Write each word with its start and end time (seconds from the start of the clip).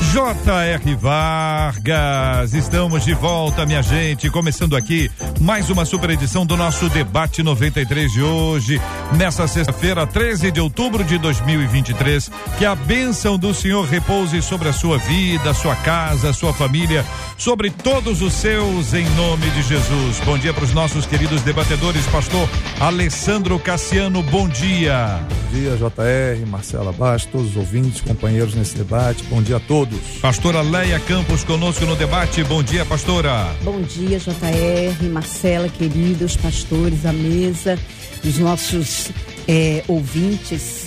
J.R. 0.00 0.94
Vargas, 0.96 2.54
estamos 2.54 3.04
de 3.04 3.14
volta, 3.14 3.66
minha 3.66 3.82
gente. 3.82 4.30
Começando 4.30 4.76
aqui 4.76 5.10
mais 5.40 5.70
uma 5.70 5.84
super 5.84 6.10
edição 6.10 6.46
do 6.46 6.56
nosso 6.56 6.88
Debate 6.88 7.42
93 7.42 8.12
de 8.12 8.22
hoje, 8.22 8.80
nessa 9.16 9.46
sexta-feira, 9.46 10.06
13 10.06 10.50
de 10.50 10.60
outubro 10.60 11.04
de 11.04 11.18
2023. 11.18 12.30
Que 12.58 12.64
a 12.64 12.74
bênção 12.74 13.38
do 13.38 13.52
Senhor 13.52 13.84
repouse 13.86 14.40
sobre 14.42 14.68
a 14.68 14.72
sua 14.72 14.98
vida, 14.98 15.52
sua 15.54 15.76
casa, 15.76 16.32
sua 16.32 16.52
família, 16.52 17.04
sobre 17.36 17.70
todos 17.70 18.22
os 18.22 18.32
seus, 18.32 18.94
em 18.94 19.08
nome 19.10 19.48
de 19.50 19.62
Jesus. 19.62 20.20
Bom 20.24 20.38
dia 20.38 20.54
para 20.54 20.64
os 20.64 20.72
nossos 20.72 21.06
queridos 21.06 21.42
debatedores, 21.42 22.06
Pastor 22.06 22.48
Alessandro 22.80 23.58
Cassiano. 23.58 24.22
Bom 24.22 24.48
dia. 24.48 25.20
Bom 25.28 25.58
dia, 25.58 25.76
J.R., 25.76 26.46
Marcela 26.46 26.92
Bastos, 26.92 27.30
todos 27.30 27.50
os 27.50 27.56
ouvintes, 27.56 28.00
companheiros 28.00 28.54
nesse 28.54 28.76
debate. 28.76 29.22
Bom 29.24 29.42
dia 29.42 29.56
a 29.56 29.60
todos. 29.60 29.98
Pastora 30.20 30.62
Leia 30.62 30.98
Campos 31.00 31.44
conosco 31.44 31.84
no 31.84 31.94
debate. 31.94 32.42
Bom 32.44 32.62
dia, 32.62 32.84
pastora. 32.84 33.46
Bom 33.62 33.80
dia, 33.82 34.18
JR, 34.18 35.04
Marcela, 35.10 35.25
queridos 35.68 36.36
pastores, 36.36 37.04
a 37.04 37.12
mesa, 37.12 37.78
os 38.24 38.38
nossos 38.38 39.10
é, 39.48 39.82
ouvintes. 39.88 40.85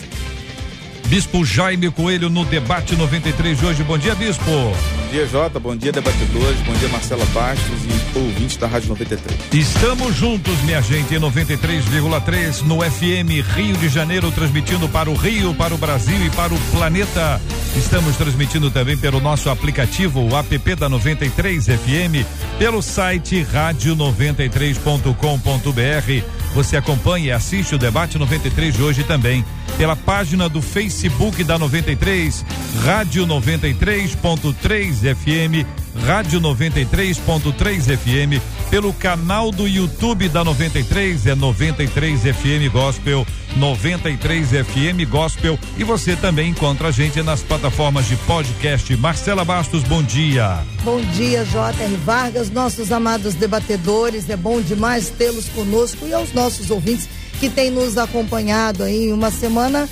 Bispo 1.10 1.44
Jaime 1.44 1.90
Coelho 1.90 2.30
no 2.30 2.46
debate 2.46 2.96
93 2.96 3.58
de 3.58 3.66
hoje. 3.66 3.84
Bom 3.84 3.98
dia, 3.98 4.14
Bispo. 4.14 4.46
Bom 4.46 4.76
dia, 5.10 5.26
Jota. 5.26 5.60
Bom 5.60 5.76
dia, 5.76 5.92
debatedores. 5.92 6.60
Bom 6.60 6.74
dia, 6.74 6.88
Marcela 6.90 7.26
Bastos 7.34 7.80
e 7.84 8.20
ouvintes 8.20 8.58
da 8.58 8.68
Rádio 8.68 8.90
93. 8.90 9.36
Estamos 9.52 10.16
juntos, 10.16 10.56
minha 10.62 10.80
gente, 10.84 11.16
em 11.16 11.20
93,3 11.20 12.62
no 12.62 12.84
FM 12.84 13.44
Rio 13.56 13.76
de 13.78 13.90
Janeiro, 13.90 14.32
transmitindo 14.32 14.88
para 14.88 15.10
o 15.10 15.16
Rio, 15.16 15.52
para 15.56 15.74
o 15.74 15.80
Brasil 15.80 16.24
e 16.24 16.30
para 16.30 16.54
o 16.54 16.60
planeta. 16.72 17.42
Estamos 17.76 18.16
transmitindo 18.16 18.70
também 18.70 18.96
pelo 18.96 19.20
nosso 19.20 19.50
aplicativo, 19.50 20.22
o 20.22 20.38
app 20.38 20.76
da 20.76 20.88
93 20.88 21.66
FM, 21.66 22.24
pelo 22.60 22.84
site 22.84 23.44
rádio93.com.br. 23.52 26.40
Você 26.54 26.76
acompanha 26.78 27.28
e 27.28 27.32
assiste 27.32 27.76
o 27.76 27.78
debate 27.78 28.18
93 28.18 28.76
de 28.76 28.82
hoje 28.82 29.04
também 29.04 29.46
pela 29.78 29.96
página 29.96 30.50
do 30.50 30.62
Facebook 30.62 31.44
da 31.44 31.58
93, 31.58 32.46
Rádio 32.84 33.26
93.3 33.26 35.16
FM, 35.16 35.66
Rádio 36.06 36.40
93.3 36.40 37.98
FM, 37.98 38.42
pelo 38.70 38.94
canal 38.94 39.52
do 39.52 39.68
YouTube 39.68 40.30
da 40.30 40.44
93, 40.44 41.28
é 41.28 41.36
93 41.36 42.22
FM 42.22 42.72
Gospel, 42.72 43.28
93 43.58 44.50
FM 44.50 45.10
Gospel. 45.10 45.60
E 45.78 45.84
você 45.84 46.16
também 46.16 46.50
encontra 46.50 46.88
a 46.88 46.92
gente 46.92 47.22
nas 47.22 47.42
plataformas 47.42 48.08
de 48.08 48.16
podcast. 48.18 48.96
Marcela 48.98 49.44
Bastos, 49.44 49.84
bom 49.84 50.02
dia. 50.02 50.64
Bom 50.84 51.02
dia, 51.02 51.44
J.R. 51.46 51.96
Vargas, 51.98 52.50
nossos 52.50 52.92
amados 52.92 53.36
debatedores. 53.36 54.30
É 54.30 54.38
bom 54.38 54.62
demais 54.62 55.10
tê-los 55.10 55.50
conosco 55.50 56.08
e 56.08 56.14
aos 56.14 56.34
nossos 56.34 56.72
ouvintes 56.72 57.10
que 57.40 57.50
têm 57.50 57.70
nos 57.70 57.98
acompanhado 57.98 58.84
aí 58.84 59.12
uma 59.12 59.30
semana 59.30 59.88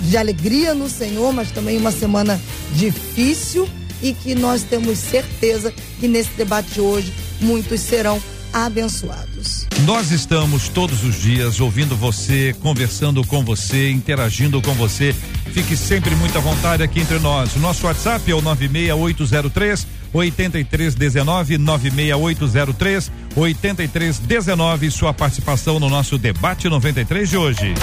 de 0.00 0.16
alegria 0.16 0.74
no 0.74 0.88
Senhor, 0.88 1.32
mas 1.32 1.50
também 1.50 1.78
uma 1.78 1.92
semana 1.92 2.40
difícil 2.74 3.68
e 4.02 4.12
que 4.12 4.34
nós 4.34 4.62
temos 4.62 4.98
certeza 4.98 5.72
que 6.00 6.08
nesse 6.08 6.30
debate 6.30 6.74
de 6.74 6.80
hoje 6.80 7.12
muitos 7.40 7.80
serão 7.80 8.20
abençoados. 8.52 9.66
Nós 9.84 10.10
estamos 10.10 10.68
todos 10.68 11.02
os 11.04 11.20
dias 11.20 11.60
ouvindo 11.60 11.96
você, 11.96 12.54
conversando 12.60 13.24
com 13.26 13.42
você, 13.44 13.90
interagindo 13.90 14.60
com 14.60 14.74
você. 14.74 15.14
Fique 15.52 15.76
sempre 15.76 16.14
muito 16.16 16.36
à 16.36 16.40
vontade 16.40 16.82
aqui 16.82 17.00
entre 17.00 17.18
nós. 17.18 17.56
O 17.56 17.58
nosso 17.58 17.86
WhatsApp 17.86 18.30
é 18.30 18.34
o 18.34 18.42
96803 18.42 19.86
8319 20.12 21.58
96803 21.58 23.10
8319. 23.34 24.90
Sua 24.90 25.14
participação 25.14 25.80
no 25.80 25.88
nosso 25.88 26.18
debate 26.18 26.68
93 26.68 27.28
de 27.28 27.36
hoje. 27.36 27.74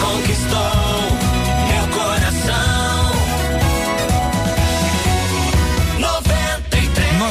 Conquistou 0.00 0.87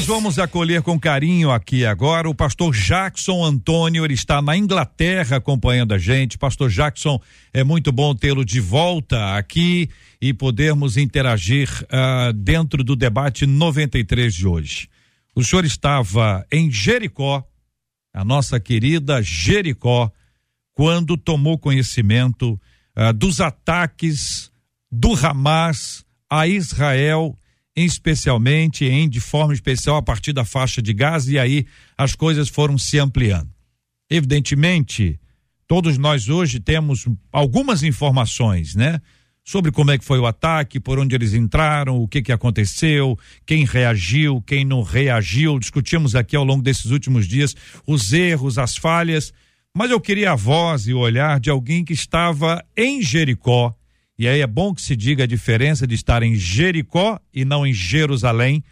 vamos 0.07 0.39
acolher 0.39 0.81
com 0.81 0.97
carinho 0.97 1.51
aqui 1.51 1.85
agora 1.85 2.29
o 2.29 2.33
pastor 2.33 2.73
Jackson 2.73 3.43
Antônio, 3.43 4.05
ele 4.05 4.13
está 4.13 4.41
na 4.41 4.55
Inglaterra 4.55 5.35
acompanhando 5.35 5.93
a 5.93 5.97
gente. 5.97 6.37
Pastor 6.37 6.69
Jackson, 6.69 7.19
é 7.53 7.61
muito 7.61 7.91
bom 7.91 8.15
tê-lo 8.15 8.45
de 8.45 8.61
volta 8.61 9.35
aqui 9.35 9.89
e 10.21 10.33
podermos 10.33 10.95
interagir 10.95 11.69
uh, 11.83 12.31
dentro 12.31 12.85
do 12.85 12.95
debate 12.95 13.45
93 13.45 14.33
de 14.33 14.47
hoje. 14.47 14.89
O 15.35 15.43
senhor 15.43 15.65
estava 15.65 16.47
em 16.49 16.71
Jericó, 16.71 17.45
a 18.13 18.23
nossa 18.23 18.61
querida 18.61 19.21
Jericó, 19.21 20.09
quando 20.73 21.17
tomou 21.17 21.57
conhecimento 21.57 22.53
uh, 22.95 23.11
dos 23.11 23.41
ataques 23.41 24.49
do 24.89 25.13
Hamas 25.15 26.05
a 26.29 26.47
Israel, 26.47 27.37
especialmente 27.85 28.85
em 28.85 29.07
de 29.07 29.19
forma 29.19 29.53
especial 29.53 29.97
a 29.97 30.01
partir 30.01 30.33
da 30.33 30.43
faixa 30.43 30.81
de 30.81 30.91
Gaza 30.91 31.31
e 31.31 31.37
aí 31.37 31.65
as 31.95 32.15
coisas 32.15 32.49
foram 32.49 32.75
se 32.75 32.97
ampliando. 32.97 33.49
Evidentemente, 34.09 35.19
todos 35.67 35.95
nós 35.97 36.27
hoje 36.27 36.59
temos 36.59 37.05
algumas 37.31 37.83
informações, 37.83 38.73
né? 38.73 38.99
Sobre 39.43 39.71
como 39.71 39.91
é 39.91 39.97
que 39.97 40.03
foi 40.03 40.19
o 40.19 40.25
ataque, 40.25 40.79
por 40.79 40.99
onde 40.99 41.15
eles 41.15 41.33
entraram, 41.33 42.01
o 42.01 42.07
que 42.07 42.21
que 42.21 42.31
aconteceu, 42.33 43.17
quem 43.45 43.63
reagiu, 43.63 44.41
quem 44.41 44.65
não 44.65 44.81
reagiu. 44.81 45.59
Discutimos 45.59 46.15
aqui 46.15 46.35
ao 46.35 46.43
longo 46.43 46.63
desses 46.63 46.91
últimos 46.91 47.27
dias 47.27 47.55
os 47.85 48.11
erros, 48.11 48.57
as 48.57 48.75
falhas, 48.75 49.31
mas 49.73 49.91
eu 49.91 50.01
queria 50.01 50.31
a 50.31 50.35
voz 50.35 50.87
e 50.87 50.93
o 50.93 50.99
olhar 50.99 51.39
de 51.39 51.49
alguém 51.49 51.85
que 51.85 51.93
estava 51.93 52.65
em 52.75 53.01
Jericó. 53.01 53.76
E 54.19 54.27
aí 54.27 54.41
é 54.41 54.47
bom 54.47 54.73
que 54.73 54.81
se 54.81 54.95
diga 54.95 55.25
a 55.25 55.27
diferença 55.27 55.85
de 55.85 55.93
estar 55.93 56.23
em 56.23 56.33
Jericó 56.33 57.19
e 57.31 57.45
não 57.45 57.67
em 57.67 57.73
Jerusalém. 57.73 58.63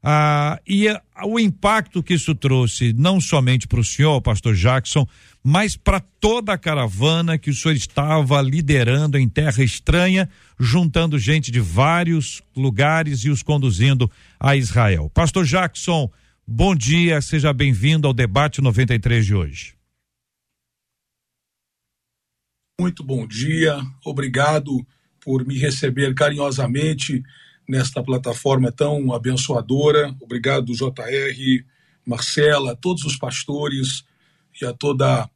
Ah, 0.00 0.60
e 0.66 0.86
o 1.24 1.40
impacto 1.40 2.02
que 2.02 2.14
isso 2.14 2.34
trouxe, 2.36 2.92
não 2.92 3.20
somente 3.20 3.66
para 3.66 3.80
o 3.80 3.84
senhor, 3.84 4.20
pastor 4.20 4.54
Jackson, 4.54 5.06
mas 5.42 5.76
para 5.76 5.98
toda 5.98 6.52
a 6.52 6.58
caravana 6.58 7.36
que 7.36 7.50
o 7.50 7.54
senhor 7.54 7.74
estava 7.74 8.40
liderando 8.40 9.18
em 9.18 9.28
terra 9.28 9.62
estranha, 9.62 10.28
juntando 10.58 11.18
gente 11.18 11.50
de 11.50 11.60
vários 11.60 12.40
lugares 12.56 13.24
e 13.24 13.30
os 13.30 13.42
conduzindo 13.42 14.08
a 14.38 14.54
Israel. 14.54 15.10
Pastor 15.12 15.44
Jackson, 15.44 16.08
bom 16.46 16.76
dia, 16.76 17.20
seja 17.20 17.52
bem-vindo 17.52 18.06
ao 18.06 18.14
debate 18.14 18.60
93 18.60 19.26
de 19.26 19.34
hoje. 19.34 19.81
Muito 22.82 23.04
bom 23.04 23.24
dia, 23.24 23.80
obrigado 24.04 24.84
por 25.20 25.46
me 25.46 25.56
receber 25.56 26.12
carinhosamente 26.16 27.22
nesta 27.68 28.02
plataforma 28.02 28.72
tão 28.72 29.12
abençoadora. 29.12 30.12
Obrigado, 30.20 30.72
JR, 30.72 31.64
Marcela, 32.04 32.72
a 32.72 32.74
todos 32.74 33.04
os 33.04 33.16
pastores 33.16 34.02
e 34.60 34.66
a 34.66 34.72
toda 34.72 35.30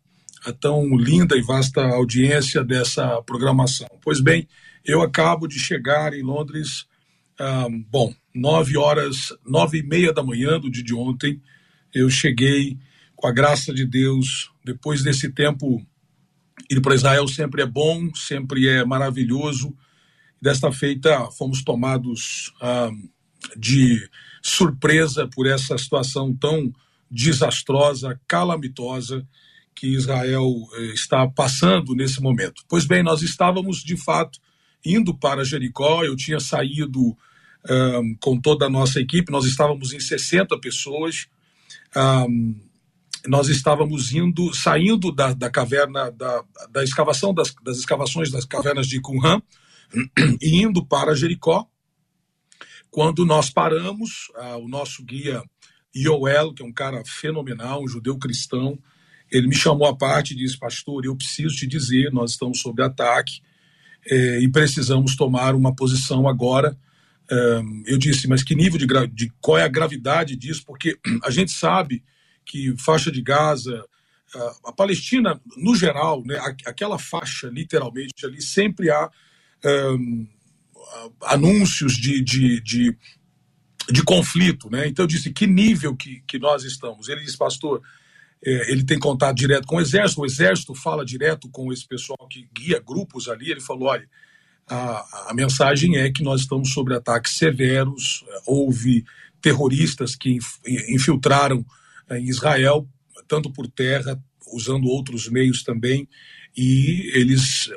a 0.45 0.53
tão 0.53 0.97
linda 0.97 1.37
e 1.37 1.41
vasta 1.41 1.87
audiência 1.87 2.65
dessa 2.65 3.23
programação. 3.23 3.87
Pois 4.03 4.21
bem, 4.21 4.49
eu 4.85 5.01
acabo 5.01 5.47
de 5.47 5.61
chegar 5.61 6.15
em 6.15 6.25
Londres, 6.25 6.85
ah, 7.39 7.69
bom, 7.89 8.13
nove 8.35 8.77
horas, 8.77 9.33
nove 9.47 9.79
e 9.79 9.83
meia 9.85 10.13
da 10.13 10.25
manhã 10.25 10.59
do 10.59 10.69
dia 10.69 10.83
de 10.83 10.97
ontem, 10.97 11.41
eu 11.95 12.11
cheguei 12.11 12.77
com 13.15 13.29
a 13.29 13.33
graça 13.33 13.73
de 13.73 13.87
Deus, 13.87 14.51
depois 14.65 15.05
desse 15.05 15.31
tempo, 15.31 15.81
ir 16.71 16.81
para 16.81 16.95
Israel 16.95 17.27
sempre 17.29 17.63
é 17.63 17.67
bom, 17.67 18.15
sempre 18.15 18.69
é 18.69 18.85
maravilhoso, 18.85 19.77
Desta 20.41 20.71
feita, 20.71 21.31
fomos 21.31 21.65
tomados 21.65 22.53
ah, 22.61 22.91
de 23.57 24.09
surpresa 24.43 25.27
por 25.27 25.47
essa 25.47 25.79
situação 25.79 26.35
tão 26.35 26.73
desastrosa, 27.11 28.21
calamitosa 28.29 29.27
que 29.75 29.89
Israel 29.89 30.53
eh, 30.75 30.93
está 30.95 31.27
passando 31.27 31.95
nesse 31.95 32.21
momento. 32.21 32.63
Pois 32.69 32.85
bem, 32.85 33.03
nós 33.03 33.23
estávamos 33.23 33.83
de 33.83 33.97
fato 33.97 34.39
indo 34.85 35.17
para 35.17 35.45
Jericó, 35.45 36.05
eu 36.05 36.15
tinha 36.15 36.39
saído 36.39 37.17
um, 37.69 38.15
com 38.21 38.41
toda 38.41 38.67
a 38.67 38.71
nossa 38.71 39.01
equipe. 39.01 39.33
Nós 39.33 39.45
estávamos 39.45 39.93
em 39.93 40.01
60 40.01 40.59
pessoas. 40.61 41.27
Um, 41.97 42.55
nós 43.27 43.49
estávamos 43.49 44.13
indo, 44.13 44.53
saindo 44.55 45.13
da, 45.13 45.33
da 45.33 45.51
caverna, 45.51 46.11
da, 46.11 46.45
da 46.71 46.85
escavação, 46.85 47.35
das, 47.35 47.55
das 47.63 47.79
escavações 47.79 48.31
das 48.31 48.45
cavernas 48.45 48.87
de 48.87 49.01
Qumran 49.01 49.41
e 50.41 50.63
indo 50.63 50.85
para 50.85 51.15
Jericó. 51.15 51.67
Quando 52.91 53.27
nós 53.27 53.51
paramos, 53.51 54.29
uh, 54.37 54.57
o 54.59 54.69
nosso 54.69 55.05
guia 55.05 55.43
Yoel, 55.95 56.55
que 56.55 56.63
é 56.63 56.67
um 56.67 56.73
cara 56.73 57.03
fenomenal, 57.05 57.83
um 57.83 57.89
judeu 57.89 58.19
cristão, 58.19 58.79
ele 59.31 59.49
me 59.49 59.55
chamou 59.55 59.87
à 59.87 59.97
parte 59.97 60.33
e 60.33 60.37
disse: 60.37 60.59
Pastor, 60.59 61.05
eu 61.05 61.17
preciso 61.17 61.57
te 61.57 61.67
dizer, 61.67 62.13
nós 62.13 62.33
estamos 62.33 62.61
sob 62.61 62.83
ataque 62.83 63.41
eh, 64.09 64.41
e 64.41 64.49
precisamos 64.49 65.17
tomar 65.17 65.55
uma 65.55 65.75
posição 65.75 66.29
agora. 66.29 66.79
Eu 67.87 67.99
disse, 67.99 68.29
mas 68.29 68.45
que 68.45 68.55
nível 68.55 68.79
de, 68.79 68.87
de, 69.09 69.33
qual 69.41 69.59
é 69.59 69.65
a 69.65 69.69
gravidade 69.69 70.37
disso? 70.37 70.63
Porque 70.65 70.97
a 71.25 71.31
gente 71.31 71.51
sabe 71.51 72.05
que 72.47 72.75
faixa 72.79 73.11
de 73.11 73.21
Gaza, 73.21 73.85
a, 74.65 74.73
Palestina, 74.73 75.41
no 75.57 75.75
geral, 75.75 76.23
né, 76.25 76.39
aquela 76.65 76.99
faixa, 76.99 77.49
literalmente, 77.49 78.25
ali 78.25 78.41
sempre 78.41 78.91
há 78.91 79.11
um, 79.65 80.27
anúncios 81.23 81.95
de, 81.95 82.23
de, 82.23 82.61
de, 82.61 82.97
de, 83.91 84.03
conflito. 84.03 84.71
Né? 84.71 84.89
Então 84.89 85.05
eu 85.05 85.09
disse, 85.09 85.33
que 85.33 85.47
nível 85.47 85.97
que, 85.97 86.23
que 86.27 86.39
nós 86.39 86.65
estamos? 86.65 87.09
Ele 87.09 87.23
disse, 87.23 87.37
pastor, 87.37 87.83
é, 88.45 88.71
ele 88.71 88.85
tem 88.85 88.99
contato 88.99 89.37
direto 89.37 89.67
com 89.67 89.77
o 89.77 89.81
Exército, 89.81 90.21
o 90.21 90.27
Exército 90.27 90.75
fala 90.75 91.05
direto 91.05 91.49
com 91.49 91.73
esse 91.73 91.87
pessoal 91.87 92.29
que 92.29 92.49
guia 92.55 92.81
grupos 92.81 93.29
ali. 93.29 93.51
Ele 93.51 93.61
falou: 93.61 93.89
olha, 93.89 94.09
a, 94.69 95.31
a 95.31 95.35
mensagem 95.35 95.97
é 95.97 96.11
que 96.11 96.23
nós 96.23 96.43
estamos 96.43 96.73
sob 96.73 96.95
ataques 96.95 97.37
severos, 97.37 98.25
houve 98.47 99.05
terroristas 99.41 100.15
que 100.15 100.39
infiltraram 100.89 101.61
é, 101.61 101.65
em 102.11 102.25
Israel, 102.25 102.89
tanto 103.27 103.53
por 103.53 103.67
terra, 103.67 104.23
usando 104.53 104.87
outros 104.87 105.29
meios 105.29 105.63
também, 105.63 106.09
e 106.57 107.11
eles 107.15 107.71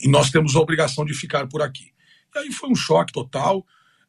e 0.00 0.08
nós 0.08 0.30
temos 0.30 0.54
a 0.56 0.60
obrigação 0.60 1.04
de 1.04 1.14
ficar 1.14 1.46
por 1.46 1.62
aqui. 1.62 1.92
E 2.34 2.38
aí 2.38 2.52
foi 2.52 2.68
um 2.68 2.74
choque 2.74 3.12
total. 3.12 3.64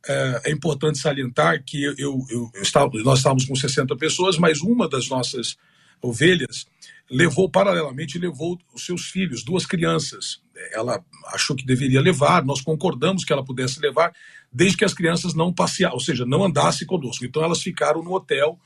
É, 0.08 0.42
é 0.46 0.52
importante 0.52 1.00
salientar 1.00 1.64
que 1.64 1.84
eu, 1.84 1.96
eu, 1.98 2.26
eu 2.30 2.62
estava, 2.62 2.92
nós 3.04 3.20
estávamos 3.20 3.46
com 3.46 3.56
60 3.56 3.96
pessoas, 3.96 4.38
mas 4.38 4.62
uma 4.62 4.88
das 4.90 5.08
nossas 5.08 5.58
ovelhas, 6.02 6.66
levou 7.10 7.50
paralelamente 7.50 8.18
levou 8.18 8.60
os 8.74 8.86
seus 8.86 9.06
filhos, 9.06 9.44
duas 9.44 9.66
crianças. 9.66 10.42
Ela 10.74 11.04
achou 11.28 11.56
que 11.56 11.66
deveria 11.66 12.02
levar, 12.02 12.44
nós 12.44 12.62
concordamos 12.62 13.24
que 13.24 13.32
ela 13.32 13.44
pudesse 13.44 13.80
levar, 13.80 14.14
desde 14.52 14.78
que 14.78 14.86
as 14.86 14.94
crianças 14.94 15.34
não 15.34 15.54
passeassem, 15.54 15.94
ou 15.94 16.00
seja, 16.00 16.26
não 16.26 16.44
andassem 16.44 16.88
conosco. 16.88 17.26
Então 17.26 17.44
elas 17.44 17.62
ficaram 17.62 18.04
no 18.04 18.14
hotel, 18.14 18.60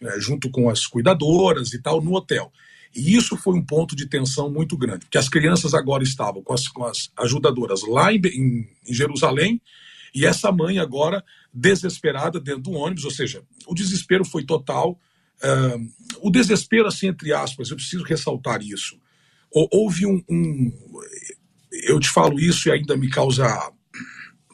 é, 0.00 0.20
junto 0.20 0.50
com 0.50 0.68
as 0.68 0.86
cuidadoras 0.86 1.72
e 1.72 1.80
tal, 1.80 2.02
no 2.02 2.14
hotel. 2.14 2.52
E 2.94 3.16
isso 3.16 3.36
foi 3.36 3.54
um 3.54 3.64
ponto 3.64 3.96
de 3.96 4.06
tensão 4.06 4.50
muito 4.50 4.76
grande, 4.76 5.06
porque 5.06 5.18
as 5.18 5.28
crianças 5.28 5.74
agora 5.74 6.04
estavam 6.04 6.42
com 6.42 6.52
as, 6.52 6.68
com 6.68 6.84
as 6.84 7.10
ajudadoras 7.16 7.82
lá 7.86 8.12
em, 8.12 8.20
em, 8.24 8.68
em 8.88 8.94
Jerusalém, 8.94 9.60
e 10.14 10.24
essa 10.24 10.52
mãe 10.52 10.78
agora 10.78 11.24
desesperada 11.52 12.38
dentro 12.38 12.62
do 12.62 12.72
ônibus, 12.72 13.04
ou 13.04 13.10
seja, 13.10 13.42
o 13.66 13.74
desespero 13.74 14.24
foi 14.24 14.44
total 14.44 14.98
Uh, 15.42 15.92
o 16.20 16.30
desespero, 16.30 16.86
assim, 16.86 17.08
entre 17.08 17.32
aspas, 17.32 17.70
eu 17.70 17.76
preciso 17.76 18.04
ressaltar 18.04 18.62
isso. 18.62 18.98
Houve 19.52 20.06
um, 20.06 20.22
um, 20.28 20.72
Eu 21.86 22.00
te 22.00 22.08
falo 22.08 22.40
isso 22.40 22.68
e 22.68 22.72
ainda 22.72 22.96
me 22.96 23.08
causa 23.08 23.46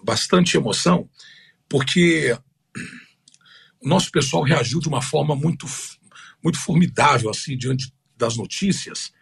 bastante 0.04 0.56
emoção, 0.56 1.08
porque 1.68 2.36
o 3.80 3.88
nosso 3.88 4.10
pessoal 4.10 4.42
reagiu 4.42 4.80
de 4.80 4.88
uma 4.88 5.02
forma 5.02 5.34
muito, 5.34 5.66
muito 6.42 6.58
formidável, 6.58 7.30
assim, 7.30 7.56
diante 7.56 7.92
das 8.16 8.36
notícias, 8.36 9.12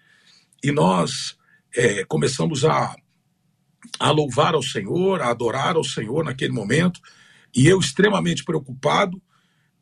e 0.62 0.72
nós 0.72 1.37
é, 1.75 2.05
começamos 2.05 2.64
a, 2.64 2.96
a 3.99 4.10
louvar 4.10 4.55
ao 4.55 4.62
Senhor, 4.62 5.22
a 5.22 5.31
adorar 5.31 5.76
ao 5.76 5.84
Senhor 5.84 6.25
naquele 6.25 6.52
momento, 6.52 7.00
e 7.55 7.66
eu 7.66 7.78
extremamente 7.78 8.44
preocupado, 8.44 9.22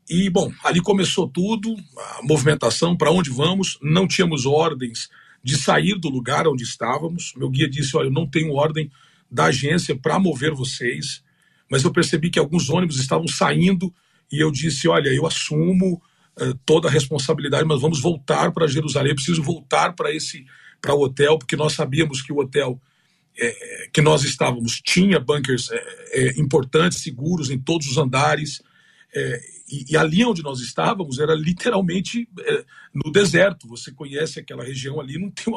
e, 0.09 0.31
bom, 0.31 0.53
ali 0.63 0.81
começou 0.81 1.29
tudo, 1.29 1.75
a 1.99 2.21
movimentação, 2.23 2.97
para 2.97 3.11
onde 3.11 3.31
vamos, 3.31 3.77
não 3.83 4.07
tínhamos 4.07 4.47
ordens 4.47 5.09
de 5.43 5.57
sair 5.57 5.99
do 5.99 6.09
lugar 6.09 6.47
onde 6.47 6.63
estávamos. 6.63 7.33
Meu 7.37 7.51
guia 7.51 7.69
disse: 7.69 7.97
Olha, 7.97 8.07
eu 8.07 8.13
não 8.13 8.25
tenho 8.25 8.53
ordem 8.53 8.91
da 9.29 9.47
agência 9.47 9.97
para 9.97 10.19
mover 10.19 10.53
vocês, 10.53 11.25
mas 11.69 11.83
eu 11.83 11.93
percebi 11.93 12.31
que 12.31 12.39
alguns 12.39 12.71
ônibus 12.71 13.01
estavam 13.01 13.27
saindo 13.27 13.93
e 14.31 14.41
eu 14.41 14.51
disse: 14.51 14.89
Olha, 14.89 15.09
eu 15.11 15.27
assumo 15.27 16.03
uh, 16.41 16.55
toda 16.65 16.89
a 16.89 16.91
responsabilidade, 16.91 17.67
mas 17.67 17.81
vamos 17.81 18.01
voltar 18.01 18.53
para 18.53 18.67
Jerusalém. 18.67 19.11
Eu 19.11 19.17
preciso 19.17 19.43
voltar 19.43 19.95
para 19.95 20.15
esse 20.15 20.45
para 20.81 20.95
o 20.95 21.03
hotel, 21.03 21.39
porque 21.39 21.57
nós 21.57 21.73
sabíamos 21.73 22.23
que 22.23 22.33
o 22.33 22.39
hotel 22.39 22.81
é, 23.39 23.89
que 23.93 24.01
nós 24.01 24.25
estávamos 24.25 24.81
tinha 24.81 25.21
bunkers 25.21 25.71
é, 25.71 25.77
é, 26.13 26.41
importantes, 26.41 26.99
seguros 26.99 27.51
em 27.51 27.59
todos 27.59 27.87
os 27.87 27.99
andares. 27.99 28.63
E, 29.69 29.93
e, 29.93 29.97
ali 29.97 30.25
onde 30.25 30.43
nós 30.43 30.61
estávamos 30.61 31.19
era 31.19 31.35
literalmente 31.35 32.29
no 32.95 33.11
deserto. 33.11 33.67
Você 33.69 33.91
conhece 33.91 34.39
aquela 34.39 34.63
região 34.63 35.01
ali, 35.01 35.19
não 35.19 35.31
tem 35.31 35.53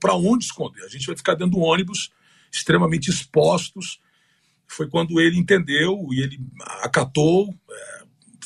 para 0.00 0.14
onde 0.14 0.44
esconder. 0.44 0.82
A 0.82 0.88
gente 0.88 1.06
vai 1.06 1.16
ficar 1.16 1.34
dentro 1.34 1.52
do 1.52 1.60
ônibus, 1.60 2.10
extremamente 2.50 3.10
expostos. 3.10 4.00
Foi 4.66 4.88
quando 4.88 5.20
ele 5.20 5.38
entendeu 5.38 6.08
e 6.10 6.22
ele 6.22 6.40
acatou. 6.82 7.54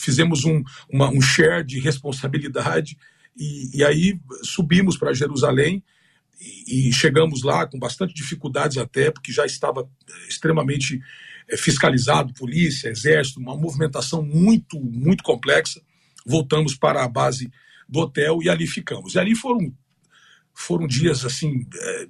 Fizemos 0.06 0.44
um, 0.44 0.62
uma, 0.88 1.10
um 1.10 1.20
share 1.20 1.64
de 1.64 1.80
responsabilidade 1.80 2.96
e, 3.36 3.78
e 3.78 3.84
aí 3.84 4.20
subimos 4.44 4.96
para 4.96 5.12
Jerusalém 5.12 5.82
e, 6.40 6.88
e 6.88 6.92
chegamos 6.92 7.42
lá 7.42 7.66
com 7.66 7.76
bastante 7.76 8.14
dificuldades 8.14 8.78
até, 8.78 9.10
porque 9.10 9.32
já 9.32 9.44
estava 9.44 9.90
extremamente 10.28 11.00
é, 11.48 11.56
fiscalizado, 11.56 12.32
polícia, 12.34 12.88
exército, 12.88 13.40
uma 13.40 13.56
movimentação 13.56 14.22
muito, 14.22 14.78
muito 14.80 15.24
complexa. 15.24 15.82
Voltamos 16.24 16.76
para 16.76 17.02
a 17.02 17.08
base 17.08 17.50
do 17.88 17.98
hotel 17.98 18.40
e 18.40 18.48
ali 18.48 18.68
ficamos. 18.68 19.16
E 19.16 19.18
ali 19.18 19.34
foram 19.34 19.74
foram 20.54 20.86
dias 20.86 21.24
assim 21.24 21.66
é, 21.74 22.06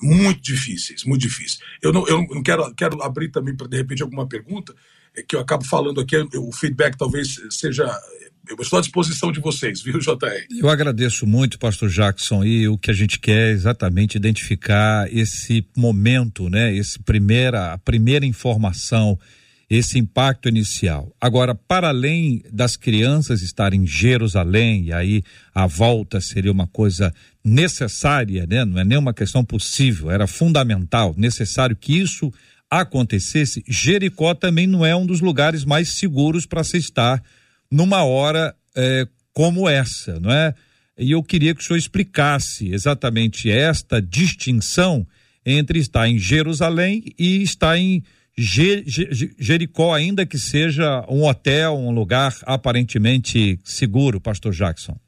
muito 0.00 0.40
difíceis, 0.40 1.04
muito 1.04 1.20
difíceis. 1.20 1.60
Eu 1.82 1.92
não, 1.92 2.08
eu 2.08 2.26
não 2.30 2.42
quero, 2.42 2.74
quero 2.74 3.02
abrir 3.02 3.30
também 3.30 3.54
para 3.54 3.68
de 3.68 3.76
repente 3.76 4.02
alguma 4.02 4.26
pergunta 4.26 4.74
que 5.22 5.36
eu 5.36 5.40
acabo 5.40 5.64
falando 5.64 6.00
aqui. 6.00 6.16
O 6.36 6.52
feedback 6.52 6.96
talvez 6.96 7.40
seja 7.50 7.84
eu 8.48 8.56
estou 8.60 8.78
à 8.78 8.82
disposição 8.82 9.32
de 9.32 9.40
vocês, 9.40 9.82
viu, 9.82 9.98
JR? 9.98 10.46
Eu 10.56 10.68
agradeço 10.68 11.26
muito, 11.26 11.58
pastor 11.58 11.88
Jackson, 11.88 12.44
e 12.44 12.68
o 12.68 12.78
que 12.78 12.90
a 12.90 12.94
gente 12.94 13.18
quer 13.18 13.48
é 13.48 13.50
exatamente 13.50 14.16
identificar 14.16 15.12
esse 15.12 15.66
momento, 15.76 16.48
né? 16.48 16.72
Esse 16.72 16.98
primeira, 17.00 17.72
a 17.72 17.78
primeira 17.78 18.24
informação, 18.24 19.18
esse 19.68 19.98
impacto 19.98 20.48
inicial. 20.48 21.12
Agora, 21.20 21.56
para 21.56 21.88
além 21.88 22.40
das 22.52 22.76
crianças 22.76 23.42
estarem 23.42 23.82
em 23.82 23.86
Jerusalém, 23.86 24.84
e 24.84 24.92
aí 24.92 25.22
a 25.52 25.66
volta 25.66 26.20
seria 26.20 26.52
uma 26.52 26.68
coisa 26.68 27.12
necessária, 27.44 28.46
né? 28.46 28.64
Não 28.64 28.78
é 28.78 28.84
nem 28.84 28.98
uma 28.98 29.14
questão 29.14 29.44
possível, 29.44 30.08
era 30.08 30.28
fundamental, 30.28 31.14
necessário 31.16 31.74
que 31.74 31.98
isso 31.98 32.32
acontecesse. 32.80 33.64
Jericó 33.66 34.34
também 34.34 34.66
não 34.66 34.84
é 34.84 34.94
um 34.94 35.06
dos 35.06 35.20
lugares 35.20 35.64
mais 35.64 35.90
seguros 35.90 36.46
para 36.46 36.64
se 36.64 36.76
estar 36.76 37.22
numa 37.70 38.04
hora 38.04 38.54
é, 38.74 39.06
como 39.32 39.68
essa, 39.68 40.18
não 40.20 40.30
é? 40.30 40.54
E 40.98 41.10
eu 41.10 41.22
queria 41.22 41.54
que 41.54 41.60
o 41.60 41.64
senhor 41.64 41.78
explicasse 41.78 42.72
exatamente 42.72 43.50
esta 43.50 44.00
distinção 44.00 45.06
entre 45.44 45.78
estar 45.78 46.08
em 46.08 46.18
Jerusalém 46.18 47.04
e 47.18 47.42
estar 47.42 47.76
em 47.76 48.02
Jericó, 48.36 49.94
ainda 49.94 50.26
que 50.26 50.38
seja 50.38 51.04
um 51.08 51.24
hotel, 51.24 51.76
um 51.76 51.90
lugar 51.90 52.34
aparentemente 52.42 53.58
seguro, 53.64 54.20
pastor 54.20 54.52
Jackson. 54.52 54.98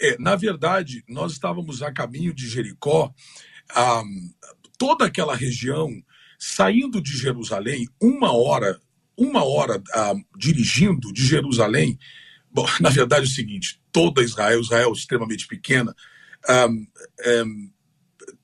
É, 0.00 0.16
na 0.18 0.34
verdade, 0.34 1.04
nós 1.08 1.32
estávamos 1.32 1.80
a 1.82 1.92
caminho 1.92 2.34
de 2.34 2.48
Jericó, 2.48 3.14
ah, 3.70 4.02
toda 4.82 5.04
aquela 5.04 5.36
região, 5.36 5.88
saindo 6.36 7.00
de 7.00 7.16
Jerusalém, 7.16 7.86
uma 8.00 8.32
hora 8.32 8.80
uma 9.16 9.44
hora 9.44 9.80
ah, 9.94 10.14
dirigindo 10.36 11.12
de 11.12 11.24
Jerusalém. 11.24 11.96
Bom, 12.50 12.66
na 12.80 12.88
verdade 12.90 13.26
é 13.26 13.28
o 13.28 13.32
seguinte: 13.32 13.80
toda 13.92 14.24
Israel, 14.24 14.60
Israel 14.60 14.88
é 14.88 14.92
extremamente 14.92 15.46
pequena, 15.46 15.94
ah, 16.48 16.66
eh, 17.20 17.44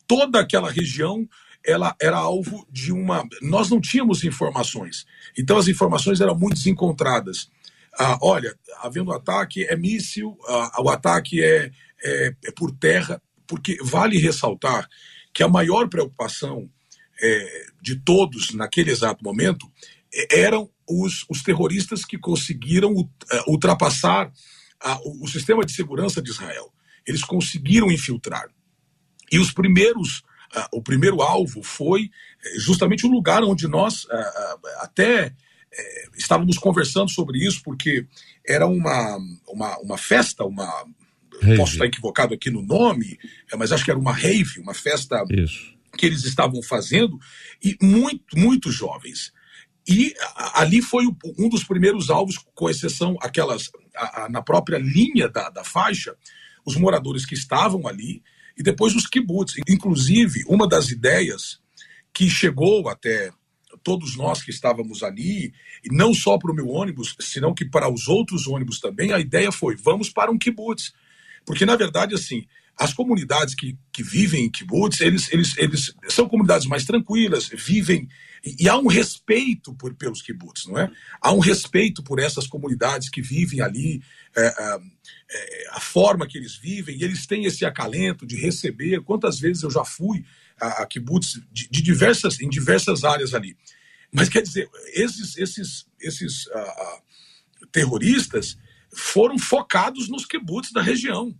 toda 0.06 0.38
aquela 0.38 0.70
região 0.70 1.28
ela 1.66 1.96
era 2.00 2.16
alvo 2.16 2.64
de 2.70 2.92
uma. 2.92 3.26
Nós 3.42 3.68
não 3.68 3.80
tínhamos 3.80 4.22
informações, 4.22 5.04
então 5.36 5.58
as 5.58 5.66
informações 5.66 6.20
eram 6.20 6.38
muito 6.38 6.54
desencontradas. 6.54 7.50
Ah, 7.98 8.16
olha, 8.22 8.56
havendo 8.80 9.10
ataque 9.10 9.64
é 9.64 9.74
míssil, 9.74 10.38
ah, 10.46 10.80
o 10.82 10.88
ataque 10.88 11.42
é, 11.42 11.72
é, 12.04 12.34
é, 12.44 12.52
por 12.52 12.70
terra, 12.70 13.20
porque 13.44 13.76
vale 13.82 14.18
ressaltar 14.18 14.88
que 15.32 15.42
a 15.42 15.48
maior 15.48 15.88
preocupação 15.88 16.68
é, 17.20 17.66
de 17.80 17.96
todos 17.96 18.52
naquele 18.54 18.90
exato 18.90 19.24
momento 19.24 19.70
eram 20.30 20.70
os, 20.88 21.24
os 21.28 21.42
terroristas 21.42 22.04
que 22.04 22.16
conseguiram 22.16 22.92
uh, 22.92 23.08
ultrapassar 23.46 24.32
a, 24.80 24.98
o, 25.00 25.24
o, 25.24 25.28
sistema 25.28 25.64
de 25.64 25.72
segurança 25.72 26.22
de 26.22 26.30
Israel. 26.30 26.72
Eles 27.06 27.22
conseguiram 27.22 27.90
infiltrar. 27.90 28.48
E 29.30 29.38
os 29.38 29.52
primeiros, 29.52 30.22
o 30.72 30.82
primeiro 30.82 31.20
alvo 31.20 31.62
foi 31.62 32.10
eh, 32.42 32.58
justamente 32.58 33.04
o 33.06 33.10
lugar 33.10 33.42
onde 33.44 33.68
nós 33.68 34.06
até 34.80 35.34
estávamos 36.16 36.58
conversando 36.58 37.10
sobre 37.10 37.38
isso, 37.46 37.62
porque 37.62 38.06
era 38.46 38.66
uma, 38.66 39.18
uma, 39.46 39.78
uma 39.78 39.98
festa, 39.98 40.44
uma. 40.44 40.66
Rave. 41.40 41.56
Posso 41.56 41.72
estar 41.72 41.86
equivocado 41.86 42.34
aqui 42.34 42.50
no 42.50 42.62
nome, 42.62 43.18
mas 43.56 43.72
acho 43.72 43.84
que 43.84 43.90
era 43.90 43.98
uma 43.98 44.12
rave, 44.12 44.60
uma 44.60 44.74
festa 44.74 45.24
isso. 45.30 45.74
que 45.96 46.06
eles 46.06 46.24
estavam 46.24 46.62
fazendo, 46.62 47.18
e 47.62 47.76
muito, 47.80 48.36
muito 48.36 48.70
jovens. 48.70 49.32
E 49.88 50.14
ali 50.54 50.82
foi 50.82 51.04
um 51.38 51.48
dos 51.48 51.64
primeiros 51.64 52.10
alvos, 52.10 52.36
com 52.54 52.68
exceção 52.68 53.16
aquelas 53.22 53.70
a, 53.96 54.24
a, 54.24 54.28
na 54.28 54.42
própria 54.42 54.78
linha 54.78 55.28
da, 55.28 55.48
da 55.48 55.64
faixa, 55.64 56.14
os 56.64 56.76
moradores 56.76 57.24
que 57.24 57.34
estavam 57.34 57.86
ali 57.86 58.22
e 58.56 58.62
depois 58.62 58.94
os 58.94 59.06
kibbutz. 59.06 59.54
Inclusive, 59.68 60.44
uma 60.46 60.68
das 60.68 60.90
ideias 60.90 61.58
que 62.12 62.28
chegou 62.28 62.88
até 62.88 63.30
todos 63.82 64.16
nós 64.16 64.42
que 64.42 64.50
estávamos 64.50 65.02
ali, 65.02 65.52
e 65.84 65.90
não 65.90 66.12
só 66.12 66.36
para 66.36 66.50
o 66.50 66.54
meu 66.54 66.68
ônibus, 66.68 67.14
senão 67.20 67.54
que 67.54 67.64
para 67.64 67.88
os 67.88 68.08
outros 68.08 68.46
ônibus 68.46 68.80
também, 68.80 69.12
a 69.12 69.20
ideia 69.20 69.52
foi: 69.52 69.76
vamos 69.76 70.10
para 70.10 70.30
um 70.30 70.38
kibbutz. 70.38 70.92
Porque, 71.48 71.64
na 71.64 71.76
verdade, 71.76 72.14
assim, 72.14 72.44
as 72.76 72.92
comunidades 72.92 73.54
que, 73.54 73.74
que 73.90 74.02
vivem 74.02 74.44
em 74.44 74.50
kibbutz, 74.50 75.00
eles, 75.00 75.32
eles, 75.32 75.56
eles 75.56 75.94
são 76.10 76.28
comunidades 76.28 76.66
mais 76.66 76.84
tranquilas, 76.84 77.48
vivem 77.48 78.06
e 78.44 78.68
há 78.68 78.76
um 78.76 78.86
respeito 78.86 79.74
por, 79.74 79.94
pelos 79.94 80.20
kibbutz, 80.20 80.66
não 80.66 80.78
é? 80.78 80.90
Há 81.22 81.32
um 81.32 81.38
respeito 81.38 82.02
por 82.02 82.20
essas 82.20 82.46
comunidades 82.46 83.08
que 83.08 83.22
vivem 83.22 83.62
ali, 83.62 84.02
é, 84.36 84.42
é, 84.42 84.78
é, 85.30 85.68
a 85.70 85.80
forma 85.80 86.26
que 86.26 86.36
eles 86.36 86.54
vivem, 86.54 86.98
e 86.98 87.02
eles 87.02 87.26
têm 87.26 87.46
esse 87.46 87.64
acalento 87.64 88.26
de 88.26 88.36
receber. 88.36 89.00
Quantas 89.00 89.40
vezes 89.40 89.62
eu 89.62 89.70
já 89.70 89.86
fui 89.86 90.22
a, 90.60 90.82
a 90.82 90.86
kibbutz 90.86 91.40
de, 91.50 91.66
de 91.70 91.80
diversas, 91.80 92.38
em 92.40 92.48
diversas 92.50 93.04
áreas 93.04 93.32
ali. 93.32 93.56
Mas 94.12 94.28
quer 94.28 94.42
dizer, 94.42 94.68
esses, 94.92 95.38
esses, 95.38 95.86
esses 95.98 96.46
uh, 96.48 97.02
terroristas 97.72 98.58
foram 98.92 99.38
focados 99.38 100.08
nos 100.08 100.24
kibbutz 100.24 100.72
da 100.72 100.82
região. 100.82 101.34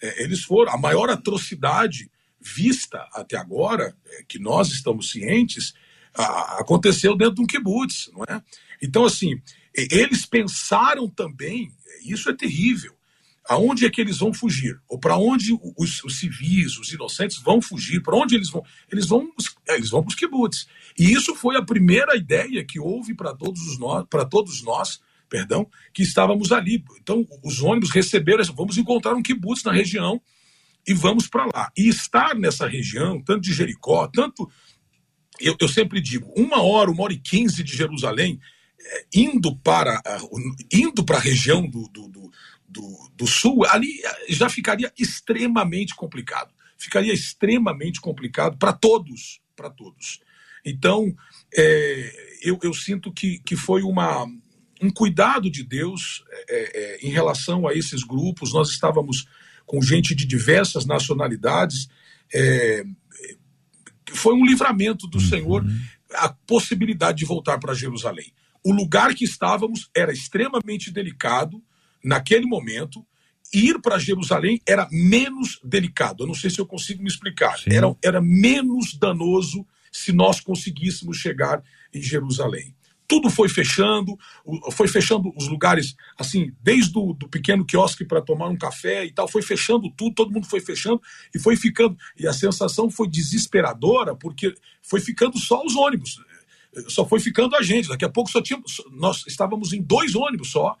É, 0.00 0.22
eles 0.22 0.42
foram, 0.42 0.72
a 0.72 0.78
maior 0.78 1.10
atrocidade 1.10 2.10
vista 2.40 3.06
até 3.12 3.36
agora, 3.36 3.96
é, 4.06 4.24
que 4.26 4.38
nós 4.38 4.68
estamos 4.68 5.10
cientes, 5.10 5.74
aconteceu 6.14 7.16
dentro 7.16 7.36
de 7.36 7.42
um 7.42 7.46
kibbutz, 7.46 8.10
não 8.12 8.24
é? 8.24 8.42
Então, 8.82 9.04
assim, 9.04 9.40
eles 9.74 10.26
pensaram 10.26 11.08
também, 11.08 11.72
isso 12.04 12.28
é 12.28 12.34
terrível, 12.34 12.94
aonde 13.48 13.86
é 13.86 13.90
que 13.90 14.00
eles 14.00 14.18
vão 14.18 14.32
fugir? 14.32 14.78
Ou 14.88 14.98
para 14.98 15.16
onde 15.16 15.58
os, 15.76 16.04
os, 16.04 16.18
civis, 16.18 16.78
os 16.78 16.92
inocentes 16.92 17.38
vão 17.38 17.62
fugir? 17.62 18.02
Para 18.02 18.16
onde 18.16 18.34
eles 18.34 18.50
vão? 18.50 18.62
Eles 18.90 19.06
vão, 19.06 19.32
é, 19.68 19.76
eles 19.76 19.90
vão 19.90 20.02
para 20.02 20.10
os 20.10 20.14
kibbutz. 20.14 20.66
E 20.98 21.12
isso 21.12 21.34
foi 21.34 21.56
a 21.56 21.64
primeira 21.64 22.14
ideia 22.16 22.64
que 22.64 22.78
houve 22.78 23.14
para 23.14 23.34
todos 23.34 23.66
todos 24.26 24.62
nós, 24.62 25.00
perdão, 25.28 25.68
que 25.92 26.02
estávamos 26.02 26.52
ali. 26.52 26.84
Então, 27.00 27.26
os 27.42 27.60
ônibus 27.60 27.90
receberam, 27.90 28.42
vamos 28.54 28.78
encontrar 28.78 29.14
um 29.14 29.22
kibbutz 29.22 29.62
na 29.62 29.72
região 29.72 30.20
e 30.86 30.94
vamos 30.94 31.28
para 31.28 31.46
lá. 31.46 31.70
E 31.76 31.88
estar 31.88 32.34
nessa 32.34 32.66
região, 32.66 33.22
tanto 33.22 33.42
de 33.42 33.52
Jericó, 33.52 34.06
tanto 34.06 34.48
eu, 35.40 35.56
eu 35.60 35.68
sempre 35.68 36.00
digo, 36.00 36.32
uma 36.36 36.62
hora, 36.62 36.90
uma 36.90 37.04
hora 37.04 37.12
e 37.12 37.18
quinze 37.18 37.62
de 37.62 37.76
Jerusalém, 37.76 38.40
é, 38.80 39.06
indo 39.14 39.56
para 39.56 40.00
indo 40.72 41.04
para 41.04 41.18
a 41.18 41.20
região 41.20 41.68
do, 41.68 41.88
do, 41.88 42.08
do, 42.08 42.30
do, 42.68 43.10
do 43.14 43.26
sul, 43.26 43.64
ali 43.66 44.00
é, 44.04 44.32
já 44.32 44.48
ficaria 44.48 44.92
extremamente 44.98 45.94
complicado. 45.94 46.52
Ficaria 46.76 47.12
extremamente 47.12 48.00
complicado 48.00 48.56
para 48.56 48.72
todos, 48.72 49.40
para 49.56 49.68
todos. 49.68 50.20
Então, 50.64 51.12
é, 51.54 52.38
eu, 52.42 52.58
eu, 52.62 52.72
sinto 52.72 53.12
que, 53.12 53.40
que 53.40 53.56
foi 53.56 53.82
uma, 53.82 54.26
um 54.80 54.90
cuidado 54.90 55.50
de 55.50 55.62
Deus 55.62 56.24
é, 56.48 56.80
é, 57.02 57.06
em 57.06 57.10
relação 57.10 57.66
a 57.66 57.74
esses 57.74 58.02
grupos. 58.02 58.52
Nós 58.52 58.70
estávamos 58.70 59.26
com 59.66 59.82
gente 59.82 60.14
de 60.14 60.26
diversas 60.26 60.86
nacionalidades. 60.86 61.88
É, 62.32 62.84
foi 64.10 64.34
um 64.34 64.44
livramento 64.44 65.06
do 65.06 65.18
uhum. 65.18 65.28
Senhor 65.28 65.66
a 66.14 66.30
possibilidade 66.46 67.18
de 67.18 67.24
voltar 67.24 67.58
para 67.58 67.74
Jerusalém. 67.74 68.32
O 68.64 68.72
lugar 68.72 69.14
que 69.14 69.24
estávamos 69.24 69.90
era 69.94 70.12
extremamente 70.12 70.90
delicado 70.90 71.62
naquele 72.02 72.46
momento. 72.46 73.06
Ir 73.52 73.80
para 73.80 73.98
Jerusalém 73.98 74.60
era 74.66 74.88
menos 74.90 75.60
delicado. 75.64 76.22
Eu 76.22 76.26
não 76.26 76.34
sei 76.34 76.50
se 76.50 76.58
eu 76.58 76.66
consigo 76.66 77.02
me 77.02 77.08
explicar. 77.08 77.56
Era, 77.66 77.94
era 78.02 78.20
menos 78.20 78.96
danoso 78.98 79.66
se 79.92 80.12
nós 80.12 80.40
conseguíssemos 80.40 81.16
chegar 81.16 81.62
em 81.92 82.02
Jerusalém 82.02 82.74
tudo 83.08 83.30
foi 83.30 83.48
fechando, 83.48 84.18
foi 84.70 84.86
fechando 84.86 85.32
os 85.34 85.48
lugares, 85.48 85.96
assim, 86.18 86.52
desde 86.62 86.96
o 86.98 87.14
do 87.14 87.26
pequeno 87.26 87.64
quiosque 87.64 88.04
para 88.04 88.20
tomar 88.20 88.48
um 88.48 88.56
café 88.56 89.06
e 89.06 89.10
tal, 89.10 89.26
foi 89.26 89.40
fechando 89.40 89.90
tudo, 89.96 90.14
todo 90.14 90.30
mundo 90.30 90.46
foi 90.46 90.60
fechando 90.60 91.00
e 91.34 91.38
foi 91.38 91.56
ficando. 91.56 91.96
E 92.18 92.28
a 92.28 92.34
sensação 92.34 92.90
foi 92.90 93.08
desesperadora, 93.08 94.14
porque 94.14 94.54
foi 94.82 95.00
ficando 95.00 95.38
só 95.38 95.64
os 95.64 95.74
ônibus, 95.74 96.20
só 96.86 97.08
foi 97.08 97.18
ficando 97.18 97.56
a 97.56 97.62
gente. 97.62 97.88
Daqui 97.88 98.04
a 98.04 98.10
pouco 98.10 98.30
só 98.30 98.42
tinha, 98.42 98.60
nós 98.92 99.24
estávamos 99.26 99.72
em 99.72 99.82
dois 99.82 100.14
ônibus 100.14 100.50
só 100.50 100.76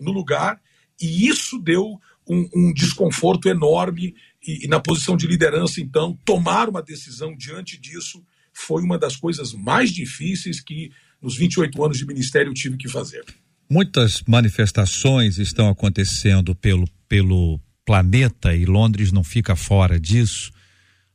no 0.00 0.10
lugar, 0.10 0.60
e 1.00 1.28
isso 1.28 1.60
deu 1.60 2.00
um, 2.28 2.48
um 2.56 2.72
desconforto 2.74 3.48
enorme. 3.48 4.16
E, 4.44 4.64
e 4.64 4.68
na 4.68 4.80
posição 4.80 5.16
de 5.16 5.28
liderança, 5.28 5.80
então, 5.80 6.18
tomar 6.24 6.68
uma 6.68 6.82
decisão 6.82 7.36
diante 7.36 7.78
disso 7.78 8.20
foi 8.52 8.82
uma 8.82 8.98
das 8.98 9.14
coisas 9.14 9.52
mais 9.52 9.92
difíceis 9.92 10.60
que 10.60 10.90
nos 11.22 11.36
28 11.36 11.84
anos 11.84 11.98
de 11.98 12.06
ministério 12.06 12.50
eu 12.50 12.54
tive 12.54 12.76
que 12.76 12.88
fazer. 12.88 13.24
Muitas 13.70 14.22
manifestações 14.26 15.38
estão 15.38 15.68
acontecendo 15.68 16.54
pelo, 16.54 16.88
pelo 17.08 17.60
planeta 17.84 18.54
e 18.54 18.64
Londres 18.64 19.12
não 19.12 19.22
fica 19.22 19.54
fora 19.54 19.98
disso. 20.00 20.50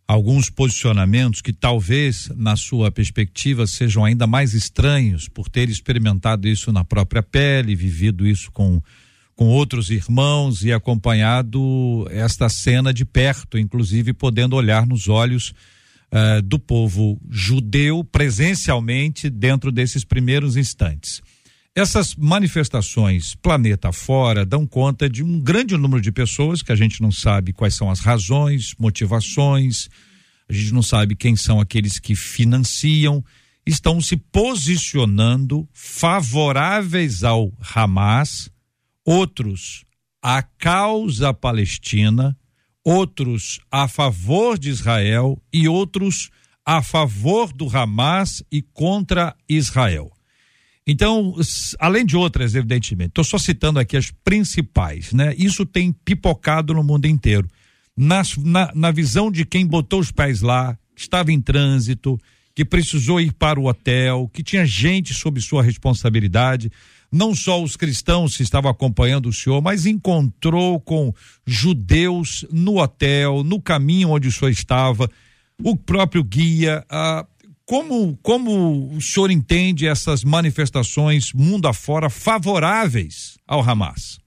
Alguns 0.07 0.49
posicionamentos 0.49 1.41
que 1.41 1.53
talvez, 1.53 2.29
na 2.35 2.55
sua 2.55 2.91
perspectiva, 2.91 3.65
sejam 3.65 4.03
ainda 4.03 4.27
mais 4.27 4.53
estranhos 4.53 5.27
por 5.29 5.49
ter 5.49 5.69
experimentado 5.69 6.47
isso 6.47 6.71
na 6.71 6.83
própria 6.83 7.23
pele, 7.23 7.75
vivido 7.75 8.27
isso 8.27 8.51
com, 8.51 8.81
com 9.35 9.47
outros 9.47 9.89
irmãos 9.89 10.63
e 10.63 10.73
acompanhado 10.73 12.05
esta 12.11 12.49
cena 12.49 12.93
de 12.93 13.05
perto, 13.05 13.57
inclusive 13.57 14.13
podendo 14.13 14.55
olhar 14.55 14.85
nos 14.85 15.07
olhos 15.07 15.53
uh, 16.13 16.41
do 16.43 16.59
povo 16.59 17.19
judeu 17.29 18.03
presencialmente 18.03 19.29
dentro 19.29 19.71
desses 19.71 20.05
primeiros 20.05 20.55
instantes. 20.55 21.21
Essas 21.75 22.15
manifestações 22.15 23.33
planeta 23.33 23.91
fora 23.91 24.45
dão 24.45 24.67
conta 24.67 25.09
de 25.09 25.23
um 25.23 25.39
grande 25.39 25.75
número 25.75 25.99
de 25.99 26.11
pessoas 26.11 26.61
que 26.61 26.71
a 26.71 26.75
gente 26.75 27.01
não 27.01 27.11
sabe 27.11 27.51
quais 27.51 27.73
são 27.73 27.89
as 27.89 27.99
razões, 27.99 28.75
motivações, 28.77 29.89
a 30.47 30.53
gente 30.53 30.71
não 30.71 30.83
sabe 30.83 31.15
quem 31.15 31.35
são 31.35 31.59
aqueles 31.59 31.97
que 31.97 32.15
financiam, 32.15 33.25
estão 33.65 33.99
se 33.99 34.15
posicionando 34.15 35.67
favoráveis 35.73 37.23
ao 37.23 37.51
Hamas, 37.73 38.51
outros 39.03 39.83
à 40.21 40.43
causa 40.43 41.33
palestina, 41.33 42.37
outros 42.83 43.59
a 43.71 43.87
favor 43.87 44.57
de 44.57 44.69
Israel 44.69 45.41
e 45.51 45.67
outros 45.67 46.29
a 46.65 46.81
favor 46.81 47.51
do 47.51 47.67
Hamas 47.67 48.43
e 48.51 48.61
contra 48.61 49.35
Israel. 49.47 50.11
Então, 50.85 51.33
além 51.79 52.05
de 52.05 52.17
outras, 52.17 52.55
evidentemente, 52.55 53.09
estou 53.09 53.23
só 53.23 53.37
citando 53.37 53.79
aqui 53.79 53.95
as 53.95 54.11
principais, 54.23 55.13
né? 55.13 55.33
Isso 55.37 55.65
tem 55.65 55.93
pipocado 55.93 56.73
no 56.73 56.83
mundo 56.83 57.05
inteiro. 57.05 57.47
Na, 57.95 58.21
na, 58.39 58.71
na 58.75 58.91
visão 58.91 59.31
de 59.31 59.45
quem 59.45 59.65
botou 59.65 59.99
os 59.99 60.11
pés 60.11 60.41
lá, 60.41 60.77
estava 60.95 61.31
em 61.31 61.39
trânsito, 61.39 62.19
que 62.53 62.65
precisou 62.65 63.19
ir 63.19 63.31
para 63.33 63.59
o 63.59 63.67
hotel, 63.67 64.29
que 64.33 64.43
tinha 64.43 64.65
gente 64.65 65.13
sob 65.13 65.39
sua 65.41 65.63
responsabilidade 65.63 66.71
não 67.13 67.35
só 67.35 67.61
os 67.61 67.77
cristãos 67.77 68.35
que 68.35 68.41
estavam 68.41 68.71
acompanhando 68.71 69.29
o 69.29 69.33
senhor, 69.33 69.61
mas 69.61 69.85
encontrou 69.85 70.79
com 70.79 71.13
judeus 71.45 72.43
no 72.51 72.81
hotel, 72.81 73.43
no 73.43 73.61
caminho 73.61 74.09
onde 74.09 74.27
o 74.27 74.31
senhor 74.31 74.49
estava, 74.49 75.07
o 75.63 75.77
próprio 75.77 76.23
guia. 76.23 76.83
Ah, 76.89 77.25
como, 77.65 78.17
como 78.17 78.95
o 78.95 79.01
senhor 79.01 79.29
entende 79.29 79.87
essas 79.87 80.23
manifestações 80.23 81.31
mundo 81.33 81.67
afora 81.67 82.09
favoráveis 82.09 83.37
ao 83.47 83.61
Hamas? 83.61 84.19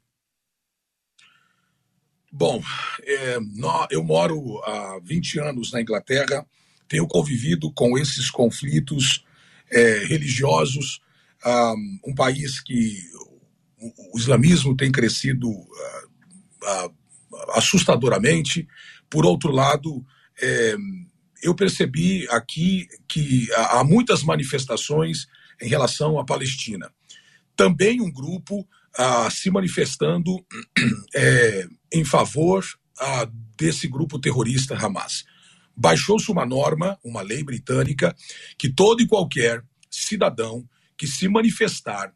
Bom, 2.30 2.62
é, 3.02 3.38
eu 3.90 4.04
moro 4.04 4.58
há 4.62 5.00
20 5.02 5.40
anos 5.40 5.72
na 5.72 5.80
Inglaterra, 5.80 6.46
tenho 6.86 7.06
convivido 7.08 7.72
com 7.72 7.98
esses 7.98 8.30
conflitos 8.30 9.24
é, 9.70 10.04
religiosos 10.04 11.00
um, 12.06 12.14
país 12.14 12.60
que 12.60 12.98
o, 14.12 14.18
islamismo 14.18 14.76
tem 14.76 14.90
crescido 14.90 15.48
uh, 15.48 15.66
uh, 16.62 16.94
assustadoramente. 17.54 18.66
Por 19.08 19.24
outro 19.24 19.52
lado, 19.52 20.04
é, 20.40 20.76
eu 21.42 21.54
percebi 21.54 22.26
aqui 22.30 22.88
que 23.06 23.46
há 23.54 23.84
muitas 23.84 24.22
manifestações 24.22 25.26
em 25.60 25.68
relação 25.68 26.18
à 26.18 26.24
Palestina. 26.24 26.90
Também 27.54 28.00
um 28.00 28.10
grupo 28.10 28.66
ah, 28.98 29.30
se 29.30 29.50
manifestando 29.50 30.44
é, 31.14 31.66
em 31.92 32.04
favor 32.04 32.64
ah, 32.98 33.28
desse 33.56 33.86
grupo 33.88 34.18
terrorista 34.18 34.74
Hamas. 34.74 35.24
Baixou-se 35.76 36.30
uma 36.30 36.46
norma, 36.46 36.98
uma 37.04 37.20
lei 37.20 37.44
britânica, 37.44 38.14
que 38.58 38.72
todo 38.72 39.02
e 39.02 39.06
qualquer 39.06 39.62
cidadão 39.90 40.66
que 40.96 41.06
se 41.06 41.28
manifestar 41.28 42.12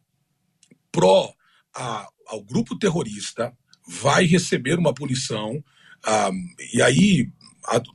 pró 0.91 1.33
a, 1.75 2.09
ao 2.27 2.43
grupo 2.43 2.79
terrorista 2.79 3.57
vai 3.87 4.25
receber 4.25 4.79
uma 4.79 4.95
punição, 4.95 5.63
ah, 6.05 6.31
e 6.73 6.81
aí 6.81 7.31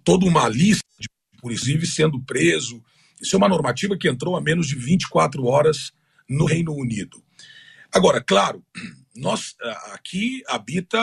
toda 0.04 0.26
uma 0.26 0.48
lista, 0.48 0.86
de, 1.00 1.08
inclusive 1.36 1.86
sendo 1.86 2.22
preso. 2.24 2.84
Isso 3.22 3.36
é 3.36 3.38
uma 3.38 3.50
normativa 3.50 3.98
que 3.98 4.10
entrou 4.10 4.36
há 4.36 4.42
menos 4.42 4.68
de 4.68 4.76
24 4.76 5.44
horas 5.46 5.92
no 6.30 6.46
Reino 6.46 6.74
Unido. 6.74 7.24
Agora, 7.94 8.22
claro, 8.22 8.64
nós 9.16 9.56
aqui 9.94 10.44
habita, 10.48 11.00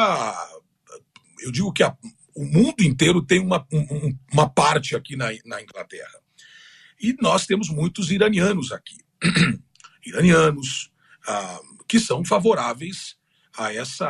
eu 1.41 1.51
digo 1.51 1.73
que 1.73 1.83
a, 1.83 1.97
o 2.35 2.45
mundo 2.45 2.83
inteiro 2.83 3.23
tem 3.23 3.41
uma, 3.41 3.67
um, 3.73 4.17
uma 4.33 4.49
parte 4.49 4.95
aqui 4.95 5.17
na, 5.17 5.29
na 5.45 5.63
Inglaterra. 5.63 6.21
E 7.01 7.17
nós 7.21 7.47
temos 7.47 7.69
muitos 7.69 8.11
iranianos 8.11 8.71
aqui. 8.73 8.97
Iranianos 10.05 10.91
ah, 11.27 11.61
que 11.89 12.01
são 12.01 12.25
favoráveis 12.25 13.17
a 13.57 13.73
essa, 13.73 14.09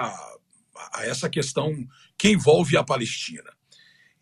a 0.93 1.05
essa 1.05 1.29
questão 1.29 1.73
que 2.17 2.31
envolve 2.31 2.77
a 2.77 2.85
Palestina. 2.85 3.51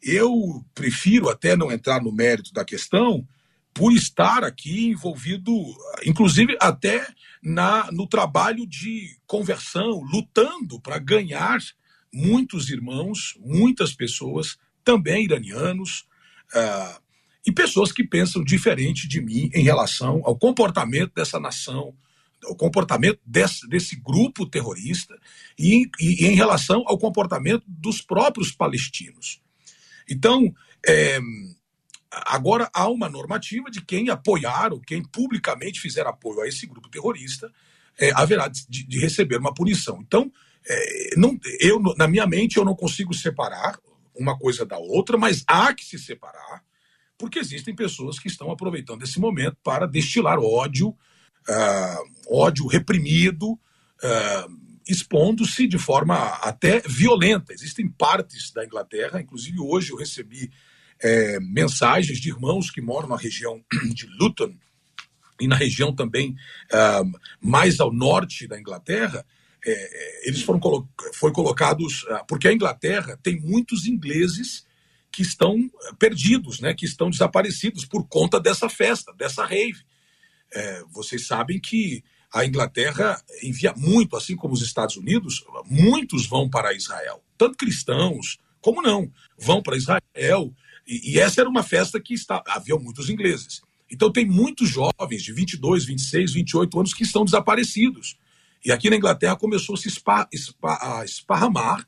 Eu 0.02 0.64
prefiro 0.74 1.28
até 1.28 1.56
não 1.56 1.70
entrar 1.70 2.02
no 2.02 2.10
mérito 2.10 2.52
da 2.52 2.64
questão, 2.64 3.26
por 3.72 3.92
estar 3.92 4.42
aqui 4.44 4.88
envolvido, 4.88 5.52
inclusive 6.04 6.56
até 6.60 7.06
na, 7.42 7.90
no 7.92 8.06
trabalho 8.06 8.66
de 8.66 9.16
conversão, 9.26 10.00
lutando 10.02 10.80
para 10.80 10.98
ganhar 10.98 11.58
muitos 12.12 12.68
irmãos, 12.68 13.38
muitas 13.38 13.94
pessoas, 13.94 14.58
também 14.84 15.24
iranianos, 15.24 16.06
uh, 16.54 17.00
e 17.46 17.52
pessoas 17.52 17.92
que 17.92 18.04
pensam 18.04 18.44
diferente 18.44 19.08
de 19.08 19.20
mim 19.20 19.50
em 19.54 19.62
relação 19.62 20.20
ao 20.24 20.36
comportamento 20.36 21.12
dessa 21.14 21.40
nação, 21.40 21.94
ao 22.44 22.54
comportamento 22.54 23.18
desse, 23.24 23.68
desse 23.68 23.96
grupo 23.96 24.46
terrorista 24.46 25.18
e, 25.58 25.90
e, 25.98 26.24
e, 26.24 26.26
em 26.26 26.34
relação 26.34 26.82
ao 26.86 26.98
comportamento 26.98 27.64
dos 27.66 28.00
próprios 28.00 28.52
palestinos. 28.52 29.40
Então, 30.08 30.52
é, 30.86 31.18
agora 32.10 32.68
há 32.74 32.88
uma 32.88 33.08
normativa 33.08 33.70
de 33.70 33.80
quem 33.80 34.10
apoiar 34.10 34.72
ou 34.72 34.80
quem 34.80 35.02
publicamente 35.02 35.80
fizer 35.80 36.06
apoio 36.06 36.40
a 36.40 36.48
esse 36.48 36.66
grupo 36.66 36.88
terrorista 36.88 37.50
é, 37.98 38.10
haverá 38.14 38.48
de, 38.48 38.86
de, 38.86 38.98
receber 38.98 39.36
uma 39.36 39.54
punição. 39.54 40.00
Então, 40.00 40.32
é, 40.68 41.10
não, 41.16 41.38
eu, 41.60 41.80
na 41.96 42.08
minha 42.08 42.26
mente, 42.26 42.56
eu 42.56 42.64
não 42.64 42.74
consigo 42.74 43.14
separar 43.14 43.78
uma 44.14 44.38
coisa 44.38 44.64
da 44.64 44.78
outra, 44.78 45.16
mas 45.16 45.44
há 45.46 45.72
que 45.74 45.84
se 45.84 45.98
separar, 45.98 46.62
porque 47.20 47.38
existem 47.38 47.74
pessoas 47.74 48.18
que 48.18 48.28
estão 48.28 48.50
aproveitando 48.50 49.02
esse 49.02 49.20
momento 49.20 49.58
para 49.62 49.86
destilar 49.86 50.38
ódio, 50.38 50.88
uh, 50.88 52.34
ódio 52.34 52.66
reprimido, 52.66 53.52
uh, 53.52 54.60
expondo-se 54.88 55.68
de 55.68 55.76
forma 55.76 56.16
até 56.16 56.80
violenta. 56.80 57.52
Existem 57.52 57.86
partes 57.90 58.50
da 58.52 58.64
Inglaterra, 58.64 59.20
inclusive 59.20 59.60
hoje 59.60 59.92
eu 59.92 59.98
recebi 59.98 60.50
é, 61.02 61.38
mensagens 61.40 62.18
de 62.18 62.28
irmãos 62.30 62.70
que 62.70 62.80
moram 62.80 63.08
na 63.08 63.16
região 63.16 63.62
de 63.94 64.06
Luton 64.18 64.54
e 65.38 65.46
na 65.46 65.56
região 65.56 65.94
também 65.94 66.34
uh, 66.72 67.20
mais 67.40 67.80
ao 67.80 67.92
norte 67.92 68.46
da 68.46 68.58
Inglaterra, 68.58 69.24
é, 69.64 70.28
eles 70.28 70.42
foram 70.42 70.58
colo 70.58 70.88
foi 71.14 71.32
colocados 71.32 72.06
porque 72.26 72.48
a 72.48 72.52
Inglaterra 72.52 73.18
tem 73.22 73.38
muitos 73.38 73.86
ingleses 73.86 74.64
que 75.12 75.22
estão 75.22 75.70
perdidos, 75.98 76.60
né, 76.60 76.74
que 76.74 76.84
estão 76.84 77.10
desaparecidos 77.10 77.84
por 77.84 78.06
conta 78.06 78.40
dessa 78.40 78.68
festa, 78.68 79.12
dessa 79.14 79.44
rave. 79.44 79.80
É, 80.52 80.82
vocês 80.92 81.26
sabem 81.26 81.60
que 81.60 82.02
a 82.32 82.44
Inglaterra 82.44 83.20
envia 83.42 83.74
muito, 83.76 84.16
assim 84.16 84.36
como 84.36 84.54
os 84.54 84.62
Estados 84.62 84.96
Unidos, 84.96 85.44
muitos 85.66 86.26
vão 86.26 86.48
para 86.48 86.72
Israel, 86.72 87.22
tanto 87.36 87.56
cristãos 87.56 88.38
como 88.60 88.82
não, 88.82 89.10
vão 89.38 89.62
para 89.62 89.76
Israel. 89.76 90.54
E, 90.86 91.12
e 91.12 91.18
essa 91.18 91.40
era 91.40 91.50
uma 91.50 91.62
festa 91.62 92.00
que 92.00 92.14
está, 92.14 92.42
havia 92.46 92.76
muitos 92.76 93.08
ingleses. 93.08 93.62
Então 93.90 94.12
tem 94.12 94.24
muitos 94.24 94.68
jovens 94.68 95.22
de 95.22 95.32
22, 95.32 95.84
26, 95.84 96.32
28 96.34 96.78
anos 96.78 96.94
que 96.94 97.02
estão 97.02 97.24
desaparecidos. 97.24 98.16
E 98.64 98.70
aqui 98.70 98.90
na 98.90 98.96
Inglaterra 98.96 99.34
começou 99.34 99.74
a 99.74 99.78
se 99.78 99.88
a 100.62 101.04
esparramar 101.04 101.86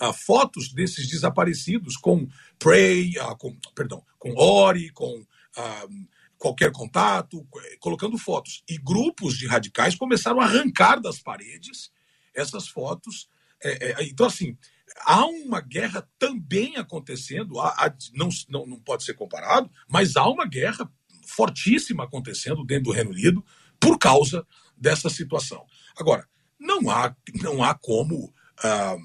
uh, 0.00 0.12
fotos 0.12 0.72
desses 0.72 1.08
desaparecidos 1.08 1.96
com 1.96 2.28
Prey, 2.58 3.12
uh, 3.18 3.36
com, 3.36 3.56
perdão, 3.74 4.04
com 4.18 4.34
Ori, 4.34 4.90
com 4.90 5.20
uh, 5.20 6.06
qualquer 6.38 6.72
contato, 6.72 7.46
colocando 7.78 8.18
fotos. 8.18 8.62
E 8.68 8.76
grupos 8.76 9.36
de 9.36 9.46
radicais 9.46 9.94
começaram 9.94 10.40
a 10.40 10.44
arrancar 10.44 11.00
das 11.00 11.20
paredes 11.20 11.90
essas 12.34 12.66
fotos. 12.66 13.28
É, 13.62 13.90
é, 13.90 14.04
então, 14.04 14.26
assim, 14.26 14.56
há 15.04 15.24
uma 15.24 15.60
guerra 15.60 16.08
também 16.18 16.76
acontecendo, 16.76 17.60
há, 17.60 17.68
há, 17.68 17.94
não, 18.12 18.28
não, 18.48 18.66
não 18.66 18.80
pode 18.80 19.04
ser 19.04 19.14
comparado, 19.14 19.70
mas 19.88 20.16
há 20.16 20.28
uma 20.28 20.46
guerra 20.46 20.90
fortíssima 21.26 22.04
acontecendo 22.04 22.64
dentro 22.64 22.84
do 22.84 22.92
Reino 22.92 23.10
Unido 23.10 23.44
por 23.78 23.98
causa 23.98 24.46
dessa 24.76 25.08
situação. 25.08 25.64
Agora, 25.96 26.26
não 26.58 26.90
há, 26.90 27.14
não 27.40 27.62
há 27.62 27.74
como 27.74 28.32
ah, 28.62 28.96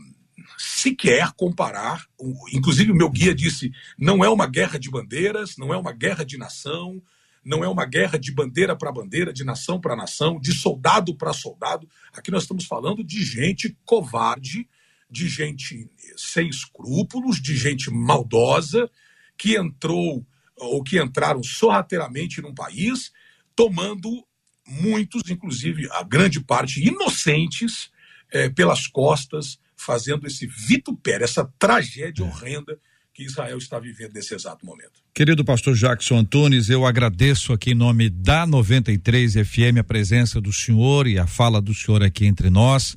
sequer 0.58 1.32
comparar. 1.34 2.06
Inclusive, 2.54 2.92
o 2.92 2.96
meu 2.96 3.10
guia 3.10 3.34
disse: 3.34 3.72
não 3.98 4.24
é 4.24 4.30
uma 4.30 4.48
guerra 4.48 4.80
de 4.80 4.90
bandeiras, 4.90 5.58
não 5.58 5.74
é 5.74 5.78
uma 5.78 5.92
guerra 5.92 6.24
de 6.24 6.38
nação, 6.38 7.02
não 7.44 7.64
é 7.64 7.68
uma 7.68 7.86
guerra 7.86 8.20
de 8.20 8.32
bandeira 8.32 8.76
para 8.76 8.92
bandeira, 8.92 9.32
de 9.32 9.44
nação 9.44 9.80
para 9.80 9.96
nação, 9.96 10.40
de 10.40 10.54
soldado 10.54 11.16
para 11.16 11.32
soldado. 11.32 11.88
Aqui 12.14 12.30
nós 12.30 12.44
estamos 12.44 12.66
falando 12.66 13.04
de 13.04 13.24
gente 13.24 13.78
covarde, 13.86 14.68
de 15.10 15.30
gente 15.30 15.90
sem 16.18 16.50
escrúpulos, 16.50 17.42
de 17.42 17.56
gente 17.56 17.90
maldosa, 17.90 18.90
que 19.38 19.56
entrou 19.56 20.26
ou 20.58 20.84
que 20.84 21.02
entraram 21.02 21.42
sorrateiramente 21.44 22.42
num 22.42 22.54
país, 22.54 23.12
tomando 23.56 24.26
muitos, 24.68 25.30
inclusive 25.30 25.88
a 25.92 26.04
grande 26.04 26.42
parte 26.42 26.86
inocentes, 26.86 27.90
é, 28.30 28.50
pelas 28.50 28.88
costas, 28.88 29.58
fazendo 29.78 30.26
esse 30.28 30.48
vitupério, 30.48 31.24
essa 31.24 31.46
tragédia 31.58 32.24
é. 32.24 32.28
horrenda 32.28 32.78
que 33.14 33.24
Israel 33.24 33.58
está 33.58 33.80
vivendo 33.80 34.14
nesse 34.14 34.36
exato 34.36 34.66
momento. 34.66 35.02
Querido 35.14 35.44
pastor 35.44 35.74
Jackson 35.74 36.18
Antunes, 36.18 36.70
eu 36.70 36.86
agradeço 36.86 37.52
aqui 37.52 37.72
em 37.72 37.76
nome 37.76 38.10
da 38.10 38.46
93 38.46 39.34
FM 39.34 39.80
a 39.80 39.84
presença 39.84 40.40
do 40.40 40.54
senhor 40.54 41.08
e 41.08 41.18
a 41.18 41.26
fala 41.26 41.60
do 41.60 41.74
senhor 41.74 42.04
aqui 42.04 42.26
entre 42.26 42.50
nós. 42.50 42.96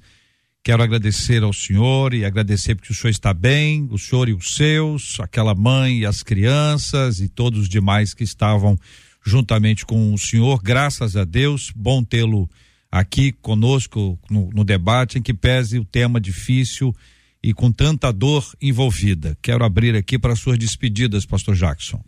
Quero 0.63 0.83
agradecer 0.83 1.43
ao 1.43 1.55
senhor 1.55 2.13
e 2.13 2.23
agradecer 2.23 2.75
porque 2.75 2.93
o 2.93 2.95
senhor 2.95 3.11
está 3.11 3.33
bem, 3.33 3.89
o 3.91 3.99
senhor 3.99 4.29
e 4.29 4.35
os 4.35 4.55
seus, 4.55 5.19
aquela 5.21 5.55
mãe 5.55 6.01
e 6.01 6.07
as 6.07 6.23
crianças 6.23 7.21
e 7.21 7.29
todos 7.29 7.61
os 7.61 7.69
demais 7.69 8.13
que 8.13 8.23
estavam 8.23 8.79
juntamente 9.25 9.87
com 9.87 10.13
o 10.13 10.19
senhor. 10.19 10.63
Graças 10.63 11.17
a 11.17 11.25
Deus, 11.25 11.73
bom 11.75 12.05
tê-lo 12.05 12.47
aqui 12.91 13.33
conosco 13.33 14.19
no, 14.29 14.51
no 14.51 14.65
debate, 14.65 15.19
em 15.19 15.23
que 15.23 15.33
pese 15.33 15.79
o 15.79 15.85
tema 15.85 16.21
difícil 16.21 16.95
e 17.43 17.55
com 17.55 17.71
tanta 17.71 18.13
dor 18.13 18.45
envolvida. 18.61 19.39
Quero 19.41 19.65
abrir 19.65 19.95
aqui 19.95 20.19
para 20.19 20.37
suas 20.37 20.59
despedidas, 20.59 21.25
pastor 21.25 21.55
Jackson. 21.55 22.03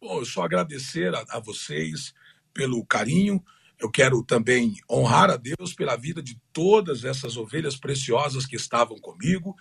Bom, 0.00 0.18
eu 0.18 0.24
só 0.24 0.42
agradecer 0.42 1.14
a, 1.14 1.24
a 1.30 1.40
vocês 1.40 2.12
pelo 2.52 2.84
carinho. 2.84 3.42
Eu 3.78 3.90
quero 3.90 4.22
também 4.22 4.74
honrar 4.90 5.30
a 5.30 5.36
Deus 5.36 5.74
pela 5.74 5.96
vida 5.96 6.22
de 6.22 6.38
todas 6.52 7.04
essas 7.04 7.36
ovelhas 7.36 7.76
preciosas 7.76 8.46
que 8.46 8.56
estavam 8.56 8.98
comigo. 8.98 9.54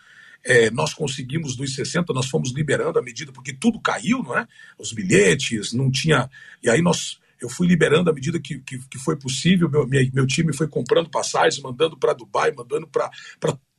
É, 0.44 0.70
nós 0.70 0.94
conseguimos 0.94 1.56
dos 1.56 1.74
60, 1.74 2.14
nós 2.14 2.28
fomos 2.28 2.54
liberando 2.54 3.00
à 3.00 3.02
medida, 3.02 3.32
porque 3.32 3.54
tudo 3.54 3.82
caiu, 3.82 4.22
não 4.22 4.38
é? 4.38 4.48
Os 4.78 4.94
bilhetes, 4.94 5.74
não 5.74 5.90
tinha. 5.90 6.30
E 6.62 6.70
aí 6.70 6.82
nós 6.82 7.20
eu 7.46 7.50
fui 7.50 7.68
liberando 7.68 8.10
à 8.10 8.14
medida 8.14 8.40
que, 8.40 8.60
que, 8.60 8.80
que 8.90 8.98
foi 8.98 9.16
possível. 9.16 9.70
Meu, 9.70 9.88
minha, 9.88 10.10
meu 10.12 10.26
time 10.26 10.52
foi 10.52 10.68
comprando 10.68 11.10
passagens, 11.10 11.62
mandando 11.62 11.96
para 11.98 12.14
Dubai, 12.14 12.52
mandando 12.52 12.88
para 12.88 13.10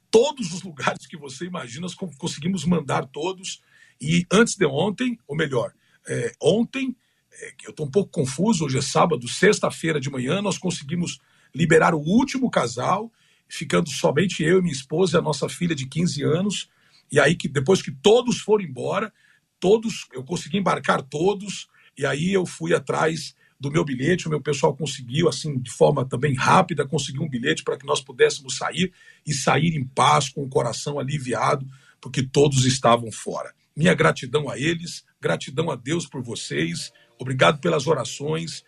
todos 0.09 0.53
os 0.53 0.63
lugares 0.63 1.07
que 1.07 1.17
você 1.17 1.45
imagina, 1.47 1.87
conseguimos 2.17 2.65
mandar 2.65 3.07
todos. 3.07 3.61
E 4.01 4.25
antes 4.33 4.55
de 4.55 4.67
ontem, 4.67 5.19
ou 5.27 5.37
melhor, 5.37 5.73
é, 6.09 6.33
ontem 6.41 6.97
é, 7.33 7.55
eu 7.65 7.71
estou 7.71 7.87
um 7.87 7.91
pouco 7.91 8.11
confuso, 8.11 8.65
hoje 8.65 8.79
é 8.79 8.83
sábado, 8.83 9.27
sexta-feira 9.29 10.01
de 10.01 10.09
manhã, 10.09 10.41
nós 10.41 10.59
conseguimos 10.59 11.19
liberar 11.53 11.93
o 11.93 11.99
último 11.99 12.49
casal, 12.49 13.13
ficando 13.49 13.91
somente 13.91 14.45
eu 14.45 14.59
e 14.59 14.63
minha 14.63 14.73
esposa 14.73 15.17
e 15.17 15.19
a 15.19 15.23
nossa 15.23 15.49
filha 15.49 15.75
de 15.75 15.87
15 15.87 16.23
anos. 16.23 16.71
E 17.11 17.19
aí, 17.19 17.35
que 17.35 17.49
depois 17.49 17.83
que 17.83 17.91
todos 17.91 18.39
foram 18.39 18.65
embora, 18.65 19.13
todos, 19.59 20.07
eu 20.13 20.23
consegui 20.23 20.59
embarcar 20.59 21.03
todos, 21.03 21.69
e 21.99 22.07
aí 22.07 22.33
eu 22.33 22.47
fui 22.47 22.73
atrás 22.73 23.35
do 23.59 23.71
meu 23.71 23.85
bilhete, 23.85 24.27
o 24.27 24.31
meu 24.31 24.41
pessoal 24.41 24.77
conseguiu, 24.77 25.29
assim, 25.29 25.59
de 25.59 25.71
forma 25.71 26.05
também 26.05 26.35
rápida, 26.35 26.87
conseguiu 26.87 27.23
um 27.23 27.29
bilhete 27.29 27.65
para 27.65 27.77
que 27.77 27.87
nós 27.87 28.01
pudéssemos 28.01 28.57
sair 28.57 28.93
e 29.27 29.33
sair 29.33 29.77
em 29.77 29.85
paz, 29.85 30.29
com 30.29 30.43
o 30.43 30.49
coração 30.49 30.99
aliviado, 30.99 31.67
porque 32.01 32.23
todos 32.23 32.65
estavam 32.65 33.11
fora. 33.11 33.55
Minha 33.75 33.95
gratidão 33.95 34.49
a 34.49 34.59
eles, 34.59 35.05
gratidão 35.21 35.71
a 35.71 35.77
Deus 35.77 36.07
por 36.07 36.23
vocês, 36.23 36.93
obrigado 37.19 37.61
pelas 37.61 37.87
orações 37.87 38.65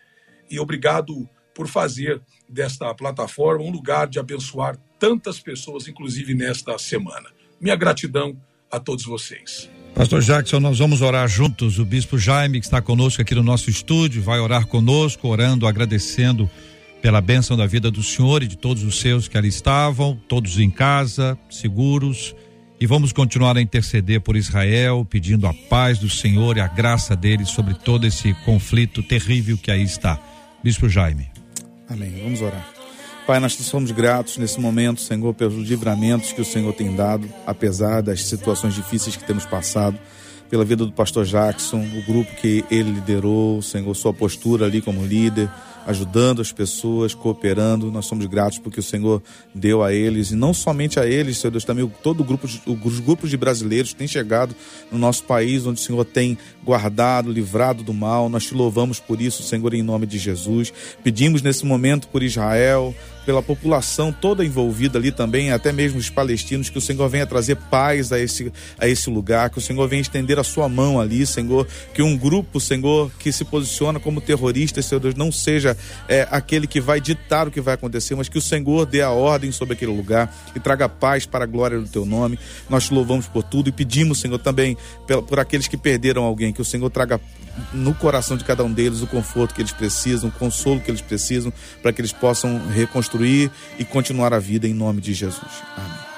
e 0.51 0.59
obrigado 0.59 1.29
por 1.55 1.67
fazer 1.67 2.23
desta 2.49 2.95
plataforma 2.95 3.65
um 3.65 3.71
lugar 3.71 4.07
de 4.07 4.19
abençoar 4.19 4.77
tantas 4.99 5.41
pessoas, 5.41 5.89
inclusive 5.89 6.35
nesta 6.35 6.79
semana. 6.79 7.31
Minha 7.61 7.77
gratidão 7.77 8.41
a 8.71 8.79
todos 8.79 9.05
vocês. 9.05 9.69
Pastor 9.95 10.23
Jackson, 10.23 10.61
nós 10.61 10.79
vamos 10.79 11.03
orar 11.03 11.27
juntos. 11.29 11.79
O 11.79 11.85
bispo 11.85 12.19
Jaime, 12.19 12.61
que 12.61 12.67
está 12.67 12.81
conosco 12.81 13.21
aqui 13.21 13.35
no 13.35 13.43
nosso 13.43 13.69
estúdio, 13.69 14.23
vai 14.23 14.39
orar 14.39 14.67
conosco, 14.67 15.27
orando, 15.29 15.67
agradecendo 15.67 16.49
pela 17.03 17.21
bênção 17.21 17.57
da 17.57 17.67
vida 17.67 17.91
do 17.91 18.03
Senhor 18.03 18.43
e 18.43 18.47
de 18.47 18.57
todos 18.57 18.83
os 18.85 19.01
seus 19.01 19.29
que 19.29 19.37
ali 19.37 19.49
estavam, 19.49 20.19
todos 20.29 20.59
em 20.59 20.71
casa, 20.71 21.39
seguros. 21.51 22.35
E 22.81 22.87
vamos 22.87 23.13
continuar 23.13 23.57
a 23.57 23.61
interceder 23.61 24.21
por 24.21 24.37
Israel, 24.37 25.05
pedindo 25.09 25.47
a 25.49 25.55
paz 25.55 25.99
do 25.99 26.09
Senhor 26.09 26.57
e 26.57 26.61
a 26.61 26.69
graça 26.69 27.17
dele 27.17 27.45
sobre 27.45 27.75
todo 27.75 28.07
esse 28.07 28.33
conflito 28.45 29.03
terrível 29.03 29.59
que 29.59 29.71
aí 29.71 29.83
está. 29.83 30.19
Bispo 30.63 30.89
Jaime. 30.89 31.29
Amém. 31.89 32.21
Vamos 32.23 32.41
orar. 32.41 32.78
Pai, 33.29 33.39
nós 33.41 33.53
somos 33.53 33.91
gratos 33.91 34.39
nesse 34.39 34.59
momento, 34.59 35.03
Senhor, 35.03 35.35
pelos 35.35 35.69
livramentos 35.69 36.33
que 36.33 36.41
o 36.41 36.45
Senhor 36.47 36.73
tem 36.73 36.97
dado, 36.97 37.29
apesar 37.47 38.01
das 38.01 38.25
situações 38.25 38.73
difíceis 38.73 39.17
que 39.17 39.25
temos 39.25 39.45
passado, 39.45 39.99
pela 40.49 40.65
vida 40.65 40.87
do 40.87 40.93
pastor 40.93 41.27
Jackson, 41.27 41.77
o 41.77 42.03
grupo 42.11 42.35
que 42.37 42.65
ele 42.71 42.91
liderou, 42.91 43.61
Senhor, 43.61 43.95
sua 43.95 44.15
postura 44.15 44.65
ali 44.65 44.81
como 44.81 45.05
líder, 45.05 45.51
ajudando 45.87 46.41
as 46.41 46.53
pessoas, 46.53 47.15
cooperando. 47.15 47.93
Nós 47.93 48.07
somos 48.07 48.25
gratos 48.25 48.59
porque 48.59 48.81
o 48.81 48.83
Senhor 48.83 49.23
deu 49.55 49.83
a 49.83 49.93
eles, 49.93 50.31
e 50.31 50.35
não 50.35 50.55
somente 50.55 50.99
a 50.99 51.07
eles, 51.07 51.37
Senhor 51.37 51.51
Deus, 51.51 51.65
também 51.65 51.87
todo 52.03 52.21
o 52.21 52.25
grupo, 52.25 52.47
os 52.47 53.01
grupos 53.01 53.29
de 53.29 53.37
brasileiros 53.37 53.93
que 53.93 53.99
têm 53.99 54.09
chegado 54.09 54.55
no 54.91 54.99
nosso 54.99 55.25
país, 55.25 55.67
onde 55.67 55.79
o 55.79 55.85
Senhor 55.85 56.03
tem 56.03 56.39
guardado, 56.65 57.31
livrado 57.31 57.83
do 57.83 57.93
mal. 57.93 58.31
Nós 58.31 58.47
te 58.47 58.55
louvamos 58.55 58.99
por 58.99 59.21
isso, 59.21 59.43
Senhor, 59.43 59.75
em 59.75 59.83
nome 59.83 60.07
de 60.07 60.17
Jesus. 60.17 60.73
Pedimos 61.05 61.43
nesse 61.43 61.67
momento 61.67 62.09
por 62.09 62.23
Israel, 62.23 62.95
pela 63.25 63.43
população 63.43 64.13
toda 64.13 64.45
envolvida 64.45 64.99
ali 64.99 65.13
também, 65.13 65.53
até 65.53 65.73
mesmo 65.73 65.99
os 65.99 66.09
palestinos, 66.09 66.71
que 66.71 66.79
o 66.79 66.81
Senhor 66.81 67.09
venha 67.09 67.27
trazer 67.27 67.57
paz 67.57 68.11
a 68.13 68.19
esse, 68.19 68.53
a 68.79 68.89
esse 68.89 69.11
lugar, 69.11 69.51
que 69.51 69.59
o 69.59 69.61
Senhor 69.61 69.87
venha 69.87 70.01
estender 70.01 70.39
a 70.39 70.45
sua 70.45 70.69
mão 70.69 70.99
ali, 70.99 71.27
Senhor, 71.27 71.67
que 71.93 72.03
um 72.03 72.17
grupo, 72.17 72.59
Senhor, 72.59 73.11
que 73.19 73.31
se 73.31 73.45
posiciona 73.45 74.01
como 74.01 74.21
terrorista, 74.21 74.81
Senhor 74.81 75.01
Deus, 75.01 75.15
não 75.15 75.31
seja 75.31 75.77
é, 76.09 76.27
aquele 76.31 76.67
que 76.67 76.81
vai 76.81 77.01
ditar 77.01 77.47
o 77.47 77.51
que 77.51 77.61
vai 77.61 77.75
acontecer, 77.75 78.15
mas 78.15 78.29
que 78.29 78.39
o 78.39 78.43
Senhor 78.43 78.87
dê 78.87 79.03
a 79.03 79.11
ordem 79.11 79.53
sobre 79.53 79.75
aquele 79.75 79.93
lugar 79.93 80.35
e 80.55 80.61
traga 80.61 80.89
paz 80.89 81.27
para 81.27 81.45
a 81.45 81.47
glória 81.47 81.79
do 81.79 81.89
teu 81.89 82.07
nome. 82.07 82.39
Nós 82.69 82.87
te 82.87 82.95
louvamos 82.95 83.27
por 83.27 83.43
tudo 83.43 83.69
e 83.69 83.73
pedimos, 83.73 84.21
Senhor, 84.21 84.39
também 84.39 84.77
por 85.29 85.39
aqueles 85.39 85.69
que 85.69 85.77
perderam 85.77 86.25
alguém, 86.25 86.53
que 86.53 86.63
o 86.63 86.65
Senhor 86.65 86.89
traga 86.91 87.21
no 87.73 87.95
coração 87.95 88.37
de 88.37 88.45
cada 88.45 88.65
um 88.65 88.73
deles 88.73 89.03
o 89.03 89.07
conforto 89.07 89.55
que 89.55 89.61
eles 89.61 89.73
precisam, 89.73 90.29
o 90.29 90.33
consolo 90.33 90.81
que 90.81 90.91
eles 90.91 91.01
precisam, 91.01 91.53
para 91.83 91.93
que 91.93 92.01
eles 92.01 92.13
possam 92.13 92.61
reconstruir 92.69 93.18
e 93.27 93.85
continuar 93.85 94.33
a 94.33 94.39
vida 94.39 94.67
em 94.67 94.75
nome 94.75 95.01
de 95.01 95.13
Jesus. 95.15 95.63
Amém. 95.77 96.09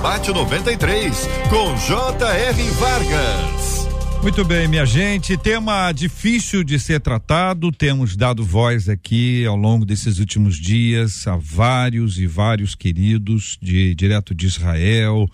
Debate 0.00 0.32
93, 0.32 1.28
com 1.50 1.76
J.R. 1.76 2.70
Vargas. 2.70 3.59
Muito 4.22 4.44
bem, 4.44 4.68
minha 4.68 4.84
gente. 4.84 5.36
Tema 5.38 5.90
difícil 5.92 6.62
de 6.62 6.78
ser 6.78 7.00
tratado. 7.00 7.72
Temos 7.72 8.14
dado 8.14 8.44
voz 8.44 8.86
aqui 8.86 9.46
ao 9.46 9.56
longo 9.56 9.86
desses 9.86 10.18
últimos 10.18 10.56
dias 10.56 11.26
a 11.26 11.36
vários 11.36 12.18
e 12.18 12.26
vários 12.26 12.74
queridos 12.74 13.58
de 13.62 13.94
direto 13.94 14.34
de 14.34 14.46
Israel, 14.46 15.26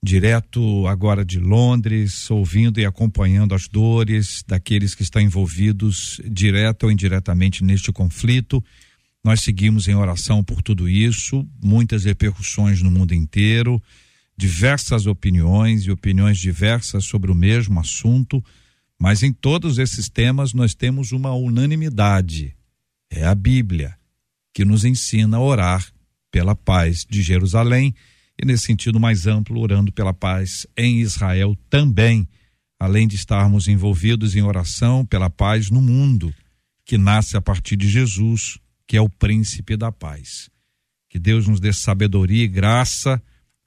direto 0.00 0.86
agora 0.86 1.24
de 1.24 1.40
Londres, 1.40 2.30
ouvindo 2.30 2.78
e 2.78 2.86
acompanhando 2.86 3.52
as 3.52 3.66
dores 3.66 4.44
daqueles 4.46 4.94
que 4.94 5.02
estão 5.02 5.20
envolvidos 5.20 6.20
direto 6.24 6.84
ou 6.84 6.92
indiretamente 6.92 7.64
neste 7.64 7.90
conflito. 7.90 8.62
Nós 9.24 9.40
seguimos 9.40 9.88
em 9.88 9.96
oração 9.96 10.44
por 10.44 10.62
tudo 10.62 10.88
isso, 10.88 11.44
muitas 11.60 12.04
repercussões 12.04 12.80
no 12.80 12.92
mundo 12.92 13.12
inteiro, 13.12 13.82
diversas 14.38 15.06
opiniões 15.06 15.82
e 15.82 15.90
opiniões 15.90 16.38
diversas 16.38 17.04
sobre 17.04 17.28
o 17.28 17.34
mesmo 17.34 17.80
assunto, 17.80 18.42
mas 18.96 19.24
em 19.24 19.32
todos 19.32 19.78
esses 19.78 20.08
temas 20.08 20.54
nós 20.54 20.76
temos 20.76 21.10
uma 21.10 21.34
unanimidade. 21.34 22.54
É 23.10 23.26
a 23.26 23.34
Bíblia 23.34 23.98
que 24.54 24.64
nos 24.64 24.84
ensina 24.84 25.38
a 25.38 25.40
orar 25.40 25.84
pela 26.30 26.54
paz 26.54 27.04
de 27.04 27.20
Jerusalém 27.20 27.92
e, 28.40 28.46
nesse 28.46 28.66
sentido 28.66 29.00
mais 29.00 29.26
amplo, 29.26 29.60
orando 29.60 29.90
pela 29.90 30.14
paz 30.14 30.68
em 30.76 31.00
Israel 31.00 31.56
também, 31.68 32.28
além 32.78 33.08
de 33.08 33.16
estarmos 33.16 33.66
envolvidos 33.66 34.36
em 34.36 34.42
oração 34.42 35.04
pela 35.04 35.28
paz 35.28 35.68
no 35.68 35.82
mundo, 35.82 36.32
que 36.84 36.96
nasce 36.96 37.36
a 37.36 37.40
partir 37.40 37.76
de 37.76 37.88
Jesus, 37.88 38.58
que 38.86 38.96
é 38.96 39.00
o 39.00 39.08
príncipe 39.08 39.76
da 39.76 39.90
paz. 39.90 40.48
Que 41.08 41.18
Deus 41.18 41.48
nos 41.48 41.58
dê 41.58 41.72
sabedoria 41.72 42.44
e 42.44 42.48
graça 42.48 43.20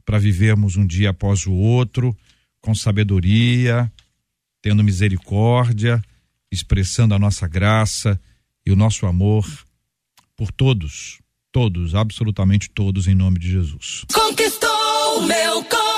para 0.06 0.20
vivermos 0.20 0.76
um 0.76 0.86
dia 0.86 1.12
após 1.12 1.46
o 1.46 1.54
outro, 1.54 2.16
com 2.60 2.76
sabedoria, 2.76 3.92
tendo 4.62 4.84
misericórdia, 4.84 6.02
expressando 6.52 7.14
a 7.14 7.20
nossa 7.20 7.48
graça 7.48 8.20
e 8.66 8.72
o 8.72 8.76
nosso 8.76 9.06
amor 9.06 9.46
por 10.36 10.52
todos, 10.52 11.20
todos, 11.52 11.96
absolutamente 11.96 12.70
todos, 12.70 13.08
em 13.08 13.16
nome 13.16 13.40
de 13.40 13.50
Jesus. 13.50 14.06
Conquistou 14.12 15.28
meu 15.28 15.64
coração. 15.64 15.92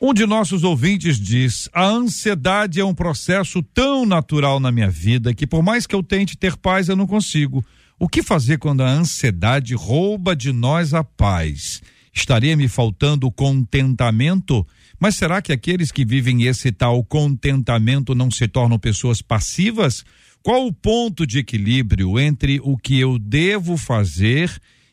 Um 0.00 0.12
de 0.12 0.26
nossos 0.26 0.62
ouvintes 0.62 1.18
diz: 1.18 1.68
a 1.72 1.84
ansiedade 1.84 2.78
é 2.80 2.84
um 2.84 2.94
processo 2.94 3.62
tão 3.62 4.04
natural 4.04 4.60
na 4.60 4.70
minha 4.70 4.90
vida 4.90 5.34
que, 5.34 5.46
por 5.46 5.62
mais 5.62 5.86
que 5.86 5.94
eu 5.94 6.02
tente 6.02 6.36
ter 6.36 6.56
paz, 6.56 6.88
eu 6.88 6.94
não 6.94 7.06
consigo. 7.06 7.64
O 7.98 8.08
que 8.08 8.22
fazer 8.22 8.58
quando 8.58 8.82
a 8.82 8.90
ansiedade 8.90 9.74
rouba 9.74 10.36
de 10.36 10.52
nós 10.52 10.92
a 10.92 11.02
paz? 11.02 11.82
Estaria 12.12 12.56
me 12.56 12.68
faltando 12.68 13.30
contentamento? 13.30 14.66
Mas 14.98 15.16
será 15.16 15.40
que 15.42 15.52
aqueles 15.52 15.90
que 15.90 16.04
vivem 16.04 16.44
esse 16.44 16.72
tal 16.72 17.02
contentamento 17.04 18.14
não 18.14 18.30
se 18.30 18.46
tornam 18.48 18.78
pessoas 18.78 19.20
passivas? 19.22 20.04
Qual 20.42 20.66
o 20.66 20.72
ponto 20.72 21.26
de 21.26 21.38
equilíbrio 21.38 22.18
entre 22.18 22.60
o 22.62 22.76
que 22.76 22.98
eu 22.98 23.18
devo 23.18 23.76
fazer 23.76 24.50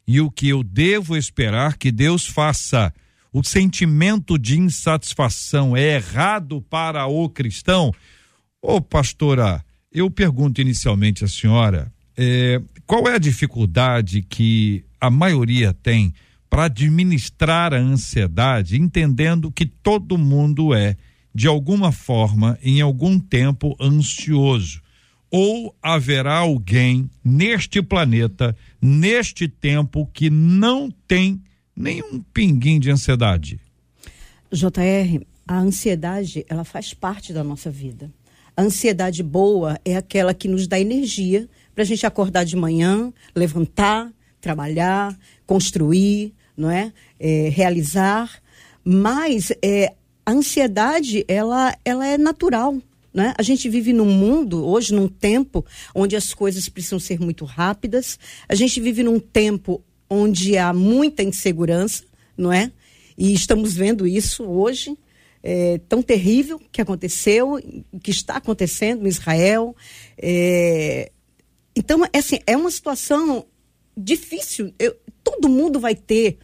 e 0.07 0.19
o 0.19 0.31
que 0.31 0.49
eu 0.49 0.63
devo 0.63 1.15
esperar 1.15 1.77
que 1.77 1.91
Deus 1.91 2.25
faça? 2.25 2.93
o 3.33 3.43
sentimento 3.43 4.37
de 4.37 4.59
insatisfação 4.59 5.75
é 5.75 5.95
errado 5.95 6.61
para 6.61 7.07
o 7.07 7.27
cristão? 7.27 7.91
Ô, 8.61 8.79
pastora, 8.79 9.65
eu 9.91 10.09
pergunto 10.09 10.61
inicialmente 10.61 11.25
à 11.25 11.27
senhora, 11.27 11.91
é, 12.17 12.61
qual 12.85 13.07
é 13.07 13.15
a 13.15 13.19
dificuldade 13.19 14.21
que 14.21 14.83
a 14.99 15.09
maioria 15.09 15.73
tem 15.73 16.13
para 16.49 16.65
administrar 16.65 17.73
a 17.73 17.79
ansiedade, 17.79 18.79
entendendo 18.79 19.51
que 19.51 19.65
todo 19.65 20.17
mundo 20.17 20.73
é, 20.73 20.95
de 21.33 21.47
alguma 21.47 21.91
forma, 21.91 22.57
em 22.61 22.79
algum 22.81 23.19
tempo, 23.19 23.75
ansioso? 23.81 24.81
Ou 25.31 25.75
haverá 25.81 26.35
alguém 26.35 27.09
neste 27.23 27.81
planeta, 27.81 28.55
neste 28.79 29.47
tempo, 29.47 30.07
que 30.13 30.29
não 30.29 30.91
tem 31.07 31.41
nenhum 31.75 32.21
pinguim 32.31 32.79
de 32.79 32.91
ansiedade. 32.91 33.59
JR, 34.51 35.25
a 35.47 35.57
ansiedade, 35.57 36.45
ela 36.47 36.63
faz 36.63 36.93
parte 36.93 37.33
da 37.33 37.43
nossa 37.43 37.71
vida. 37.71 38.11
A 38.55 38.61
ansiedade 38.61 39.23
boa 39.23 39.79
é 39.83 39.95
aquela 39.95 40.35
que 40.35 40.47
nos 40.47 40.67
dá 40.67 40.79
energia 40.79 41.49
para 41.73 41.83
a 41.83 41.85
gente 41.85 42.05
acordar 42.05 42.43
de 42.43 42.55
manhã, 42.55 43.11
levantar, 43.35 44.11
trabalhar, 44.39 45.17
construir, 45.45 46.33
não 46.55 46.69
é? 46.69 46.93
é 47.19 47.49
realizar. 47.49 48.41
Mas 48.83 49.51
é, 49.61 49.93
a 50.25 50.31
ansiedade, 50.31 51.25
ela, 51.27 51.75
ela 51.83 52.05
é 52.05 52.17
natural. 52.17 52.77
Né? 53.13 53.33
A 53.37 53.43
gente 53.43 53.69
vive 53.69 53.93
num 53.93 54.05
mundo, 54.05 54.65
hoje, 54.65 54.93
num 54.93 55.07
tempo 55.07 55.63
onde 55.93 56.15
as 56.15 56.33
coisas 56.33 56.67
precisam 56.67 56.99
ser 56.99 57.19
muito 57.19 57.45
rápidas. 57.45 58.17
A 58.49 58.55
gente 58.55 58.81
vive 58.81 59.03
num 59.03 59.19
tempo 59.19 59.83
onde 60.09 60.57
há 60.57 60.73
muita 60.73 61.23
insegurança, 61.23 62.03
não 62.37 62.51
é? 62.51 62.71
E 63.17 63.33
estamos 63.33 63.75
vendo 63.75 64.07
isso 64.07 64.43
hoje, 64.43 64.97
é, 65.43 65.79
tão 65.87 66.01
terrível 66.01 66.59
que 66.71 66.81
aconteceu, 66.81 67.59
que 68.01 68.09
está 68.09 68.37
acontecendo 68.37 69.05
em 69.05 69.09
Israel. 69.09 69.75
É, 70.17 71.11
então, 71.75 72.03
é 72.11 72.17
assim, 72.17 72.39
é 72.45 72.55
uma 72.55 72.71
situação 72.71 73.45
difícil. 73.95 74.73
Eu, 74.79 74.95
todo 75.23 75.47
mundo 75.47 75.79
vai 75.79 75.95
ter 75.95 76.37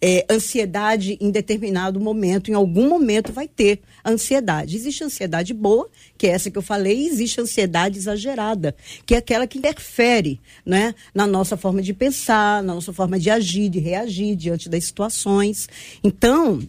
é, 0.00 0.26
ansiedade 0.28 1.16
em 1.20 1.30
determinado 1.30 2.00
momento, 2.00 2.50
em 2.50 2.54
algum 2.54 2.88
momento 2.88 3.32
vai 3.32 3.46
ter 3.46 3.80
ansiedade. 4.04 4.76
Existe 4.76 5.04
ansiedade 5.04 5.54
boa, 5.54 5.88
que 6.18 6.26
é 6.26 6.30
essa 6.30 6.50
que 6.50 6.58
eu 6.58 6.62
falei, 6.62 6.98
e 6.98 7.06
existe 7.06 7.40
ansiedade 7.40 7.98
exagerada, 7.98 8.74
que 9.06 9.14
é 9.14 9.18
aquela 9.18 9.46
que 9.46 9.58
interfere 9.58 10.40
né, 10.64 10.94
na 11.14 11.26
nossa 11.26 11.56
forma 11.56 11.80
de 11.80 11.94
pensar, 11.94 12.62
na 12.62 12.74
nossa 12.74 12.92
forma 12.92 13.18
de 13.18 13.30
agir, 13.30 13.68
de 13.68 13.78
reagir 13.78 14.34
diante 14.34 14.68
das 14.68 14.84
situações. 14.84 15.68
Então, 16.02 16.60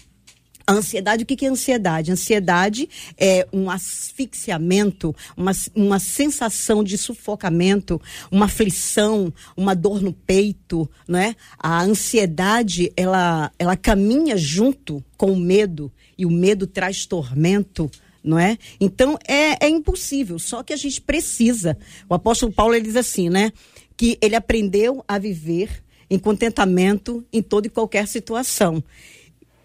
a 0.67 0.73
ansiedade, 0.73 1.23
o 1.23 1.25
que 1.25 1.45
é 1.45 1.49
ansiedade? 1.49 2.11
Ansiedade 2.11 2.89
é 3.17 3.47
um 3.53 3.69
asfixiamento, 3.69 5.15
uma, 5.37 5.51
uma 5.75 5.99
sensação 5.99 6.83
de 6.83 6.97
sufocamento, 6.97 8.01
uma 8.31 8.45
aflição, 8.45 9.31
uma 9.55 9.75
dor 9.75 10.01
no 10.01 10.11
peito, 10.11 10.89
né? 11.07 11.35
A 11.59 11.83
ansiedade, 11.83 12.91
ela, 12.97 13.51
ela 13.59 13.77
caminha 13.77 14.35
junto 14.35 15.03
com 15.15 15.31
o 15.31 15.39
medo, 15.39 15.91
e 16.17 16.25
o 16.25 16.31
medo 16.31 16.65
traz 16.65 17.05
tormento, 17.05 17.89
não 18.23 18.39
é? 18.39 18.57
Então, 18.79 19.19
é, 19.27 19.65
é 19.65 19.69
impossível, 19.69 20.39
só 20.39 20.63
que 20.63 20.73
a 20.73 20.77
gente 20.77 20.99
precisa. 20.99 21.77
O 22.09 22.15
apóstolo 22.15 22.51
Paulo, 22.51 22.73
ele 22.73 22.85
diz 22.85 22.95
assim, 22.95 23.29
né? 23.29 23.51
Que 23.95 24.17
ele 24.19 24.35
aprendeu 24.35 25.05
a 25.07 25.19
viver 25.19 25.83
em 26.09 26.17
contentamento 26.17 27.23
em 27.31 27.41
toda 27.41 27.67
e 27.67 27.69
qualquer 27.69 28.07
situação 28.07 28.83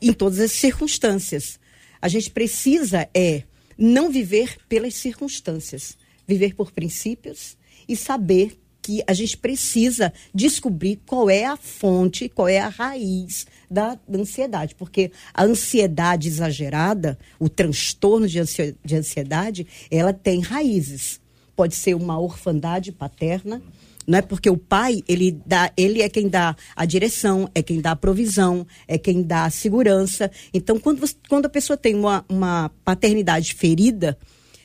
em 0.01 0.13
todas 0.13 0.41
as 0.41 0.53
circunstâncias. 0.53 1.59
A 2.01 2.09
gente 2.09 2.31
precisa 2.31 3.09
é 3.15 3.45
não 3.77 4.11
viver 4.11 4.57
pelas 4.69 4.95
circunstâncias, 4.95 5.97
viver 6.27 6.55
por 6.55 6.71
princípios 6.71 7.57
e 7.89 7.97
saber 7.97 8.61
que 8.83 9.03
a 9.07 9.13
gente 9.13 9.37
precisa 9.37 10.13
descobrir 10.35 11.01
qual 11.07 11.29
é 11.29 11.45
a 11.45 11.57
fonte, 11.57 12.29
qual 12.29 12.49
é 12.49 12.59
a 12.59 12.69
raiz 12.69 13.47
da, 13.71 13.99
ansiedade, 14.13 14.75
porque 14.75 15.13
a 15.35 15.45
ansiedade 15.45 16.29
exagerada, 16.29 17.19
o 17.39 17.49
transtorno 17.49 18.27
de 18.27 18.97
ansiedade, 18.97 19.67
ela 19.91 20.13
tem 20.13 20.41
raízes. 20.41 21.21
Pode 21.55 21.75
ser 21.75 21.95
uma 21.95 22.19
orfandade 22.19 22.91
paterna, 22.91 23.63
não 24.07 24.19
é 24.19 24.23
porque 24.23 24.51
o 24.51 24.57
pai 24.57 25.03
ele 25.09 25.39
dá 25.47 25.73
ele 25.77 26.03
é 26.03 26.09
quem 26.09 26.29
dá 26.29 26.57
a 26.75 26.85
direção 26.85 27.49
é 27.55 27.63
quem 27.63 27.81
dá 27.81 27.93
a 27.93 27.97
provisão 27.97 28.67
é 28.89 28.99
quem 28.99 29.23
dá 29.23 29.45
a 29.45 29.51
segurança. 29.51 30.31
Então 30.53 30.79
quando 30.79 31.01
você, 31.01 31.15
quando 31.29 31.47
a 31.47 31.51
pessoa 31.51 31.77
tem 31.77 31.95
uma, 31.95 32.25
uma 32.29 32.71
paternidade 32.85 33.55
ferida 33.55 34.17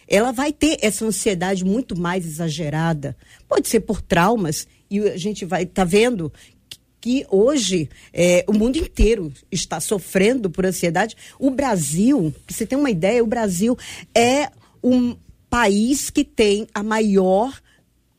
ela 0.08 0.32
vai 0.32 0.54
ter 0.54 0.78
essa 0.82 1.06
ansiedade 1.06 1.66
muito 1.66 2.00
mais 2.00 2.26
exagerada. 2.26 3.18
Pode 3.48 3.68
ser 3.68 3.82
por 3.82 4.02
traumas 4.02 4.68
e 4.90 5.00
a 5.00 5.18
gente 5.18 5.46
vai 5.46 5.66
tá 5.66 5.84
vendo 5.84 6.32
que 7.02 7.26
hoje 7.30 7.90
é, 8.12 8.44
o 8.48 8.54
mundo 8.54 8.78
inteiro 8.78 9.32
está 9.52 9.80
sofrendo 9.80 10.50
por 10.50 10.66
ansiedade. 10.66 11.16
O 11.40 11.52
Brasil 11.52 12.34
para 12.46 12.56
você 12.56 12.66
ter 12.66 12.76
uma 12.76 12.90
ideia 12.90 13.24
o 13.24 13.28
Brasil 13.28 13.78
é 14.14 14.50
um 14.84 15.16
país 15.50 16.10
que 16.10 16.24
tem 16.24 16.68
a 16.74 16.84
maior 16.84 17.54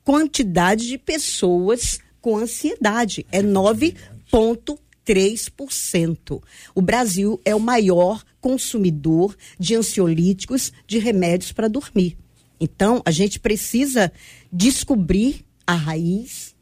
quantidade 0.06 0.86
de 0.86 0.96
pessoas 0.96 2.00
com 2.20 2.38
ansiedade. 2.38 3.26
É 3.32 3.42
9,3%. 3.42 6.40
O 6.76 6.80
Brasil 6.80 7.40
é 7.44 7.52
o 7.56 7.60
maior 7.60 8.22
consumidor 8.40 9.36
de 9.58 9.74
ansiolíticos, 9.74 10.72
de 10.86 10.98
remédios 10.98 11.50
para 11.50 11.66
dormir. 11.66 12.16
Então, 12.60 13.02
a 13.04 13.10
gente 13.10 13.40
precisa 13.40 14.12
descobrir 14.52 15.44
a 15.66 15.74
raiz 15.74 16.54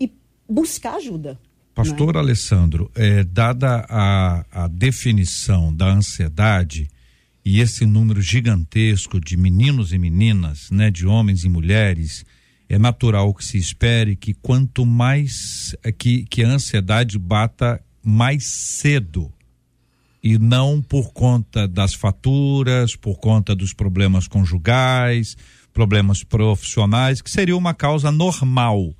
e 0.00 0.10
buscar 0.48 0.94
ajuda. 0.94 1.38
Pastor 1.74 2.16
é? 2.16 2.18
Alessandro, 2.18 2.90
é, 2.94 3.22
dada 3.22 3.84
a, 3.90 4.46
a 4.50 4.68
definição 4.68 5.70
da 5.70 5.92
ansiedade 5.92 6.88
e 7.44 7.60
esse 7.60 7.84
número 7.84 8.22
gigantesco 8.22 9.20
de 9.20 9.36
meninos 9.36 9.92
e 9.92 9.98
meninas, 9.98 10.70
né, 10.70 10.90
de 10.90 11.06
homens 11.06 11.44
e 11.44 11.50
mulheres 11.50 12.24
é 12.68 12.78
natural 12.78 13.32
que 13.32 13.44
se 13.44 13.58
espere 13.58 14.16
que 14.16 14.34
quanto 14.34 14.84
mais 14.84 15.74
que, 15.98 16.24
que 16.24 16.42
a 16.42 16.48
ansiedade 16.48 17.18
bata 17.18 17.80
mais 18.02 18.44
cedo 18.46 19.32
e 20.22 20.38
não 20.38 20.82
por 20.82 21.12
conta 21.12 21.68
das 21.68 21.94
faturas, 21.94 22.96
por 22.96 23.18
conta 23.18 23.54
dos 23.54 23.72
problemas 23.72 24.26
conjugais, 24.26 25.36
problemas 25.72 26.24
profissionais, 26.24 27.22
que 27.22 27.30
seria 27.30 27.56
uma 27.56 27.72
causa 27.72 28.10
normal. 28.10 28.92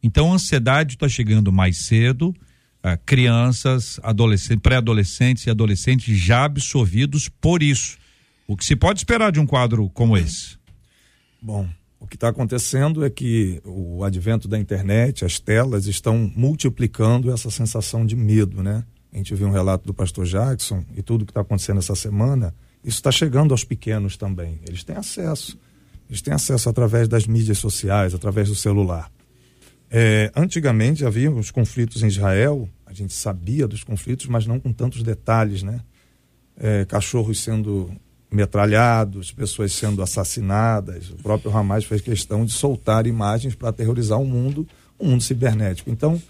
Então, 0.00 0.30
a 0.30 0.34
ansiedade 0.36 0.94
está 0.94 1.08
chegando 1.08 1.50
mais 1.50 1.78
cedo, 1.78 2.28
uh, 2.28 2.96
crianças, 3.04 3.98
adolescentes, 4.04 4.62
pré-adolescentes 4.62 5.46
e 5.46 5.50
adolescentes 5.50 6.16
já 6.16 6.44
absorvidos 6.44 7.28
por 7.28 7.60
isso. 7.60 7.98
O 8.46 8.56
que 8.56 8.64
se 8.64 8.76
pode 8.76 9.00
esperar 9.00 9.32
de 9.32 9.40
um 9.40 9.46
quadro 9.46 9.88
como 9.90 10.16
esse? 10.16 10.56
Bom, 11.42 11.68
o 12.00 12.06
que 12.06 12.16
está 12.16 12.28
acontecendo 12.28 13.04
é 13.04 13.10
que 13.10 13.60
o 13.64 14.04
advento 14.04 14.46
da 14.46 14.58
internet, 14.58 15.24
as 15.24 15.40
telas, 15.40 15.86
estão 15.86 16.30
multiplicando 16.34 17.32
essa 17.32 17.50
sensação 17.50 18.06
de 18.06 18.14
medo, 18.14 18.62
né? 18.62 18.84
A 19.12 19.16
gente 19.16 19.34
viu 19.34 19.48
um 19.48 19.52
relato 19.52 19.86
do 19.86 19.94
pastor 19.94 20.24
Jackson 20.24 20.84
e 20.96 21.02
tudo 21.02 21.24
que 21.24 21.30
está 21.30 21.40
acontecendo 21.40 21.78
essa 21.78 21.94
semana, 21.94 22.54
isso 22.84 22.98
está 22.98 23.10
chegando 23.10 23.52
aos 23.52 23.64
pequenos 23.64 24.16
também. 24.16 24.60
Eles 24.66 24.84
têm 24.84 24.96
acesso. 24.96 25.58
Eles 26.08 26.22
têm 26.22 26.32
acesso 26.32 26.68
através 26.68 27.08
das 27.08 27.26
mídias 27.26 27.58
sociais, 27.58 28.14
através 28.14 28.48
do 28.48 28.54
celular. 28.54 29.10
É, 29.90 30.30
antigamente 30.36 31.04
havia 31.04 31.30
os 31.30 31.50
conflitos 31.50 32.02
em 32.02 32.06
Israel, 32.06 32.68
a 32.86 32.92
gente 32.92 33.12
sabia 33.12 33.66
dos 33.66 33.82
conflitos, 33.82 34.26
mas 34.26 34.46
não 34.46 34.60
com 34.60 34.72
tantos 34.72 35.02
detalhes, 35.02 35.62
né? 35.62 35.80
É, 36.56 36.84
cachorros 36.84 37.40
sendo 37.42 37.90
metralhados, 38.30 39.32
pessoas 39.32 39.72
sendo 39.72 40.02
assassinadas. 40.02 41.10
O 41.10 41.16
próprio 41.16 41.54
Hamas 41.56 41.84
fez 41.84 42.00
questão 42.00 42.44
de 42.44 42.52
soltar 42.52 43.06
imagens 43.06 43.54
para 43.54 43.70
aterrorizar 43.70 44.20
o 44.20 44.26
mundo, 44.26 44.66
o 44.98 45.06
mundo 45.06 45.22
cibernético. 45.22 45.90
Então, 45.90 46.20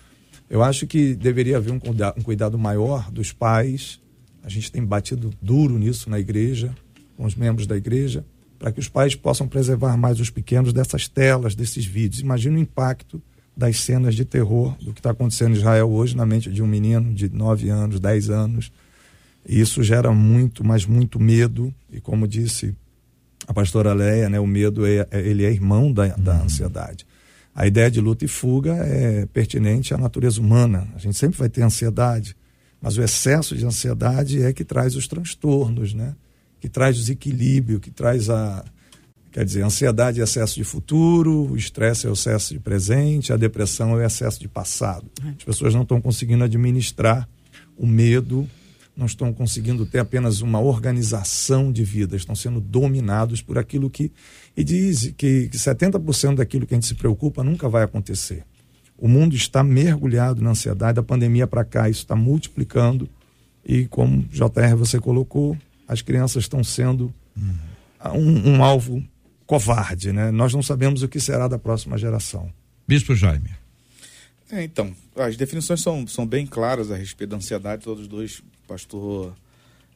eu 0.48 0.62
acho 0.62 0.86
que 0.86 1.14
deveria 1.14 1.56
haver 1.56 1.72
um, 1.72 1.80
um 2.16 2.22
cuidado 2.22 2.58
maior 2.58 3.10
dos 3.10 3.32
pais. 3.32 4.00
A 4.42 4.48
gente 4.48 4.70
tem 4.70 4.84
batido 4.84 5.30
duro 5.42 5.78
nisso 5.78 6.08
na 6.08 6.18
igreja, 6.18 6.74
com 7.16 7.24
os 7.24 7.34
membros 7.34 7.66
da 7.66 7.76
igreja, 7.76 8.24
para 8.58 8.72
que 8.72 8.80
os 8.80 8.88
pais 8.88 9.14
possam 9.14 9.48
preservar 9.48 9.96
mais 9.96 10.20
os 10.20 10.30
pequenos 10.30 10.72
dessas 10.72 11.08
telas, 11.08 11.54
desses 11.54 11.84
vídeos. 11.84 12.20
Imagina 12.20 12.56
o 12.56 12.60
impacto 12.60 13.20
das 13.56 13.80
cenas 13.80 14.14
de 14.14 14.24
terror 14.24 14.76
do 14.80 14.92
que 14.92 15.00
está 15.00 15.10
acontecendo 15.10 15.54
em 15.54 15.58
Israel 15.58 15.90
hoje 15.90 16.16
na 16.16 16.24
mente 16.24 16.50
de 16.50 16.62
um 16.62 16.66
menino 16.66 17.12
de 17.12 17.28
9 17.28 17.68
anos, 17.68 17.98
10 17.98 18.30
anos 18.30 18.70
isso 19.48 19.82
gera 19.82 20.12
muito, 20.12 20.64
mas 20.64 20.84
muito 20.84 21.18
medo. 21.18 21.74
E 21.90 22.00
como 22.00 22.28
disse 22.28 22.74
a 23.46 23.54
pastora 23.54 23.94
Leia, 23.94 24.28
né, 24.28 24.38
o 24.38 24.46
medo 24.46 24.86
é, 24.86 25.06
é, 25.10 25.20
ele 25.20 25.44
é 25.44 25.50
irmão 25.50 25.90
da, 25.90 26.08
da 26.08 26.34
uhum. 26.34 26.42
ansiedade. 26.42 27.06
A 27.54 27.66
ideia 27.66 27.90
de 27.90 28.00
luta 28.00 28.24
e 28.24 28.28
fuga 28.28 28.74
é 28.74 29.26
pertinente 29.26 29.94
à 29.94 29.98
natureza 29.98 30.40
humana. 30.40 30.86
A 30.94 30.98
gente 30.98 31.16
sempre 31.16 31.38
vai 31.38 31.48
ter 31.48 31.62
ansiedade, 31.62 32.36
mas 32.80 32.96
o 32.96 33.02
excesso 33.02 33.56
de 33.56 33.64
ansiedade 33.64 34.42
é 34.42 34.52
que 34.52 34.64
traz 34.64 34.94
os 34.94 35.08
transtornos, 35.08 35.94
né? 35.94 36.14
Que 36.60 36.68
traz 36.68 36.96
desequilíbrio, 36.96 37.80
que 37.80 37.90
traz 37.90 38.30
a 38.30 38.64
quer 39.30 39.44
dizer, 39.44 39.62
ansiedade 39.62 40.20
é 40.20 40.24
excesso 40.24 40.54
de 40.56 40.64
futuro, 40.64 41.50
o 41.50 41.56
estresse 41.56 42.06
é 42.06 42.10
o 42.10 42.14
excesso 42.14 42.54
de 42.54 42.60
presente, 42.60 43.32
a 43.32 43.36
depressão 43.36 43.90
é 43.90 43.94
o 43.94 44.02
excesso 44.02 44.40
de 44.40 44.48
passado. 44.48 45.06
É. 45.24 45.28
As 45.30 45.44
pessoas 45.44 45.74
não 45.74 45.82
estão 45.82 46.00
conseguindo 46.00 46.44
administrar 46.44 47.28
o 47.76 47.86
medo 47.86 48.48
não 48.98 49.06
estão 49.06 49.32
conseguindo 49.32 49.86
ter 49.86 50.00
apenas 50.00 50.40
uma 50.40 50.60
organização 50.60 51.70
de 51.70 51.84
vida, 51.84 52.16
estão 52.16 52.34
sendo 52.34 52.60
dominados 52.60 53.40
por 53.40 53.56
aquilo 53.56 53.88
que. 53.88 54.10
E 54.56 54.64
diz 54.64 55.14
que, 55.16 55.48
que 55.48 55.56
70% 55.56 56.34
daquilo 56.34 56.66
que 56.66 56.74
a 56.74 56.76
gente 56.76 56.88
se 56.88 56.96
preocupa 56.96 57.44
nunca 57.44 57.68
vai 57.68 57.84
acontecer. 57.84 58.44
O 58.98 59.06
mundo 59.06 59.36
está 59.36 59.62
mergulhado 59.62 60.42
na 60.42 60.50
ansiedade, 60.50 60.96
da 60.96 61.02
pandemia 61.02 61.46
para 61.46 61.64
cá, 61.64 61.88
isso 61.88 62.00
está 62.00 62.16
multiplicando. 62.16 63.08
E 63.64 63.86
como 63.86 64.22
JR 64.24 64.74
você 64.76 64.98
colocou, 64.98 65.56
as 65.86 66.02
crianças 66.02 66.42
estão 66.42 66.64
sendo 66.64 67.14
um, 68.12 68.56
um 68.56 68.64
alvo 68.64 69.00
covarde, 69.46 70.12
né? 70.12 70.32
Nós 70.32 70.52
não 70.52 70.62
sabemos 70.62 71.04
o 71.04 71.08
que 71.08 71.20
será 71.20 71.46
da 71.46 71.58
próxima 71.58 71.96
geração. 71.96 72.52
Bispo 72.86 73.14
Jaime. 73.14 73.50
É, 74.50 74.64
então, 74.64 74.92
as 75.14 75.36
definições 75.36 75.80
são, 75.80 76.04
são 76.08 76.26
bem 76.26 76.46
claras 76.46 76.90
a 76.90 76.96
respeito 76.96 77.30
da 77.30 77.36
ansiedade. 77.36 77.84
Todos 77.84 78.02
os 78.02 78.08
dois, 78.08 78.42
pastor 78.68 79.34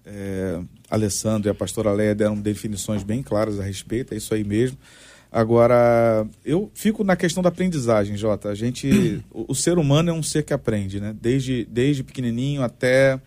é, 0.04 0.61
Alessandro 0.90 1.48
e 1.48 1.50
a 1.50 1.54
pastora 1.54 1.92
Leia, 1.92 2.14
deram 2.14 2.40
definições 2.40 3.02
bem 3.04 3.22
claras 3.22 3.61
a 3.61 3.62
respeito, 3.62 4.14
é 4.14 4.16
isso 4.16 4.35
aí 4.35 4.42
mesmo. 4.42 4.78
Agora, 5.30 6.26
eu 6.44 6.70
fico 6.74 7.04
na 7.04 7.16
questão 7.16 7.42
da 7.42 7.48
aprendizagem, 7.48 8.16
Jota. 8.16 8.50
A 8.50 8.54
gente, 8.54 9.22
o, 9.30 9.52
o 9.52 9.54
ser 9.54 9.78
humano 9.78 10.11
é 10.11 10.12
um 10.12 10.22
ser 10.22 10.42
que 10.42 10.52
aprende, 10.52 11.00
né? 11.00 11.14
Desde, 11.20 11.64
desde 11.70 12.02
pequenininho 12.02 12.62
até 12.62 13.18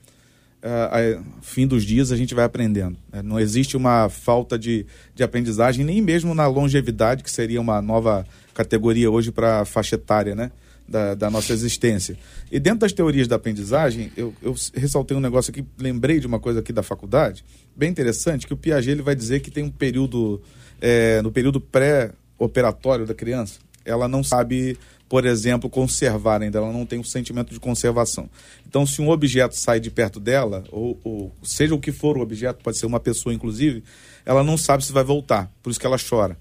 uh, 0.65 1.23
fim 1.41 1.65
dos 1.65 1.84
dias 1.84 2.12
a 2.12 2.17
gente 2.17 2.36
vai 2.36 2.45
aprendendo. 2.45 2.97
Né? 3.12 3.21
Não 3.23 3.39
existe 3.39 3.77
uma 3.77 4.10
falta 4.10 4.58
de, 4.58 4.86
de 5.13 5.23
aprendizagem, 5.23 5.86
nem 5.86 6.01
mesmo 6.01 6.36
na 6.36 6.47
longevidade, 6.47 7.23
que 7.23 7.31
seria 7.31 7.62
uma 7.62 7.81
nova 7.81 8.25
categoria 8.53 9.10
hoje 9.10 9.31
para 9.31 9.62
a 9.62 9.65
faixa 9.65 9.95
etária, 9.95 10.36
né? 10.36 10.51
Da, 10.88 11.15
da, 11.15 11.32
nossa 11.32 11.52
existência. 11.52 12.15
E 12.52 12.60
dentro 12.60 12.82
das 12.82 12.93
teorias 12.93 13.28
da 13.28 13.38
aprendizagem, 13.38 14.12
eu, 14.15 14.32
eu 14.39 14.54
ressaltei 14.76 15.17
um 15.17 15.19
negócio 15.19 15.50
aqui, 15.50 15.65
lembrei 15.80 16.19
de 16.19 16.28
uma 16.28 16.39
coisa 16.39 16.60
aqui 16.60 16.71
da 16.71 16.84
faculdade, 16.84 17.43
bem 17.76 17.89
interessante, 17.89 18.45
que 18.45 18.54
o 18.54 18.58
Piaget 18.58 18.91
ele 18.91 19.02
vai 19.02 19.15
dizer 19.15 19.39
que 19.39 19.50
tem 19.50 19.63
um 19.63 19.71
período 19.71 20.39
é, 20.80 21.24
no 21.24 21.32
período 21.32 21.60
pré-operatório 21.60 23.06
da 23.06 23.15
criança, 23.15 23.60
ela 23.84 24.08
não 24.08 24.24
sabe, 24.24 24.78
por 25.08 25.26
exemplo, 25.26 25.69
conservar 25.69 26.41
ainda, 26.41 26.58
ela 26.58 26.71
não 26.71 26.86
tem 26.86 27.00
um 27.00 27.04
sentimento 27.04 27.54
de 27.54 27.60
conservação. 27.60 28.30
Então, 28.67 28.86
se 28.86 29.02
um 29.02 29.10
objeto 29.10 29.56
sai 29.56 29.80
de 29.80 29.91
perto 29.91 30.19
dela, 30.19 30.63
ou, 30.71 31.00
ou 31.04 31.32
seja 31.43 31.76
o 31.76 31.80
que 31.80 31.91
for 31.91 32.17
o 32.17 32.21
objeto, 32.21 32.63
pode 32.63 32.78
ser 32.78 32.86
uma 32.86 33.00
pessoa 33.00 33.34
inclusive, 33.34 33.84
ela 34.26 34.43
não 34.43 34.58
sabe 34.58 34.84
se 34.84 34.91
vai 34.91 35.04
voltar, 35.04 35.52
por 35.62 35.69
isso 35.69 35.80
que 35.80 35.86
ela 35.86 35.98
chora. 35.98 36.38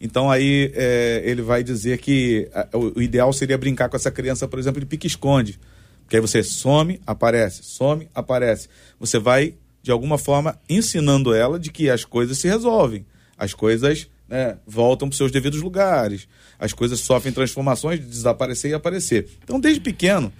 Então 0.00 0.30
aí 0.30 0.72
é, 0.74 1.22
ele 1.24 1.42
vai 1.42 1.62
dizer 1.62 1.98
que 1.98 2.48
a, 2.54 2.68
o, 2.76 3.02
ideal 3.02 3.32
seria 3.32 3.58
brincar 3.58 3.88
com 3.88 3.96
essa 3.96 4.10
criança, 4.10 4.48
por 4.48 4.58
exemplo, 4.58 4.80
de 4.80 4.86
pique-esconde. 4.86 5.58
Porque 6.02 6.16
aí 6.16 6.22
você 6.22 6.42
some, 6.42 7.00
aparece, 7.06 7.62
some, 7.62 8.08
aparece. 8.14 8.68
Você 8.98 9.18
vai, 9.18 9.54
de 9.82 9.90
alguma 9.90 10.18
forma, 10.18 10.58
ensinando 10.68 11.34
ela 11.34 11.58
de 11.58 11.70
que 11.70 11.90
as 11.90 12.04
coisas 12.04 12.38
se 12.38 12.48
resolvem 12.48 13.04
as 13.40 13.54
coisas 13.54 14.06
né, 14.28 14.58
voltam 14.66 15.08
para 15.08 15.16
seus 15.16 15.32
devidos 15.32 15.62
lugares, 15.62 16.28
as 16.58 16.74
coisas 16.74 17.00
sofrem 17.00 17.32
transformações 17.32 17.98
de 17.98 18.04
desaparecer 18.04 18.70
e 18.70 18.74
aparecer. 18.74 19.26
Então, 19.42 19.58
desde 19.58 19.80
pequeno, 19.80 20.30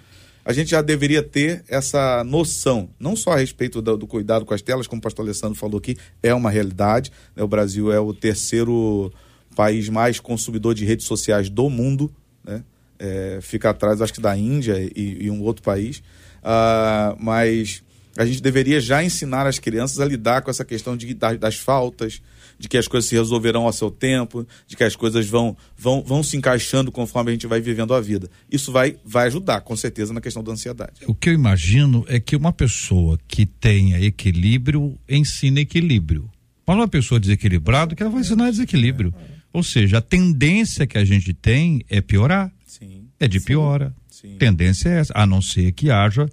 a 0.45 0.53
gente 0.53 0.69
já 0.69 0.83
deveria 0.83 1.23
ter 1.23 1.63
essa 1.67 2.23
noção, 2.23 2.91
não 2.99 3.15
só 3.15 3.31
a 3.31 3.37
respeito 3.37 3.81
do, 3.81 3.97
do 3.97 4.05
cuidado 4.05 4.45
com 4.45 4.53
as 4.53 4.61
telas, 4.61 4.85
como 4.85 4.99
o 4.99 5.01
pastor 5.01 5.25
Alessandro 5.25 5.57
falou 5.57 5.79
aqui, 5.79 5.97
é 6.21 6.31
uma 6.31 6.51
realidade. 6.51 7.11
Né? 7.35 7.41
O 7.41 7.47
Brasil 7.47 7.91
é 7.91 7.99
o 7.99 8.13
terceiro 8.13 9.11
país 9.55 9.89
mais 9.89 10.19
consumidor 10.19 10.73
de 10.73 10.85
redes 10.85 11.05
sociais 11.05 11.49
do 11.49 11.69
mundo, 11.69 12.11
né? 12.43 12.63
É, 12.97 13.39
fica 13.41 13.71
atrás, 13.71 13.99
acho 13.99 14.13
que 14.13 14.21
da 14.21 14.37
Índia 14.37 14.79
e, 14.95 15.25
e 15.25 15.31
um 15.31 15.41
outro 15.41 15.63
país. 15.63 16.03
Uh, 16.43 17.17
mas 17.19 17.83
a 18.17 18.25
gente 18.25 18.41
deveria 18.41 18.79
já 18.79 19.03
ensinar 19.03 19.47
as 19.47 19.57
crianças 19.57 19.99
a 19.99 20.05
lidar 20.05 20.41
com 20.41 20.51
essa 20.51 20.65
questão 20.65 20.97
de, 20.97 21.13
das, 21.13 21.39
das 21.39 21.55
faltas, 21.55 22.21
de 22.59 22.67
que 22.67 22.77
as 22.77 22.87
coisas 22.87 23.09
se 23.09 23.15
resolverão 23.15 23.67
a 23.67 23.73
seu 23.73 23.89
tempo, 23.89 24.45
de 24.67 24.75
que 24.75 24.83
as 24.83 24.95
coisas 24.95 25.27
vão, 25.27 25.57
vão, 25.75 26.03
vão 26.03 26.21
se 26.21 26.37
encaixando 26.37 26.91
conforme 26.91 27.31
a 27.31 27.33
gente 27.33 27.47
vai 27.47 27.59
vivendo 27.59 27.93
a 27.93 28.01
vida. 28.01 28.29
Isso 28.51 28.71
vai, 28.71 28.97
vai 29.03 29.27
ajudar, 29.27 29.61
com 29.61 29.75
certeza, 29.75 30.13
na 30.13 30.21
questão 30.21 30.43
da 30.43 30.51
ansiedade. 30.51 31.01
O 31.07 31.15
que 31.15 31.29
eu 31.29 31.33
imagino 31.33 32.05
é 32.07 32.19
que 32.19 32.35
uma 32.35 32.53
pessoa 32.53 33.17
que 33.27 33.45
tenha 33.45 33.99
equilíbrio 33.99 34.95
ensina 35.09 35.61
equilíbrio. 35.61 36.29
Mas 36.67 36.77
uma 36.77 36.87
pessoa 36.87 37.19
desequilibrada, 37.19 37.95
que 37.95 38.03
ela 38.03 38.11
vai 38.11 38.21
ensinar 38.21 38.51
desequilíbrio. 38.51 39.13
Ou 39.53 39.63
seja, 39.63 39.97
a 39.97 40.01
tendência 40.01 40.87
que 40.87 40.97
a 40.97 41.05
gente 41.05 41.33
tem 41.33 41.83
é 41.89 42.01
piorar. 42.01 42.51
Sim. 42.65 43.07
É 43.19 43.27
de 43.27 43.39
piora. 43.39 43.93
Sim. 44.09 44.37
Tendência 44.37 44.89
é 44.89 44.99
essa, 44.99 45.13
a 45.15 45.25
não 45.25 45.41
ser 45.41 45.71
que 45.73 45.89
haja 45.89 46.29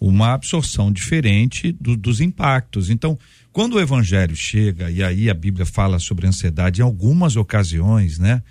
uma 0.00 0.32
absorção 0.32 0.90
diferente 0.90 1.70
do, 1.72 1.96
dos 1.96 2.20
impactos. 2.20 2.90
Então, 2.90 3.18
quando 3.52 3.74
o 3.74 3.80
evangelho 3.80 4.34
chega, 4.34 4.90
e 4.90 5.02
aí 5.02 5.30
a 5.30 5.34
Bíblia 5.34 5.64
fala 5.64 5.98
sobre 5.98 6.26
ansiedade 6.26 6.80
em 6.80 6.84
algumas 6.84 7.36
ocasiões, 7.36 8.18
né? 8.18 8.42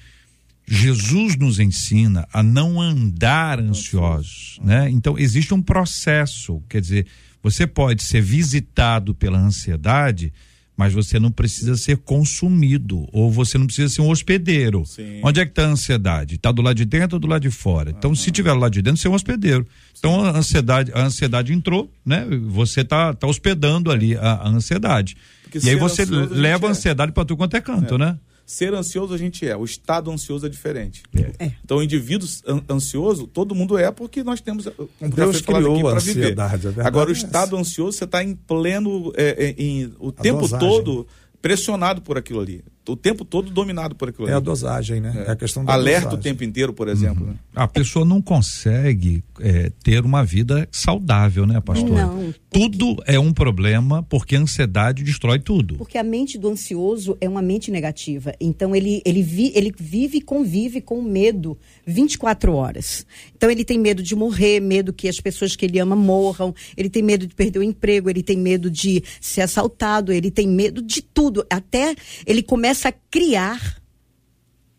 Jesus 0.65 1.35
nos 1.35 1.59
ensina 1.59 2.25
a 2.31 2.41
não 2.41 2.79
andar 2.79 3.59
ansiosos, 3.59 4.59
né? 4.63 4.89
Então 4.89 5.17
existe 5.17 5.53
um 5.53 5.61
processo, 5.61 6.63
quer 6.69 6.79
dizer, 6.79 7.07
você 7.43 7.67
pode 7.67 8.03
ser 8.03 8.21
visitado 8.21 9.13
pela 9.13 9.37
ansiedade, 9.37 10.31
mas 10.75 10.93
você 10.93 11.19
não 11.19 11.31
precisa 11.31 11.75
ser 11.75 11.97
consumido 11.97 13.07
ou 13.11 13.31
você 13.31 13.57
não 13.57 13.65
precisa 13.65 13.93
ser 13.93 14.01
um 14.01 14.09
hospedeiro. 14.09 14.83
Sim. 14.85 15.21
Onde 15.23 15.39
é 15.39 15.45
que 15.45 15.51
está 15.51 15.65
a 15.65 15.69
ansiedade? 15.69 16.35
Está 16.35 16.51
do 16.51 16.61
lado 16.61 16.75
de 16.75 16.85
dentro 16.85 17.17
ou 17.17 17.19
do 17.19 17.27
lado 17.27 17.41
de 17.41 17.51
fora? 17.51 17.91
Então, 17.91 18.15
se 18.15 18.31
tiver 18.31 18.53
do 18.53 18.59
lado 18.59 18.73
de 18.73 18.81
dentro, 18.81 18.99
você 18.99 19.07
é 19.07 19.11
um 19.11 19.13
hospedeiro. 19.13 19.67
Então, 19.97 20.23
a 20.23 20.37
ansiedade, 20.37 20.91
a 20.93 21.03
ansiedade 21.03 21.53
entrou, 21.53 21.91
né? 22.05 22.25
Você 22.47 22.81
está 22.81 23.13
tá 23.13 23.27
hospedando 23.27 23.91
ali 23.91 24.15
a, 24.15 24.33
a 24.33 24.49
ansiedade. 24.49 25.15
Porque 25.43 25.59
e 25.59 25.69
aí 25.69 25.75
você 25.75 26.05
leva 26.05 26.67
a 26.67 26.69
é. 26.69 26.71
ansiedade 26.71 27.11
para 27.11 27.25
tudo 27.25 27.37
quanto 27.37 27.55
é 27.55 27.61
canto, 27.61 27.95
é. 27.95 27.97
né? 27.97 28.17
Ser 28.51 28.73
ansioso 28.73 29.13
a 29.13 29.17
gente 29.17 29.47
é, 29.47 29.55
o 29.55 29.63
estado 29.63 30.11
ansioso 30.11 30.45
é 30.45 30.49
diferente. 30.49 31.03
É. 31.15 31.45
é. 31.45 31.51
Então, 31.63 31.77
o 31.77 31.83
indivíduo 31.83 32.27
ansioso, 32.69 33.25
todo 33.25 33.55
mundo 33.55 33.77
é 33.77 33.89
porque 33.91 34.25
nós 34.25 34.41
temos, 34.41 34.65
como 34.99 35.15
Deus 35.15 35.39
criou 35.39 35.87
a 35.87 35.93
ansiedade. 35.93 36.67
É 36.77 36.85
Agora, 36.85 37.09
o 37.09 37.13
estado 37.13 37.55
ansioso, 37.55 37.97
você 37.97 38.03
está 38.03 38.21
em 38.21 38.35
pleno, 38.35 39.13
é, 39.15 39.45
é, 39.45 39.55
em, 39.57 39.93
o 39.97 40.09
a 40.09 40.21
tempo 40.21 40.41
dosagem. 40.41 40.67
todo 40.67 41.07
pressionado 41.41 42.01
por 42.01 42.17
aquilo 42.17 42.41
ali 42.41 42.61
o 42.87 42.95
tempo 42.95 43.23
todo 43.23 43.51
dominado 43.51 43.95
por 43.95 44.09
aquilo. 44.09 44.27
É 44.27 44.33
a 44.33 44.39
dosagem, 44.39 44.99
né? 44.99 45.13
É, 45.25 45.29
é 45.29 45.31
a 45.31 45.35
questão 45.35 45.63
da 45.63 45.73
Alerta 45.73 46.09
dosagem. 46.09 46.19
o 46.19 46.23
tempo 46.23 46.43
inteiro, 46.43 46.73
por 46.73 46.87
exemplo. 46.87 47.25
Uhum. 47.25 47.31
Né? 47.31 47.39
A 47.55 47.67
pessoa 47.67 48.03
não 48.03 48.21
consegue 48.21 49.23
é, 49.39 49.71
ter 49.83 50.03
uma 50.03 50.23
vida 50.23 50.67
saudável, 50.71 51.45
né, 51.45 51.61
pastor? 51.61 51.89
Não. 51.89 52.33
Tudo 52.49 52.97
é 53.05 53.19
um 53.19 53.31
problema 53.31 54.03
porque 54.03 54.35
a 54.35 54.39
ansiedade 54.39 55.03
destrói 55.03 55.39
tudo. 55.39 55.75
Porque 55.75 55.97
a 55.97 56.03
mente 56.03 56.37
do 56.37 56.49
ansioso 56.49 57.17
é 57.21 57.29
uma 57.29 57.41
mente 57.41 57.69
negativa. 57.71 58.33
Então 58.39 58.75
ele, 58.75 59.01
ele, 59.05 59.21
vi, 59.21 59.51
ele 59.55 59.73
vive 59.77 60.17
e 60.17 60.21
convive 60.21 60.81
com 60.81 61.01
medo 61.01 61.57
24 61.85 62.53
horas. 62.53 63.05
Então 63.35 63.49
ele 63.49 63.63
tem 63.63 63.77
medo 63.77 64.01
de 64.01 64.15
morrer, 64.15 64.59
medo 64.59 64.91
que 64.91 65.07
as 65.07 65.19
pessoas 65.19 65.55
que 65.55 65.65
ele 65.65 65.79
ama 65.79 65.95
morram, 65.95 66.53
ele 66.75 66.89
tem 66.89 67.03
medo 67.03 67.27
de 67.27 67.35
perder 67.35 67.59
o 67.59 67.63
emprego, 67.63 68.09
ele 68.09 68.23
tem 68.23 68.37
medo 68.37 68.69
de 68.69 69.03
ser 69.19 69.41
assaltado, 69.41 70.11
ele 70.11 70.31
tem 70.31 70.47
medo 70.47 70.81
de 70.81 71.01
tudo. 71.01 71.45
Até 71.49 71.95
ele 72.25 72.41
começa 72.41 72.70
começa 72.71 72.87
a 72.87 72.93
criar 73.11 73.81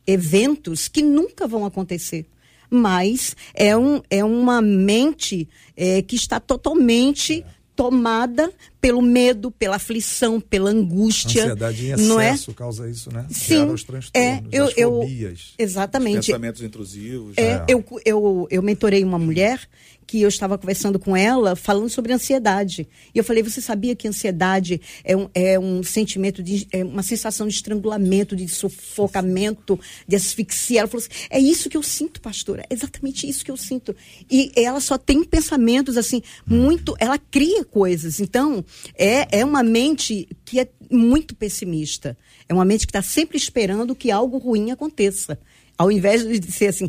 eventos 0.06 0.88
que 0.88 1.02
nunca 1.02 1.46
vão 1.46 1.66
acontecer. 1.66 2.24
Mas 2.70 3.36
é, 3.52 3.76
um, 3.76 4.00
é 4.08 4.24
uma 4.24 4.62
mente 4.62 5.46
é, 5.76 6.00
que 6.00 6.16
está 6.16 6.40
totalmente 6.40 7.44
tomada 7.76 8.50
pelo 8.82 9.00
medo, 9.00 9.52
pela 9.52 9.76
aflição, 9.76 10.40
pela 10.40 10.68
angústia. 10.70 11.42
A 11.42 11.44
ansiedade 11.44 11.86
em 11.86 11.92
excesso 11.92 12.08
não 12.08 12.20
é? 12.20 12.36
causa 12.56 12.90
isso, 12.90 13.12
né? 13.12 13.24
Sim. 13.30 13.70
os 13.70 13.84
transtornos, 13.84 14.10
é, 14.12 14.42
eu, 14.50 14.64
as 14.64 14.72
fobias. 14.72 15.54
Eu, 15.56 15.64
exatamente. 15.64 16.18
Os 16.18 16.26
pensamentos 16.26 16.62
intrusivos. 16.62 17.38
É, 17.38 17.42
é. 17.42 17.64
Eu, 17.68 17.84
eu, 18.04 18.48
eu 18.50 18.60
mentorei 18.60 19.04
uma 19.04 19.20
mulher 19.20 19.68
que 20.12 20.20
eu 20.20 20.28
estava 20.28 20.58
conversando 20.58 20.98
com 20.98 21.16
ela, 21.16 21.56
falando 21.56 21.88
sobre 21.88 22.12
ansiedade. 22.12 22.86
E 23.14 23.18
eu 23.18 23.24
falei: 23.24 23.42
você 23.42 23.62
sabia 23.62 23.94
que 23.94 24.06
ansiedade 24.06 24.78
é 25.04 25.16
um, 25.16 25.28
é 25.34 25.58
um 25.58 25.82
sentimento 25.82 26.42
de. 26.42 26.68
É 26.70 26.84
uma 26.84 27.02
sensação 27.02 27.48
de 27.48 27.54
estrangulamento, 27.54 28.36
de 28.36 28.46
sufocamento, 28.46 29.80
de 30.06 30.16
asfixia? 30.16 30.80
Ela 30.80 30.88
falou 30.88 31.02
assim: 31.02 31.26
é 31.30 31.38
isso 31.38 31.70
que 31.70 31.76
eu 31.78 31.82
sinto, 31.82 32.20
pastora. 32.20 32.62
É 32.68 32.74
exatamente 32.74 33.26
isso 33.26 33.42
que 33.42 33.50
eu 33.50 33.56
sinto. 33.56 33.96
E 34.30 34.52
ela 34.54 34.80
só 34.80 34.98
tem 34.98 35.24
pensamentos 35.24 35.96
assim, 35.96 36.20
muito. 36.46 36.94
Ela 36.98 37.18
cria 37.18 37.64
coisas. 37.64 38.20
Então, 38.20 38.62
é, 38.94 39.40
é 39.40 39.44
uma 39.44 39.62
mente 39.62 40.28
que 40.44 40.60
é 40.60 40.68
muito 40.90 41.34
pessimista. 41.34 42.16
É 42.48 42.54
uma 42.54 42.64
mente 42.64 42.86
que 42.86 42.90
está 42.90 43.02
sempre 43.02 43.36
esperando 43.36 43.94
que 43.94 44.10
algo 44.10 44.38
ruim 44.38 44.70
aconteça. 44.70 45.38
Ao 45.78 45.90
invés 45.90 46.22
de 46.22 46.52
ser 46.52 46.66
assim, 46.68 46.88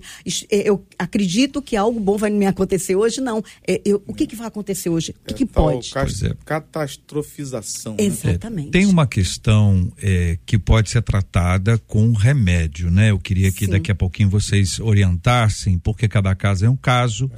é, 0.51 0.69
eu 0.69 0.85
acredito 0.99 1.61
que 1.61 1.75
algo 1.75 1.99
bom 1.99 2.17
vai 2.17 2.29
me 2.29 2.45
acontecer 2.45 2.95
hoje, 2.95 3.21
não. 3.21 3.43
É, 3.67 3.81
eu, 3.85 4.03
o 4.05 4.13
que, 4.13 4.27
que 4.27 4.35
vai 4.35 4.45
acontecer 4.47 4.89
hoje? 4.89 5.15
O 5.23 5.25
que, 5.25 5.33
é 5.33 5.37
que 5.37 5.45
pode? 5.45 5.91
É. 5.97 6.35
Catastrofização. 6.45 7.95
Né? 7.95 8.03
Exatamente. 8.03 8.71
tem 8.71 8.85
uma 8.85 9.07
questão 9.07 9.91
é, 10.01 10.37
que 10.45 10.59
pode 10.59 10.89
ser 10.89 11.01
tratada 11.01 11.77
com 11.87 12.11
remédio, 12.11 12.91
né? 12.91 13.09
Eu 13.11 13.19
queria 13.19 13.51
que 13.51 13.65
Sim. 13.65 13.71
daqui 13.71 13.91
a 13.91 13.95
pouquinho 13.95 14.29
vocês 14.29 14.79
orientassem, 14.79 15.79
porque 15.79 16.07
cada 16.07 16.35
caso 16.35 16.65
é 16.65 16.69
um 16.69 16.75
caso. 16.75 17.31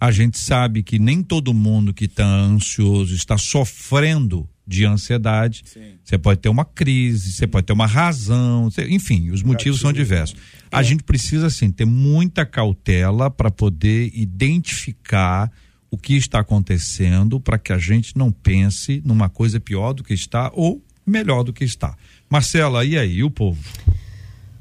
A 0.00 0.10
gente 0.10 0.38
sabe 0.38 0.82
que 0.82 0.98
nem 0.98 1.22
todo 1.22 1.54
mundo 1.54 1.94
que 1.94 2.04
está 2.06 2.26
ansioso 2.26 3.14
está 3.14 3.38
sofrendo 3.38 4.48
de 4.66 4.84
ansiedade. 4.84 5.64
Você 6.02 6.16
pode 6.16 6.40
ter 6.40 6.48
uma 6.48 6.64
crise, 6.64 7.32
você 7.32 7.46
pode 7.46 7.66
ter 7.66 7.72
uma 7.72 7.86
razão, 7.86 8.68
enfim, 8.88 9.30
os 9.30 9.42
motivos 9.42 9.80
são 9.80 9.92
diversos. 9.92 10.36
A 10.70 10.82
gente 10.82 11.02
precisa, 11.02 11.46
assim, 11.46 11.70
ter 11.70 11.84
muita 11.84 12.44
cautela 12.46 13.30
para 13.30 13.50
poder 13.50 14.10
identificar 14.14 15.50
o 15.90 15.98
que 15.98 16.16
está 16.16 16.40
acontecendo 16.40 17.38
para 17.38 17.58
que 17.58 17.72
a 17.72 17.78
gente 17.78 18.16
não 18.18 18.32
pense 18.32 19.00
numa 19.04 19.28
coisa 19.28 19.60
pior 19.60 19.92
do 19.92 20.02
que 20.02 20.12
está 20.12 20.50
ou 20.52 20.82
melhor 21.06 21.44
do 21.44 21.52
que 21.52 21.62
está. 21.62 21.96
Marcela, 22.28 22.84
e 22.84 22.98
aí, 22.98 23.22
o 23.22 23.30
povo? 23.30 23.62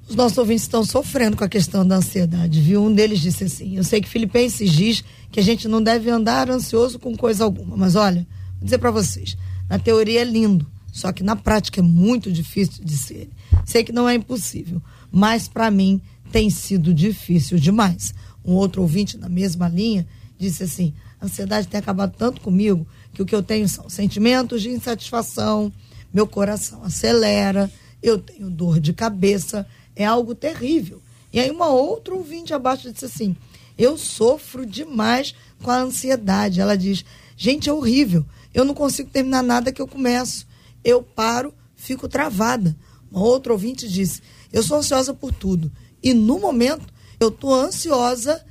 Os 0.07 0.15
nossos 0.15 0.37
ouvintes 0.37 0.63
estão 0.63 0.83
sofrendo 0.83 1.37
com 1.37 1.43
a 1.43 1.49
questão 1.49 1.87
da 1.87 1.95
ansiedade, 1.95 2.59
viu? 2.59 2.83
Um 2.83 2.93
deles 2.93 3.19
disse 3.19 3.45
assim: 3.45 3.77
Eu 3.77 3.83
sei 3.83 4.01
que 4.01 4.09
Filipenses 4.09 4.71
diz 4.71 5.03
que 5.31 5.39
a 5.39 5.43
gente 5.43 5.67
não 5.67 5.81
deve 5.81 6.09
andar 6.09 6.49
ansioso 6.49 6.99
com 6.99 7.15
coisa 7.15 7.43
alguma, 7.43 7.77
mas 7.77 7.95
olha, 7.95 8.27
vou 8.57 8.65
dizer 8.65 8.77
para 8.79 8.91
vocês: 8.91 9.37
na 9.69 9.79
teoria 9.79 10.21
é 10.21 10.25
lindo, 10.25 10.69
só 10.91 11.11
que 11.11 11.23
na 11.23 11.35
prática 11.35 11.79
é 11.79 11.83
muito 11.83 12.31
difícil 12.31 12.83
de 12.83 12.97
ser. 12.97 13.29
Sei 13.65 13.83
que 13.83 13.93
não 13.93 14.07
é 14.07 14.15
impossível, 14.15 14.81
mas 15.09 15.47
para 15.47 15.71
mim 15.71 16.01
tem 16.31 16.49
sido 16.49 16.93
difícil 16.93 17.57
demais. 17.57 18.13
Um 18.43 18.53
outro 18.53 18.81
ouvinte 18.81 19.17
na 19.17 19.29
mesma 19.29 19.69
linha 19.69 20.05
disse 20.37 20.63
assim: 20.63 20.93
a 21.19 21.25
ansiedade 21.25 21.67
tem 21.67 21.79
acabado 21.79 22.13
tanto 22.17 22.41
comigo 22.41 22.85
que 23.13 23.21
o 23.21 23.25
que 23.25 23.33
eu 23.33 23.41
tenho 23.41 23.69
são 23.69 23.89
sentimentos 23.89 24.61
de 24.61 24.69
insatisfação, 24.69 25.71
meu 26.13 26.27
coração 26.27 26.83
acelera, 26.83 27.71
eu 28.01 28.17
tenho 28.17 28.49
dor 28.49 28.81
de 28.81 28.91
cabeça, 28.91 29.65
é 29.95 30.05
algo 30.05 30.35
terrível. 30.35 31.01
E 31.31 31.39
aí 31.39 31.49
uma 31.49 31.67
outra 31.67 32.13
ouvinte 32.13 32.53
abaixo 32.53 32.91
disse 32.91 33.05
assim: 33.05 33.35
eu 33.77 33.97
sofro 33.97 34.65
demais 34.65 35.33
com 35.61 35.71
a 35.71 35.79
ansiedade. 35.79 36.61
Ela 36.61 36.77
diz: 36.77 37.03
gente, 37.35 37.69
é 37.69 37.73
horrível. 37.73 38.25
Eu 38.53 38.63
não 38.63 38.73
consigo 38.73 39.09
terminar 39.09 39.43
nada 39.43 39.71
que 39.71 39.81
eu 39.81 39.87
começo. 39.87 40.47
Eu 40.83 41.01
paro, 41.01 41.53
fico 41.75 42.07
travada. 42.07 42.75
Uma 43.11 43.21
outra 43.21 43.51
ouvinte 43.51 43.89
disse: 43.89 44.21
eu 44.51 44.61
sou 44.61 44.77
ansiosa 44.77 45.13
por 45.13 45.33
tudo. 45.33 45.71
E 46.01 46.13
no 46.13 46.39
momento, 46.39 46.85
eu 47.19 47.29
estou 47.29 47.53
ansiosa 47.53 48.43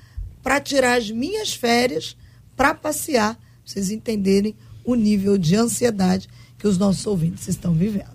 para 0.42 0.60
tirar 0.60 0.98
as 0.98 1.10
minhas 1.10 1.54
férias 1.54 2.16
para 2.56 2.74
passear. 2.74 3.34
Pra 3.34 3.42
vocês 3.64 3.90
entenderem 3.90 4.56
o 4.84 4.94
nível 4.96 5.38
de 5.38 5.54
ansiedade 5.54 6.28
que 6.58 6.66
os 6.66 6.76
nossos 6.78 7.06
ouvintes 7.06 7.46
estão 7.46 7.74
vivendo. 7.74 8.10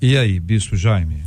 E 0.00 0.16
aí, 0.16 0.40
Bispo 0.40 0.76
Jaime? 0.76 1.24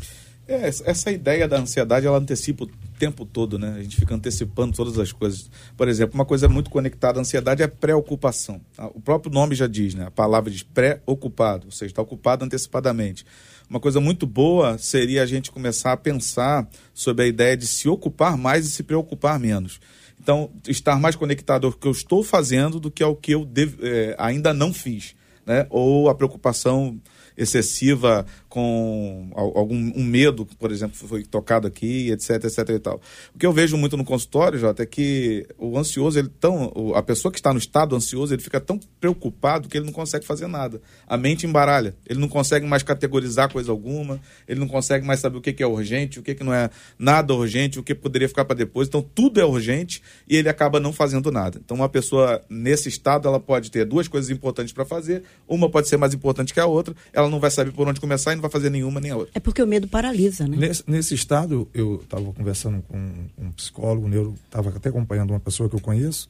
É, 0.49 0.67
essa 0.67 1.11
ideia 1.11 1.47
da 1.47 1.59
ansiedade, 1.59 2.07
ela 2.07 2.17
antecipa 2.17 2.63
o 2.63 2.69
tempo 2.97 3.23
todo, 3.23 3.59
né? 3.59 3.75
A 3.77 3.83
gente 3.83 3.97
fica 3.97 4.15
antecipando 4.15 4.75
todas 4.75 4.97
as 4.97 5.11
coisas. 5.11 5.47
Por 5.77 5.87
exemplo, 5.87 6.15
uma 6.15 6.25
coisa 6.25 6.49
muito 6.49 6.71
conectada 6.71 7.19
à 7.19 7.21
ansiedade 7.21 7.61
é 7.61 7.67
preocupação. 7.67 8.59
O 8.95 8.99
próprio 8.99 9.31
nome 9.31 9.53
já 9.53 9.67
diz, 9.67 9.93
né? 9.93 10.07
A 10.07 10.11
palavra 10.11 10.49
diz 10.49 10.63
pré-ocupado, 10.63 11.67
ou 11.67 11.71
seja, 11.71 11.91
está 11.91 12.01
ocupado 12.01 12.43
antecipadamente. 12.43 13.23
Uma 13.69 13.79
coisa 13.79 13.99
muito 13.99 14.25
boa 14.25 14.79
seria 14.79 15.21
a 15.21 15.25
gente 15.27 15.51
começar 15.51 15.91
a 15.91 15.97
pensar 15.97 16.67
sobre 16.95 17.25
a 17.25 17.27
ideia 17.27 17.55
de 17.55 17.67
se 17.67 17.87
ocupar 17.87 18.35
mais 18.35 18.65
e 18.65 18.71
se 18.71 18.81
preocupar 18.81 19.39
menos. 19.39 19.79
Então, 20.19 20.49
estar 20.67 20.99
mais 20.99 21.15
conectado 21.15 21.67
ao 21.67 21.73
que 21.73 21.87
eu 21.87 21.91
estou 21.91 22.23
fazendo 22.23 22.79
do 22.79 22.89
que 22.89 23.03
ao 23.03 23.15
que 23.15 23.33
eu 23.33 23.47
é, 23.83 24.15
ainda 24.17 24.51
não 24.51 24.73
fiz. 24.73 25.13
Né? 25.45 25.67
Ou 25.69 26.09
a 26.09 26.15
preocupação 26.15 26.99
excessiva 27.39 28.25
com 28.49 29.29
algum 29.35 29.75
um 29.95 30.03
medo, 30.03 30.45
por 30.57 30.71
exemplo, 30.71 30.95
foi 30.95 31.23
tocado 31.23 31.67
aqui, 31.67 32.11
etc, 32.11 32.43
etc 32.43 32.69
e 32.69 32.79
tal. 32.79 32.99
O 33.33 33.37
que 33.37 33.45
eu 33.45 33.53
vejo 33.53 33.77
muito 33.77 33.95
no 33.95 34.03
consultório, 34.03 34.57
Jota, 34.57 34.81
é 34.81 34.85
que 34.87 35.45
o 35.57 35.77
ansioso, 35.77 36.17
ele 36.17 36.29
tão, 36.39 36.73
a 36.95 37.03
pessoa 37.03 37.31
que 37.31 37.37
está 37.37 37.53
no 37.53 37.59
estado 37.59 37.95
ansioso, 37.95 38.33
ele 38.33 38.41
fica 38.41 38.59
tão 38.59 38.79
preocupado 38.99 39.69
que 39.69 39.77
ele 39.77 39.85
não 39.85 39.93
consegue 39.93 40.25
fazer 40.25 40.47
nada. 40.47 40.81
A 41.07 41.15
mente 41.15 41.45
embaralha. 41.45 41.95
Ele 42.07 42.19
não 42.19 42.27
consegue 42.27 42.65
mais 42.65 42.81
categorizar 42.81 43.51
coisa 43.51 43.71
alguma, 43.71 44.19
ele 44.47 44.59
não 44.59 44.67
consegue 44.67 45.05
mais 45.05 45.19
saber 45.19 45.37
o 45.37 45.41
que, 45.41 45.61
é 45.61 45.67
urgente, 45.67 46.19
o 46.19 46.23
que, 46.23 46.33
que 46.33 46.43
não 46.43 46.53
é 46.53 46.71
nada 46.97 47.33
urgente, 47.33 47.79
o 47.79 47.83
que 47.83 47.93
poderia 47.93 48.27
ficar 48.27 48.45
para 48.45 48.55
depois. 48.55 48.87
Então, 48.87 49.01
tudo 49.01 49.39
é 49.39 49.45
urgente 49.45 50.01
e 50.27 50.35
ele 50.35 50.49
acaba 50.49 50.79
não 50.79 50.91
fazendo 50.91 51.31
nada. 51.31 51.61
Então, 51.63 51.77
uma 51.77 51.89
pessoa 51.89 52.41
nesse 52.49 52.89
estado, 52.89 53.27
ela 53.27 53.39
pode 53.39 53.69
ter 53.69 53.85
duas 53.85 54.07
coisas 54.07 54.31
importantes 54.31 54.73
para 54.73 54.85
fazer, 54.85 55.21
uma 55.47 55.69
pode 55.69 55.87
ser 55.87 55.97
mais 55.97 56.15
importante 56.15 56.51
que 56.51 56.59
a 56.59 56.65
outra, 56.65 56.95
ela 57.13 57.29
não 57.29 57.39
vai 57.39 57.51
saber 57.51 57.71
por 57.71 57.87
onde 57.87 57.99
começar 57.99 58.33
e 58.33 58.38
não 58.39 58.41
vai 58.41 58.49
fazer 58.49 58.69
nenhuma 58.69 58.99
nem 58.99 59.11
a 59.11 59.17
outra. 59.17 59.31
É 59.35 59.39
porque 59.39 59.61
o 59.61 59.67
medo 59.67 59.87
paralisa, 59.87 60.47
né? 60.47 60.57
Nesse, 60.57 60.83
nesse 60.87 61.13
estado, 61.13 61.67
eu 61.73 61.99
estava 62.01 62.31
conversando 62.33 62.81
com 62.87 62.97
um 63.37 63.51
psicólogo, 63.51 64.07
um 64.07 64.09
neuro, 64.09 64.35
estava 64.45 64.69
até 64.69 64.89
acompanhando 64.89 65.31
uma 65.31 65.39
pessoa 65.39 65.69
que 65.69 65.75
eu 65.75 65.81
conheço. 65.81 66.29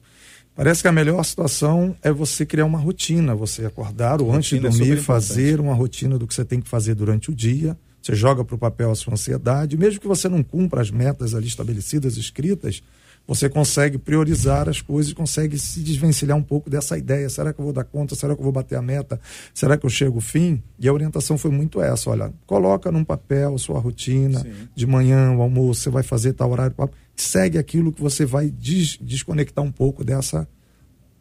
Parece 0.54 0.82
que 0.82 0.88
a 0.88 0.92
melhor 0.92 1.22
situação 1.24 1.96
é 2.02 2.12
você 2.12 2.44
criar 2.44 2.66
uma 2.66 2.78
rotina, 2.78 3.34
você 3.34 3.64
acordar 3.64 4.20
ou 4.20 4.32
antes 4.32 4.50
de 4.50 4.58
é 4.58 4.68
dormir, 4.68 4.78
super 4.78 5.02
fazer 5.02 5.60
uma 5.60 5.72
rotina 5.72 6.18
do 6.18 6.26
que 6.26 6.34
você 6.34 6.44
tem 6.44 6.60
que 6.60 6.68
fazer 6.68 6.94
durante 6.94 7.30
o 7.30 7.34
dia. 7.34 7.78
Você 8.02 8.14
joga 8.14 8.44
para 8.44 8.54
o 8.54 8.58
papel 8.58 8.90
a 8.90 8.94
sua 8.94 9.12
ansiedade, 9.12 9.76
mesmo 9.76 10.00
que 10.00 10.08
você 10.08 10.28
não 10.28 10.42
cumpra 10.42 10.80
as 10.80 10.90
metas 10.90 11.34
ali 11.34 11.46
estabelecidas, 11.46 12.16
escritas, 12.16 12.82
você 13.26 13.48
consegue 13.48 13.96
priorizar 13.96 14.68
as 14.68 14.80
coisas, 14.80 15.12
consegue 15.12 15.56
se 15.56 15.80
desvencilhar 15.80 16.36
um 16.36 16.42
pouco 16.42 16.68
dessa 16.68 16.98
ideia. 16.98 17.28
Será 17.28 17.52
que 17.52 17.60
eu 17.60 17.64
vou 17.64 17.72
dar 17.72 17.84
conta? 17.84 18.14
Será 18.16 18.34
que 18.34 18.40
eu 18.40 18.44
vou 18.44 18.52
bater 18.52 18.76
a 18.76 18.82
meta? 18.82 19.20
Será 19.54 19.76
que 19.76 19.86
eu 19.86 19.90
chego 19.90 20.16
ao 20.16 20.20
fim? 20.20 20.62
E 20.78 20.88
a 20.88 20.92
orientação 20.92 21.38
foi 21.38 21.50
muito 21.50 21.80
essa: 21.80 22.10
olha, 22.10 22.32
coloca 22.46 22.90
num 22.90 23.04
papel 23.04 23.56
sua 23.56 23.78
rotina, 23.78 24.40
Sim. 24.40 24.52
de 24.74 24.86
manhã, 24.86 25.32
o 25.32 25.42
almoço, 25.42 25.82
você 25.82 25.90
vai 25.90 26.02
fazer 26.02 26.32
tal 26.32 26.50
horário, 26.50 26.74
segue 27.14 27.56
aquilo 27.56 27.92
que 27.92 28.00
você 28.00 28.24
vai 28.24 28.50
des 28.50 28.98
desconectar 29.00 29.64
um 29.64 29.70
pouco 29.70 30.04
dessa, 30.04 30.48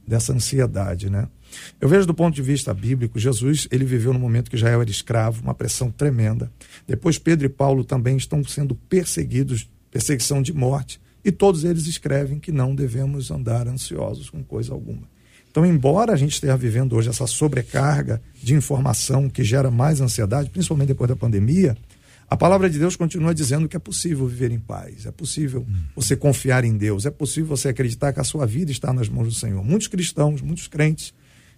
dessa 0.07 0.33
ansiedade, 0.33 1.09
né? 1.09 1.27
Eu 1.79 1.89
vejo 1.89 2.05
do 2.05 2.13
ponto 2.13 2.33
de 2.33 2.41
vista 2.41 2.73
bíblico, 2.73 3.19
Jesus, 3.19 3.67
ele 3.71 3.85
viveu 3.85 4.13
no 4.13 4.19
momento 4.19 4.49
que 4.49 4.55
Israel 4.55 4.81
era 4.81 4.89
escravo, 4.89 5.41
uma 5.41 5.53
pressão 5.53 5.91
tremenda. 5.91 6.51
Depois 6.87 7.17
Pedro 7.17 7.45
e 7.45 7.49
Paulo 7.49 7.83
também 7.83 8.17
estão 8.17 8.43
sendo 8.43 8.75
perseguidos, 8.75 9.69
perseguição 9.91 10.41
de 10.41 10.53
morte, 10.53 10.99
e 11.23 11.31
todos 11.31 11.63
eles 11.63 11.87
escrevem 11.87 12.39
que 12.39 12.51
não 12.51 12.73
devemos 12.73 13.31
andar 13.31 13.67
ansiosos 13.67 14.29
com 14.29 14.43
coisa 14.43 14.73
alguma. 14.73 15.07
Então, 15.51 15.65
embora 15.65 16.13
a 16.13 16.15
gente 16.15 16.33
esteja 16.33 16.55
vivendo 16.55 16.95
hoje 16.95 17.09
essa 17.09 17.25
sobrecarga 17.25 18.21
de 18.41 18.53
informação 18.53 19.29
que 19.29 19.43
gera 19.43 19.71
mais 19.71 19.99
ansiedade, 19.99 20.49
principalmente 20.49 20.89
depois 20.89 21.09
da 21.09 21.15
pandemia, 21.15 21.75
a 22.29 22.37
palavra 22.37 22.69
de 22.69 22.77
Deus 22.77 22.95
continua 22.95 23.33
dizendo 23.33 23.67
que 23.67 23.75
é 23.75 23.79
possível 23.79 24.27
viver 24.27 24.51
em 24.51 24.59
paz, 24.59 25.07
é 25.07 25.11
possível 25.11 25.65
você 25.95 26.15
confiar 26.15 26.63
em 26.63 26.77
Deus, 26.77 27.07
é 27.07 27.09
possível 27.09 27.47
você 27.47 27.69
acreditar 27.69 28.13
que 28.13 28.19
a 28.19 28.23
sua 28.23 28.45
vida 28.45 28.71
está 28.71 28.93
nas 28.93 29.09
mãos 29.09 29.27
do 29.27 29.33
Senhor. 29.33 29.63
Muitos 29.63 29.87
cristãos, 29.87 30.39
muitos 30.39 30.67
crentes 30.67 31.11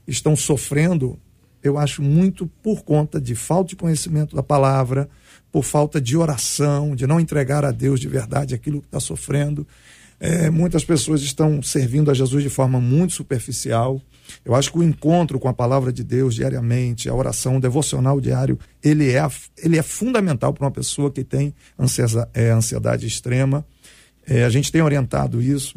estão 0.07 0.33
sofrendo, 0.33 1.19
eu 1.61 1.77
acho, 1.77 2.01
muito 2.01 2.47
por 2.63 2.83
conta 2.83 3.19
de 3.19 3.35
falta 3.35 3.71
de 3.71 3.75
conhecimento 3.75 4.33
da 4.33 4.41
palavra, 4.41 5.09
por 5.51 5.63
falta 5.63 5.99
de 5.99 6.15
oração, 6.15 6.95
de 6.95 7.05
não 7.05 7.19
entregar 7.19 7.65
a 7.65 7.71
Deus 7.71 7.99
de 7.99 8.07
verdade 8.07 8.55
aquilo 8.55 8.81
que 8.81 8.87
está 8.87 8.99
sofrendo. 8.99 9.67
É, 10.19 10.49
muitas 10.49 10.85
pessoas 10.85 11.21
estão 11.21 11.61
servindo 11.63 12.11
a 12.11 12.13
Jesus 12.13 12.43
de 12.43 12.49
forma 12.49 12.79
muito 12.79 13.13
superficial. 13.13 13.99
Eu 14.45 14.53
acho 14.55 14.71
que 14.71 14.77
o 14.77 14.83
encontro 14.83 15.39
com 15.39 15.47
a 15.47 15.53
palavra 15.53 15.91
de 15.91 16.03
Deus 16.03 16.35
diariamente, 16.35 17.09
a 17.09 17.13
oração, 17.13 17.57
o 17.57 17.59
devocional 17.59 18.21
diário, 18.21 18.57
ele 18.83 19.11
é, 19.11 19.27
ele 19.57 19.77
é 19.77 19.81
fundamental 19.81 20.53
para 20.53 20.63
uma 20.63 20.71
pessoa 20.71 21.11
que 21.11 21.23
tem 21.23 21.53
ansiedade, 21.77 22.29
é, 22.33 22.51
ansiedade 22.51 23.07
extrema. 23.07 23.65
É, 24.25 24.43
a 24.43 24.49
gente 24.49 24.71
tem 24.71 24.81
orientado 24.81 25.41
isso. 25.41 25.75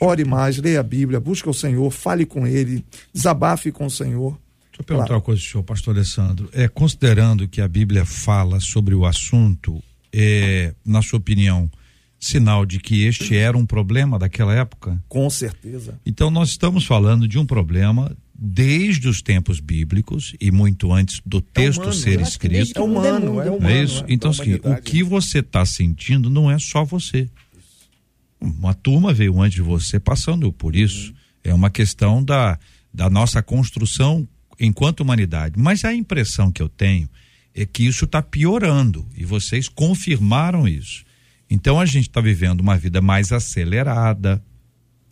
Ore 0.00 0.24
mais, 0.24 0.58
leia 0.58 0.80
a 0.80 0.82
Bíblia, 0.82 1.20
busque 1.20 1.48
o 1.48 1.54
Senhor, 1.54 1.88
fale 1.92 2.26
com 2.26 2.44
Ele, 2.44 2.84
desabafe 3.14 3.70
com 3.70 3.86
o 3.86 3.90
Senhor. 3.90 4.36
Eu 4.82 4.86
perguntar 4.86 5.06
Claro. 5.06 5.14
uma 5.14 5.20
coisa 5.22 5.40
ao 5.40 5.46
senhor, 5.46 5.62
pastor 5.62 5.94
Alessandro. 5.94 6.48
É, 6.52 6.68
considerando 6.68 7.46
que 7.48 7.60
a 7.60 7.68
Bíblia 7.68 8.04
fala 8.04 8.60
sobre 8.60 8.94
o 8.94 9.06
assunto, 9.06 9.82
é, 10.12 10.74
na 10.84 11.00
sua 11.02 11.18
opinião, 11.18 11.70
sinal 12.18 12.66
de 12.66 12.78
que 12.78 13.04
este 13.04 13.36
era 13.36 13.56
um 13.56 13.64
problema 13.66 14.18
daquela 14.18 14.54
época? 14.54 15.02
Com 15.08 15.28
certeza. 15.30 15.98
Então, 16.04 16.30
nós 16.30 16.50
estamos 16.50 16.84
falando 16.84 17.26
de 17.26 17.38
um 17.38 17.46
problema 17.46 18.16
desde 18.34 19.08
os 19.08 19.22
tempos 19.22 19.60
bíblicos 19.60 20.34
e 20.40 20.50
muito 20.50 20.92
antes 20.92 21.20
do 21.24 21.40
texto 21.40 21.78
humano, 21.82 21.92
ser 21.92 22.16
desde 22.16 22.28
escrito. 22.28 22.78
É 22.78 22.82
o 22.82 22.88
mundo 22.88 23.06
é 23.06 23.12
humano, 23.12 23.40
é 23.40 23.50
humano. 23.50 23.68
é 23.68 23.82
isso? 23.84 24.02
é. 24.02 24.06
Então, 24.08 24.30
assim, 24.30 24.54
o 24.54 24.82
que 24.82 25.02
você 25.02 25.38
está 25.38 25.64
sentindo 25.64 26.28
não 26.28 26.50
é 26.50 26.58
só 26.58 26.84
você. 26.84 27.28
Uma 28.40 28.74
turma 28.74 29.12
veio 29.12 29.40
antes 29.40 29.54
de 29.54 29.62
você 29.62 30.00
passando 30.00 30.52
por 30.52 30.74
isso. 30.74 31.14
É 31.44 31.54
uma 31.54 31.70
questão 31.70 32.22
da, 32.22 32.58
da 32.92 33.08
nossa 33.08 33.42
construção 33.42 34.26
enquanto 34.66 35.00
humanidade. 35.00 35.58
Mas 35.58 35.84
a 35.84 35.92
impressão 35.92 36.50
que 36.50 36.62
eu 36.62 36.68
tenho 36.68 37.08
é 37.54 37.66
que 37.66 37.86
isso 37.86 38.04
está 38.04 38.22
piorando 38.22 39.06
e 39.14 39.24
vocês 39.24 39.68
confirmaram 39.68 40.66
isso. 40.66 41.04
Então 41.50 41.78
a 41.78 41.84
gente 41.84 42.08
está 42.08 42.20
vivendo 42.20 42.60
uma 42.60 42.78
vida 42.78 43.02
mais 43.02 43.30
acelerada, 43.32 44.42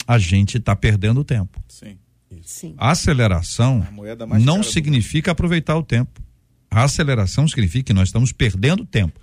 a 0.07 0.19
gente 0.19 0.57
está 0.57 0.75
perdendo 0.75 1.23
tempo. 1.23 1.63
Sim. 1.69 1.99
Sim. 2.43 2.75
A 2.79 2.93
aceleração 2.93 3.85
A 3.87 3.91
moeda 3.91 4.25
mais 4.25 4.43
não 4.43 4.63
significa 4.63 5.33
aproveitar 5.33 5.77
o 5.77 5.83
tempo. 5.83 6.23
A 6.71 6.85
aceleração 6.85 7.49
significa 7.49 7.87
que 7.87 7.93
nós 7.93 8.09
estamos 8.09 8.33
perdendo 8.33 8.87
tempo. 8.87 9.21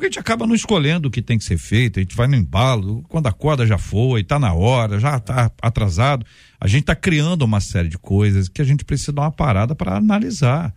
Porque 0.00 0.06
a 0.06 0.10
gente 0.12 0.18
acaba 0.18 0.46
não 0.46 0.54
escolhendo 0.54 1.08
o 1.08 1.10
que 1.10 1.20
tem 1.20 1.36
que 1.36 1.44
ser 1.44 1.58
feito, 1.58 1.98
a 1.98 2.02
gente 2.02 2.16
vai 2.16 2.26
no 2.26 2.34
embalo, 2.34 3.04
quando 3.06 3.26
a 3.26 3.32
corda 3.32 3.66
já 3.66 3.76
foi, 3.76 4.22
está 4.22 4.38
na 4.38 4.54
hora, 4.54 4.98
já 4.98 5.18
está 5.18 5.52
atrasado. 5.60 6.24
A 6.58 6.66
gente 6.66 6.84
está 6.84 6.96
criando 6.96 7.42
uma 7.42 7.60
série 7.60 7.90
de 7.90 7.98
coisas 7.98 8.48
que 8.48 8.62
a 8.62 8.64
gente 8.64 8.82
precisa 8.82 9.12
dar 9.12 9.24
uma 9.24 9.30
parada 9.30 9.74
para 9.74 9.98
analisar. 9.98 10.74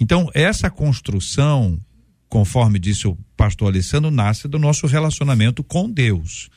Então, 0.00 0.30
essa 0.32 0.70
construção, 0.70 1.78
conforme 2.26 2.78
disse 2.78 3.06
o 3.06 3.18
pastor 3.36 3.68
Alessandro, 3.68 4.10
nasce 4.10 4.48
do 4.48 4.58
nosso 4.58 4.86
relacionamento 4.86 5.62
com 5.62 5.90
Deus. 5.90 6.48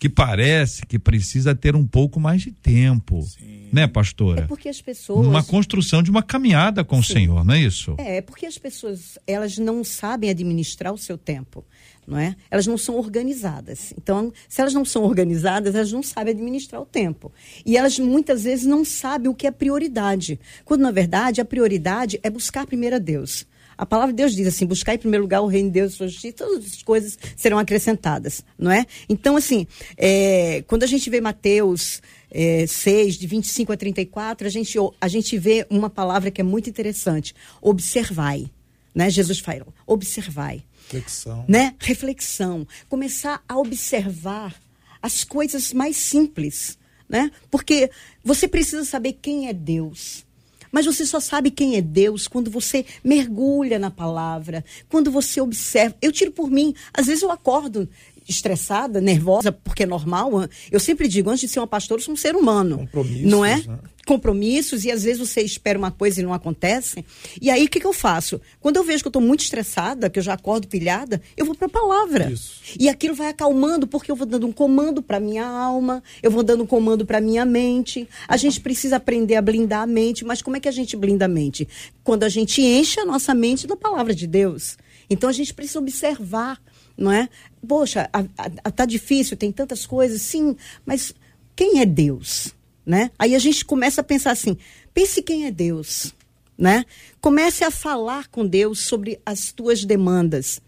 Que 0.00 0.08
parece 0.08 0.86
que 0.86 0.98
precisa 0.98 1.54
ter 1.54 1.76
um 1.76 1.86
pouco 1.86 2.18
mais 2.18 2.40
de 2.40 2.50
tempo. 2.50 3.22
Né, 3.70 3.86
pastora? 3.86 4.40
É 4.40 4.46
porque 4.46 4.70
as 4.70 4.80
pessoas. 4.80 5.26
Uma 5.26 5.44
construção 5.44 6.02
de 6.02 6.10
uma 6.10 6.22
caminhada 6.22 6.82
com 6.82 6.98
o 6.98 7.04
Senhor, 7.04 7.44
não 7.44 7.52
é 7.52 7.60
isso? 7.60 7.94
É, 7.98 8.16
é 8.16 8.20
porque 8.22 8.46
as 8.46 8.56
pessoas, 8.56 9.18
elas 9.26 9.58
não 9.58 9.84
sabem 9.84 10.30
administrar 10.30 10.92
o 10.92 10.98
seu 10.98 11.18
tempo, 11.18 11.62
não 12.06 12.18
é? 12.18 12.34
Elas 12.50 12.66
não 12.66 12.78
são 12.78 12.96
organizadas. 12.96 13.92
Então, 13.96 14.32
se 14.48 14.62
elas 14.62 14.72
não 14.72 14.86
são 14.86 15.04
organizadas, 15.04 15.74
elas 15.74 15.92
não 15.92 16.02
sabem 16.02 16.32
administrar 16.32 16.80
o 16.80 16.86
tempo. 16.86 17.30
E 17.64 17.76
elas 17.76 17.98
muitas 17.98 18.44
vezes 18.44 18.64
não 18.64 18.86
sabem 18.86 19.28
o 19.28 19.34
que 19.34 19.46
é 19.46 19.50
prioridade. 19.50 20.40
Quando, 20.64 20.80
na 20.80 20.90
verdade, 20.90 21.42
a 21.42 21.44
prioridade 21.44 22.18
é 22.22 22.30
buscar 22.30 22.66
primeiro 22.66 22.96
a 22.96 22.98
Deus. 22.98 23.46
A 23.80 23.86
palavra 23.86 24.12
de 24.12 24.18
Deus 24.18 24.34
diz 24.34 24.46
assim: 24.46 24.66
buscar 24.66 24.94
em 24.94 24.98
primeiro 24.98 25.24
lugar 25.24 25.40
o 25.40 25.46
reino 25.46 25.70
de 25.70 25.72
Deus 25.72 25.94
e 25.94 25.96
sua 25.96 26.06
justiça, 26.06 26.36
todas 26.36 26.66
as 26.66 26.82
coisas 26.82 27.18
serão 27.34 27.58
acrescentadas, 27.58 28.44
não 28.58 28.70
é? 28.70 28.84
Então, 29.08 29.36
assim, 29.36 29.66
é, 29.96 30.62
quando 30.66 30.82
a 30.82 30.86
gente 30.86 31.08
vê 31.08 31.18
Mateus 31.18 32.02
é, 32.30 32.66
6, 32.66 33.16
de 33.16 33.26
25 33.26 33.72
a 33.72 33.76
34, 33.78 34.46
a 34.46 34.50
gente, 34.50 34.76
a 35.00 35.08
gente 35.08 35.38
vê 35.38 35.66
uma 35.70 35.88
palavra 35.88 36.30
que 36.30 36.42
é 36.42 36.44
muito 36.44 36.68
interessante: 36.68 37.34
observai. 37.58 38.50
Né? 38.94 39.08
Jesus 39.08 39.38
fala: 39.38 39.66
observai. 39.86 40.62
Reflexão. 40.84 41.46
Né? 41.48 41.74
Reflexão. 41.78 42.68
Começar 42.86 43.42
a 43.48 43.56
observar 43.56 44.54
as 45.00 45.24
coisas 45.24 45.72
mais 45.72 45.96
simples. 45.96 46.78
Né? 47.08 47.30
Porque 47.50 47.90
você 48.22 48.46
precisa 48.46 48.84
saber 48.84 49.14
quem 49.22 49.48
é 49.48 49.54
Deus. 49.54 50.26
Mas 50.70 50.86
você 50.86 51.04
só 51.04 51.20
sabe 51.20 51.50
quem 51.50 51.76
é 51.76 51.82
Deus 51.82 52.28
quando 52.28 52.50
você 52.50 52.84
mergulha 53.02 53.78
na 53.78 53.90
palavra, 53.90 54.64
quando 54.88 55.10
você 55.10 55.40
observa. 55.40 55.96
Eu 56.00 56.12
tiro 56.12 56.32
por 56.32 56.50
mim, 56.50 56.74
às 56.92 57.06
vezes 57.06 57.22
eu 57.22 57.30
acordo 57.30 57.88
estressada, 58.30 59.00
nervosa, 59.00 59.52
porque 59.52 59.82
é 59.82 59.86
normal. 59.86 60.30
Eu 60.70 60.80
sempre 60.80 61.08
digo, 61.08 61.28
antes 61.30 61.42
de 61.42 61.48
ser 61.48 61.60
uma 61.60 61.66
pastora, 61.66 62.00
eu 62.00 62.04
sou 62.04 62.14
um 62.14 62.16
ser 62.16 62.34
humano. 62.36 62.78
Compromissos, 62.78 63.30
Não 63.30 63.44
é? 63.44 63.56
né? 63.56 63.78
Compromissos, 64.06 64.84
e 64.84 64.90
às 64.90 65.04
vezes 65.04 65.18
você 65.18 65.40
espera 65.40 65.78
uma 65.78 65.90
coisa 65.90 66.20
e 66.20 66.24
não 66.24 66.32
acontece. 66.34 67.04
E 67.40 67.50
aí, 67.50 67.66
o 67.66 67.68
que, 67.68 67.78
que 67.78 67.86
eu 67.86 67.92
faço? 67.92 68.40
Quando 68.58 68.76
eu 68.76 68.84
vejo 68.84 69.02
que 69.02 69.06
eu 69.08 69.10
estou 69.10 69.22
muito 69.22 69.42
estressada, 69.42 70.10
que 70.10 70.18
eu 70.18 70.22
já 70.22 70.32
acordo 70.32 70.66
pilhada, 70.66 71.20
eu 71.36 71.44
vou 71.46 71.54
para 71.54 71.66
a 71.66 71.70
palavra. 71.70 72.30
Isso. 72.30 72.60
E 72.78 72.88
aquilo 72.88 73.14
vai 73.14 73.28
acalmando, 73.28 73.86
porque 73.86 74.10
eu 74.10 74.16
vou 74.16 74.26
dando 74.26 74.46
um 74.46 74.52
comando 74.52 75.02
para 75.02 75.20
minha 75.20 75.46
alma, 75.46 76.02
eu 76.22 76.30
vou 76.30 76.42
dando 76.42 76.64
um 76.64 76.66
comando 76.66 77.06
para 77.06 77.20
minha 77.20 77.44
mente. 77.44 78.08
A 78.26 78.36
gente 78.36 78.60
precisa 78.60 78.96
aprender 78.96 79.36
a 79.36 79.42
blindar 79.42 79.82
a 79.82 79.86
mente, 79.86 80.24
mas 80.24 80.42
como 80.42 80.56
é 80.56 80.60
que 80.60 80.68
a 80.68 80.72
gente 80.72 80.96
blinda 80.96 81.26
a 81.26 81.28
mente? 81.28 81.68
Quando 82.02 82.24
a 82.24 82.28
gente 82.28 82.62
enche 82.62 82.98
a 82.98 83.04
nossa 83.04 83.34
mente 83.34 83.66
da 83.66 83.76
palavra 83.76 84.14
de 84.14 84.26
Deus. 84.26 84.76
Então 85.08 85.28
a 85.28 85.32
gente 85.32 85.52
precisa 85.52 85.78
observar, 85.80 86.60
não 87.00 87.10
é? 87.10 87.28
Poxa, 87.66 88.08
a, 88.12 88.24
a, 88.62 88.70
tá 88.70 88.84
difícil, 88.84 89.36
tem 89.36 89.50
tantas 89.50 89.86
coisas, 89.86 90.20
sim, 90.20 90.54
mas 90.84 91.14
quem 91.56 91.80
é 91.80 91.86
Deus, 91.86 92.54
né? 92.84 93.10
Aí 93.18 93.34
a 93.34 93.38
gente 93.38 93.64
começa 93.64 94.02
a 94.02 94.04
pensar 94.04 94.32
assim, 94.32 94.56
pense 94.92 95.22
quem 95.22 95.46
é 95.46 95.50
Deus, 95.50 96.14
né? 96.56 96.84
Comece 97.20 97.64
a 97.64 97.70
falar 97.70 98.28
com 98.28 98.46
Deus 98.46 98.80
sobre 98.80 99.18
as 99.24 99.50
tuas 99.50 99.82
demandas 99.82 100.60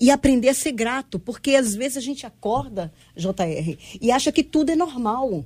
e 0.00 0.10
aprender 0.10 0.48
a 0.48 0.54
ser 0.54 0.72
grato, 0.72 1.18
porque 1.18 1.56
às 1.56 1.74
vezes 1.74 1.96
a 1.96 2.00
gente 2.00 2.24
acorda, 2.24 2.92
JR, 3.16 3.76
e 4.00 4.12
acha 4.12 4.30
que 4.30 4.44
tudo 4.44 4.70
é 4.70 4.76
normal. 4.76 5.44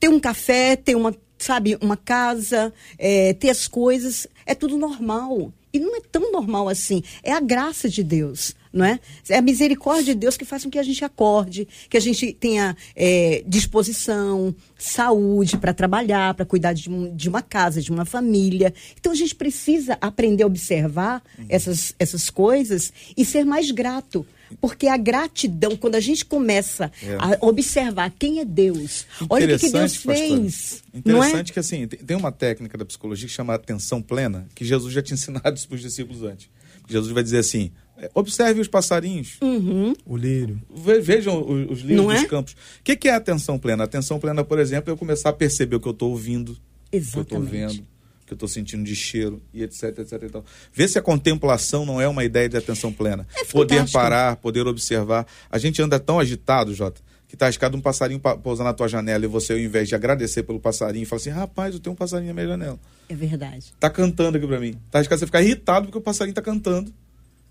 Ter 0.00 0.08
um 0.08 0.20
café, 0.20 0.76
ter 0.76 0.94
uma, 0.94 1.14
sabe, 1.38 1.76
uma 1.80 1.96
casa, 1.96 2.72
é, 2.98 3.34
ter 3.34 3.50
as 3.50 3.68
coisas, 3.68 4.26
é 4.46 4.54
tudo 4.54 4.78
normal. 4.78 5.52
E 5.72 5.78
não 5.78 5.94
é 5.96 6.00
tão 6.00 6.32
normal 6.32 6.68
assim. 6.70 7.02
É 7.22 7.32
a 7.32 7.40
graça 7.40 7.88
de 7.88 8.02
Deus, 8.02 8.54
não 8.76 8.84
é? 8.84 9.00
É 9.28 9.38
a 9.38 9.42
misericórdia 9.42 10.14
de 10.14 10.20
Deus 10.20 10.36
que 10.36 10.44
faz 10.44 10.62
com 10.62 10.70
que 10.70 10.78
a 10.78 10.82
gente 10.82 11.04
acorde, 11.04 11.66
que 11.88 11.96
a 11.96 12.00
gente 12.00 12.32
tenha 12.34 12.76
é, 12.94 13.42
disposição, 13.46 14.54
saúde 14.78 15.56
para 15.56 15.72
trabalhar, 15.72 16.34
para 16.34 16.44
cuidar 16.44 16.74
de, 16.74 16.90
um, 16.90 17.14
de, 17.14 17.28
uma 17.28 17.40
casa, 17.40 17.80
de 17.80 17.90
uma 17.90 18.04
família. 18.04 18.72
Então 18.98 19.12
a 19.12 19.16
gente 19.16 19.34
precisa 19.34 19.96
aprender 20.00 20.42
a 20.42 20.46
observar 20.46 21.22
uhum. 21.38 21.46
essas, 21.48 21.94
essas 21.98 22.28
coisas 22.28 22.92
e 23.16 23.24
ser 23.24 23.44
mais 23.44 23.70
grato. 23.70 24.26
Porque 24.60 24.86
a 24.86 24.96
gratidão, 24.96 25.76
quando 25.76 25.96
a 25.96 26.00
gente 26.00 26.24
começa 26.24 26.92
é. 27.02 27.16
a 27.18 27.44
observar 27.44 28.12
quem 28.16 28.38
é 28.38 28.44
Deus, 28.44 29.04
olha 29.28 29.44
o 29.44 29.58
que, 29.58 29.66
que 29.66 29.72
Deus 29.72 29.96
fez. 29.96 30.84
Interessante 30.94 31.50
é? 31.50 31.52
que 31.52 31.58
assim, 31.58 31.88
tem 31.88 32.16
uma 32.16 32.30
técnica 32.30 32.78
da 32.78 32.84
psicologia 32.84 33.26
que 33.26 33.34
chama 33.34 33.54
atenção 33.54 34.00
plena, 34.00 34.46
que 34.54 34.64
Jesus 34.64 34.94
já 34.94 35.02
tinha 35.02 35.14
ensinado 35.18 35.56
isso 35.56 35.66
para 35.66 35.74
os 35.74 35.82
discípulos 35.82 36.22
antes. 36.22 36.48
Jesus 36.88 37.12
vai 37.12 37.24
dizer 37.24 37.38
assim: 37.38 37.72
observe 38.14 38.60
os 38.60 38.68
passarinhos, 38.68 39.36
uhum. 39.42 39.92
o 40.04 40.16
lírio. 40.16 40.60
Vejam 41.02 41.40
os, 41.40 41.70
os 41.70 41.80
lírios 41.80 42.04
Não 42.04 42.12
dos 42.12 42.22
é? 42.22 42.26
campos. 42.26 42.52
O 42.52 42.82
que, 42.84 42.96
que 42.96 43.08
é 43.08 43.14
atenção 43.14 43.58
plena? 43.58 43.84
Atenção 43.84 44.18
plena, 44.18 44.44
por 44.44 44.58
exemplo, 44.58 44.90
é 44.90 44.92
eu 44.92 44.96
começar 44.96 45.30
a 45.30 45.32
perceber 45.32 45.76
o 45.76 45.80
que 45.80 45.88
eu 45.88 45.92
estou 45.92 46.10
ouvindo, 46.10 46.50
o 46.52 46.54
que 46.90 46.96
eu 46.96 47.00
estou 47.00 47.22
Exatamente. 47.22 47.50
vendo 47.76 47.86
que 48.26 48.32
eu 48.32 48.34
estou 48.34 48.48
sentindo 48.48 48.82
de 48.82 48.96
cheiro 48.96 49.40
e 49.54 49.62
etc, 49.62 50.00
etc 50.00 50.20
e 50.24 50.28
tal. 50.28 50.44
Ver 50.72 50.88
se 50.88 50.98
a 50.98 51.02
contemplação 51.02 51.86
não 51.86 52.00
é 52.00 52.08
uma 52.08 52.24
ideia 52.24 52.48
de 52.48 52.56
atenção 52.56 52.92
plena. 52.92 53.24
É 53.36 53.44
poder 53.44 53.88
parar, 53.92 54.34
poder 54.34 54.66
observar. 54.66 55.24
A 55.48 55.58
gente 55.58 55.80
anda 55.80 55.96
tão 56.00 56.18
agitado, 56.18 56.74
Jota, 56.74 57.00
que 57.28 57.36
tá 57.36 57.46
arriscado 57.46 57.76
um 57.76 57.80
passarinho 57.80 58.18
pa- 58.18 58.36
pousar 58.36 58.64
na 58.64 58.72
tua 58.72 58.88
janela 58.88 59.24
e 59.24 59.28
você, 59.28 59.52
ao 59.52 59.58
invés 59.60 59.88
de 59.88 59.94
agradecer 59.94 60.42
pelo 60.42 60.58
passarinho, 60.58 61.06
fala 61.06 61.20
assim, 61.20 61.30
rapaz, 61.30 61.74
eu 61.74 61.80
tenho 61.80 61.92
um 61.94 61.96
passarinho 61.96 62.26
na 62.30 62.34
minha 62.34 62.48
janela. 62.48 62.80
É 63.08 63.14
verdade. 63.14 63.72
Tá 63.78 63.88
cantando 63.88 64.38
aqui 64.38 64.46
pra 64.48 64.58
mim. 64.58 64.74
Tá 64.90 64.98
arriscado 64.98 65.20
você 65.20 65.26
ficar 65.26 65.40
irritado 65.42 65.86
porque 65.86 65.98
o 65.98 66.00
passarinho 66.02 66.34
tá 66.34 66.42
cantando. 66.42 66.92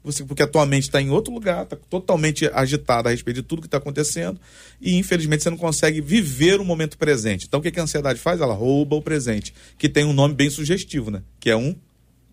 Você, 0.06 0.24
porque 0.24 0.44
a 0.44 0.48
tua 0.48 0.66
mente 0.66 0.84
está 0.84 1.02
em 1.02 1.10
outro 1.10 1.34
lugar, 1.34 1.66
tá 1.66 1.76
totalmente 1.90 2.50
agitada 2.54 3.10
a 3.10 3.12
respeito 3.12 3.38
de 3.38 3.44
tudo 3.44 3.62
que 3.62 3.68
está 3.68 3.78
acontecendo 3.78 4.40
e 4.80 4.96
infelizmente 4.96 5.44
você 5.44 5.50
não 5.50 5.58
consegue 5.58 6.00
viver 6.00 6.60
o 6.62 6.66
momento 6.66 6.98
presente. 6.98 7.46
Então 7.48 7.60
o 7.60 7.64
que, 7.64 7.72
que 7.72 7.80
a 7.80 7.84
ansiedade 7.84 8.20
faz? 8.20 8.40
Ela 8.40 8.54
rouba 8.54 8.96
o 8.96 9.02
presente, 9.02 9.54
que 9.78 9.90
tem 9.90 10.06
um 10.06 10.14
nome 10.14 10.34
bem 10.36 10.50
sugestivo, 10.50 11.10
né? 11.12 11.22
Que 11.40 11.50
é 11.50 11.58
um 11.58 11.76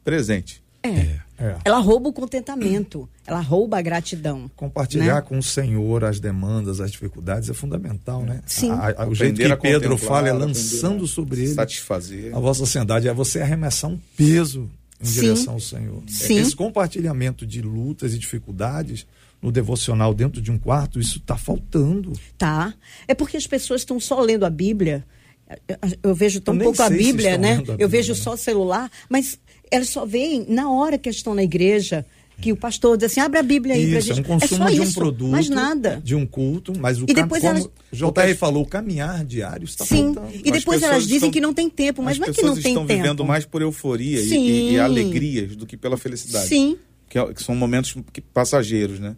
presente. 0.04 0.62
É. 0.82 1.20
É. 1.38 1.56
Ela 1.64 1.78
rouba 1.78 2.08
o 2.08 2.12
contentamento, 2.12 3.08
ela 3.26 3.40
rouba 3.40 3.78
a 3.78 3.82
gratidão. 3.82 4.48
Compartilhar 4.54 5.16
Né? 5.16 5.20
com 5.22 5.38
o 5.38 5.42
Senhor 5.42 6.04
as 6.04 6.20
demandas, 6.20 6.80
as 6.80 6.92
dificuldades 6.92 7.48
é 7.48 7.52
fundamental, 7.54 8.22
né? 8.24 8.40
Sim. 8.46 8.70
A- 8.70 8.94
a- 9.02 9.08
o 9.08 9.14
jeito 9.14 9.36
que 9.40 9.44
a 9.44 9.56
Pedro 9.56 9.96
fala 9.96 10.28
é 10.28 10.32
lançando 10.32 11.04
sobre 11.06 11.40
ele 11.42 11.54
Satisfazer. 11.54 12.36
a 12.36 12.38
vossa 12.38 12.62
ansiedade, 12.62 13.08
é 13.08 13.14
você 13.14 13.40
arremessar 13.40 13.90
um 13.90 13.98
peso 14.16 14.70
em 15.02 15.06
Sim. 15.06 15.20
direção 15.20 15.54
ao 15.54 15.60
Senhor. 15.60 16.02
Sim. 16.06 16.38
Esse 16.38 16.54
compartilhamento 16.54 17.44
de 17.46 17.60
lutas 17.60 18.14
e 18.14 18.18
dificuldades 18.18 19.06
no 19.40 19.50
devocional 19.50 20.14
dentro 20.14 20.40
de 20.40 20.50
um 20.52 20.58
quarto, 20.58 21.00
isso 21.00 21.18
está 21.18 21.36
faltando. 21.36 22.12
Tá? 22.38 22.72
É 23.08 23.14
porque 23.14 23.36
as 23.36 23.46
pessoas 23.46 23.80
estão 23.80 23.98
só 23.98 24.20
lendo 24.20 24.44
a 24.46 24.50
Bíblia. 24.50 25.04
Eu- 25.68 25.76
Eu 26.10 26.14
vejo 26.14 26.40
tão 26.40 26.54
Eu 26.54 26.60
pouco 26.62 26.80
a 26.82 26.88
Bíblia, 26.88 27.36
né? 27.36 27.54
a 27.54 27.54
Eu 27.56 27.62
Bíblia, 27.64 27.88
vejo 27.88 28.12
né? 28.14 28.18
só 28.18 28.34
o 28.34 28.36
celular, 28.36 28.90
mas 29.08 29.38
elas 29.70 29.88
só 29.88 30.06
veem 30.06 30.46
na 30.48 30.70
hora 30.70 30.96
que 30.96 31.10
estão 31.10 31.34
na 31.34 31.42
igreja, 31.42 32.06
que 32.42 32.52
o 32.52 32.56
pastor 32.56 32.96
diz 32.98 33.10
assim: 33.10 33.20
abre 33.20 33.38
a 33.38 33.42
Bíblia 33.42 33.74
aí 33.74 33.88
pra 33.88 33.98
Isso, 34.00 34.12
é 34.12 34.14
gente. 34.16 34.24
um 34.26 34.38
consumo 34.38 34.64
só 34.64 34.70
de 34.70 34.80
um 34.80 34.84
isso, 34.84 34.94
produto, 34.94 35.30
mais 35.30 35.48
nada. 35.48 36.00
de 36.04 36.14
um 36.14 36.26
culto, 36.26 36.72
mas 36.78 37.00
o 37.00 37.04
E 37.04 37.14
cam- 37.14 37.22
depois 37.22 37.40
como 37.42 37.54
elas- 37.56 37.64
o 37.92 37.96
JR 37.96 38.34
falou, 38.36 38.62
o 38.64 38.66
caminhar 38.66 39.24
diário 39.24 39.64
está 39.64 39.86
Sim. 39.86 40.12
faltando. 40.14 40.34
E 40.44 40.50
depois 40.50 40.78
As 40.82 40.82
elas 40.82 40.82
pessoas 40.82 41.02
dizem 41.04 41.16
estão- 41.16 41.30
que 41.30 41.40
não 41.40 41.54
tem 41.54 41.70
tempo, 41.70 42.02
mas 42.02 42.12
As 42.14 42.18
não 42.18 42.24
é 42.26 42.28
que 42.30 42.34
pessoas 42.34 42.56
não 42.56 42.62
tem 42.62 42.72
estão 42.72 42.86
tempo. 42.86 43.02
vivendo 43.02 43.24
mais 43.24 43.44
por 43.46 43.62
euforia 43.62 44.20
e- 44.20 44.28
Sim. 44.28 44.44
e, 44.44 44.72
e 44.72 44.78
alegrias 44.78 45.56
do 45.56 45.64
que 45.66 45.76
pela 45.76 45.96
felicidade. 45.96 46.48
Sim. 46.48 46.76
Que, 47.08 47.18
é- 47.18 47.32
que 47.32 47.42
são 47.42 47.54
momentos 47.54 47.94
que- 48.12 48.20
passageiros, 48.20 48.98
né? 48.98 49.14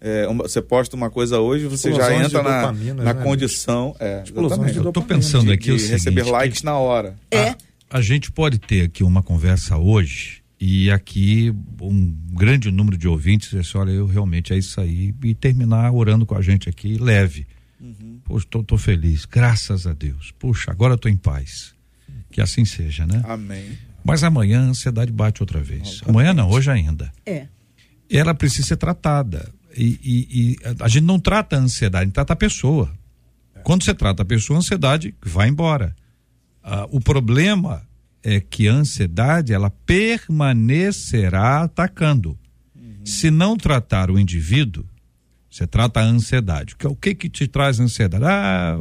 É, 0.00 0.28
uma- 0.28 0.42
você 0.46 0.60
posta 0.60 0.94
uma 0.96 1.08
coisa 1.08 1.40
hoje, 1.40 1.66
você 1.66 1.90
já 1.90 2.02
Explosões 2.12 2.26
entra 2.26 2.42
na, 2.42 2.72
na 3.04 3.14
né, 3.14 3.22
condição 3.22 3.96
é, 3.98 4.22
Eu 4.26 4.34
tô 4.34 4.42
dopamina, 4.48 5.02
pensando 5.06 5.46
de, 5.46 5.52
aqui 5.52 5.72
o 5.72 5.76
de 5.78 5.86
receber 5.86 6.20
seguinte, 6.20 6.30
likes 6.32 6.62
na 6.62 6.76
hora. 6.78 7.16
É. 7.30 7.54
A 7.88 8.00
gente 8.02 8.30
pode 8.30 8.58
ter 8.58 8.82
aqui 8.82 9.02
uma 9.04 9.22
conversa 9.22 9.78
hoje 9.78 10.42
e 10.66 10.90
aqui 10.90 11.52
um 11.80 12.10
grande 12.32 12.70
número 12.70 12.96
de 12.96 13.06
ouvintes 13.06 13.50
dizer 13.50 13.60
assim, 13.60 13.76
olha, 13.78 13.90
eu 13.90 14.06
realmente 14.06 14.52
é 14.52 14.56
isso 14.58 14.80
aí 14.80 15.14
e 15.22 15.34
terminar 15.34 15.92
orando 15.92 16.24
com 16.24 16.34
a 16.34 16.40
gente 16.42 16.68
aqui 16.68 16.96
leve. 16.96 17.46
Poxa, 18.24 18.46
tô, 18.48 18.62
tô 18.62 18.78
feliz, 18.78 19.26
graças 19.26 19.86
a 19.86 19.92
Deus. 19.92 20.32
Puxa, 20.38 20.70
agora 20.70 20.94
eu 20.94 20.98
tô 20.98 21.08
em 21.08 21.16
paz. 21.16 21.74
Que 22.30 22.40
assim 22.40 22.64
seja, 22.64 23.06
né? 23.06 23.20
Amém. 23.26 23.76
Mas 24.02 24.24
amanhã 24.24 24.60
a 24.60 24.64
ansiedade 24.70 25.12
bate 25.12 25.42
outra 25.42 25.60
vez. 25.62 26.00
Amanhã 26.06 26.32
não, 26.32 26.48
hoje 26.50 26.70
ainda. 26.70 27.12
É. 27.26 27.46
Ela 28.10 28.34
precisa 28.34 28.68
ser 28.68 28.76
tratada. 28.76 29.52
E, 29.76 29.98
e- 30.02 30.28
e 30.40 30.56
a 30.80 30.88
gente 30.88 31.04
não 31.04 31.18
trata 31.20 31.56
a 31.56 31.58
ansiedade, 31.58 32.02
a 32.02 32.04
gente 32.06 32.14
trata 32.14 32.32
a 32.32 32.36
pessoa. 32.36 32.90
Quando 33.64 33.84
você 33.84 33.92
trata 33.94 34.22
a 34.22 34.26
pessoa, 34.26 34.56
a 34.56 34.60
ansiedade 34.60 35.14
vai 35.22 35.48
embora. 35.48 35.94
Ah, 36.62 36.86
o 36.90 37.00
problema 37.00 37.82
é 38.24 38.40
que 38.40 38.66
a 38.68 38.72
ansiedade 38.72 39.52
ela 39.52 39.70
permanecerá 39.70 41.62
atacando. 41.62 42.38
Se 43.04 43.30
não 43.30 43.56
tratar 43.56 44.10
o 44.10 44.18
indivíduo, 44.18 44.84
você 45.50 45.66
trata 45.66 46.00
a 46.00 46.04
ansiedade. 46.04 46.74
Que- 46.74 46.86
O 46.86 46.96
que 46.96 47.14
que 47.14 47.28
te 47.28 47.46
traz 47.46 47.78
ansiedade? 47.78 48.24
Ah, 48.24 48.80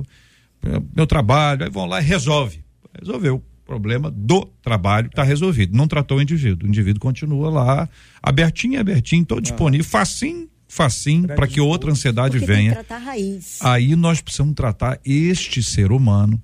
meu 0.95 1.05
trabalho, 1.05 1.65
aí 1.65 1.69
vão 1.69 1.85
lá 1.85 2.01
e 2.01 2.03
resolve. 2.05 2.63
Resolveu. 2.97 3.35
O 3.35 3.65
problema 3.65 4.09
do 4.09 4.45
trabalho 4.61 5.07
está 5.07 5.23
resolvido. 5.23 5.75
Não 5.75 5.87
tratou 5.87 6.17
o 6.19 6.21
indivíduo. 6.21 6.65
O 6.65 6.69
indivíduo 6.69 7.01
continua 7.01 7.49
lá, 7.49 7.89
abertinho, 8.21 8.79
abertinho, 8.79 9.25
todo 9.25 9.41
disponível, 9.41 9.85
facinho, 9.85 10.47
facinho 10.67 11.27
para 11.27 11.47
que 11.47 11.59
outra 11.59 11.91
ansiedade 11.91 12.37
Porque 12.39 12.45
tem 12.45 12.55
venha. 12.55 12.69
que 12.71 12.75
tratar 12.83 12.95
a 12.95 12.99
raiz. 12.99 13.59
Aí 13.61 13.95
nós 13.95 14.21
precisamos 14.21 14.53
tratar 14.55 14.99
este 15.05 15.61
ser 15.61 15.91
humano 15.91 16.41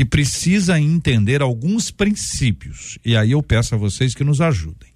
que 0.00 0.04
precisa 0.06 0.80
entender 0.80 1.42
alguns 1.42 1.90
princípios. 1.90 2.98
E 3.04 3.14
aí 3.14 3.32
eu 3.32 3.42
peço 3.42 3.74
a 3.74 3.78
vocês 3.78 4.14
que 4.14 4.24
nos 4.24 4.40
ajudem. 4.40 4.88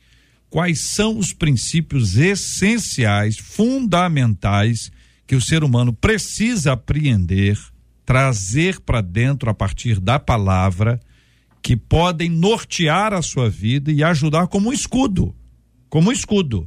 Quais 0.48 0.80
são 0.80 1.18
os 1.18 1.30
princípios 1.30 2.16
essenciais, 2.16 3.36
fundamentais 3.36 4.90
que 5.26 5.36
o 5.36 5.42
ser 5.42 5.62
humano 5.62 5.92
precisa 5.92 6.72
apreender, 6.72 7.59
trazer 8.07 8.80
para 8.80 9.02
dentro 9.02 9.50
a 9.50 9.52
partir 9.52 10.00
da 10.00 10.18
palavra, 10.18 10.98
que 11.61 11.76
podem 11.76 12.30
nortear 12.30 13.12
a 13.12 13.20
sua 13.20 13.50
vida 13.50 13.92
e 13.92 14.02
ajudar 14.02 14.46
como 14.46 14.70
um 14.70 14.72
escudo, 14.72 15.36
como 15.90 16.09
um 16.09 16.12
escudo, 16.12 16.66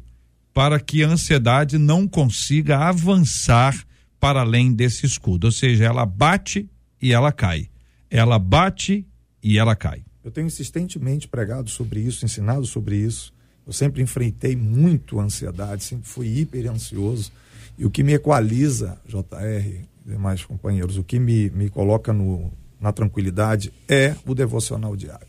para 0.53 0.79
que 0.79 1.03
a 1.03 1.07
ansiedade 1.07 1.79
não 1.79 2.07
consiga 2.07 2.87
avançar 2.87 3.75
para 4.19 4.41
além 4.41 4.71
desse 4.71 5.07
escudo. 5.07 5.45
Ou 5.45 5.51
seja, 5.51 5.85
ela 5.85 6.05
bate 6.05 6.69
e 7.01 7.11
ela 7.11 7.31
cai. 7.31 7.67
Ela 8.09 8.39
bate 8.39 9.05
e 9.41 9.57
ela 9.57 9.75
cai. 9.75 10.03
Eu 10.23 10.31
tenho 10.31 10.47
insistentemente 10.47 11.27
pregado 11.27 11.69
sobre 11.69 12.01
isso, 12.01 12.25
ensinado 12.25 12.65
sobre 12.65 12.97
isso. 12.97 13.33
Eu 13.65 13.73
sempre 13.73 14.01
enfrentei 14.01 14.55
muito 14.55 15.19
ansiedade, 15.19 15.83
sempre 15.83 16.07
fui 16.07 16.27
hiper 16.27 16.69
ansioso. 16.69 17.31
E 17.77 17.85
o 17.85 17.89
que 17.89 18.03
me 18.03 18.13
equaliza, 18.13 18.97
JR 19.05 19.85
e 20.05 20.09
demais 20.09 20.43
companheiros, 20.43 20.97
o 20.97 21.03
que 21.03 21.19
me, 21.19 21.49
me 21.51 21.69
coloca 21.69 22.11
no, 22.11 22.51
na 22.79 22.91
tranquilidade 22.91 23.71
é 23.87 24.15
o 24.25 24.33
devocional 24.33 24.95
diário. 24.95 25.27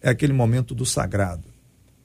É 0.00 0.10
aquele 0.10 0.32
momento 0.32 0.74
do 0.74 0.86
sagrado. 0.86 1.44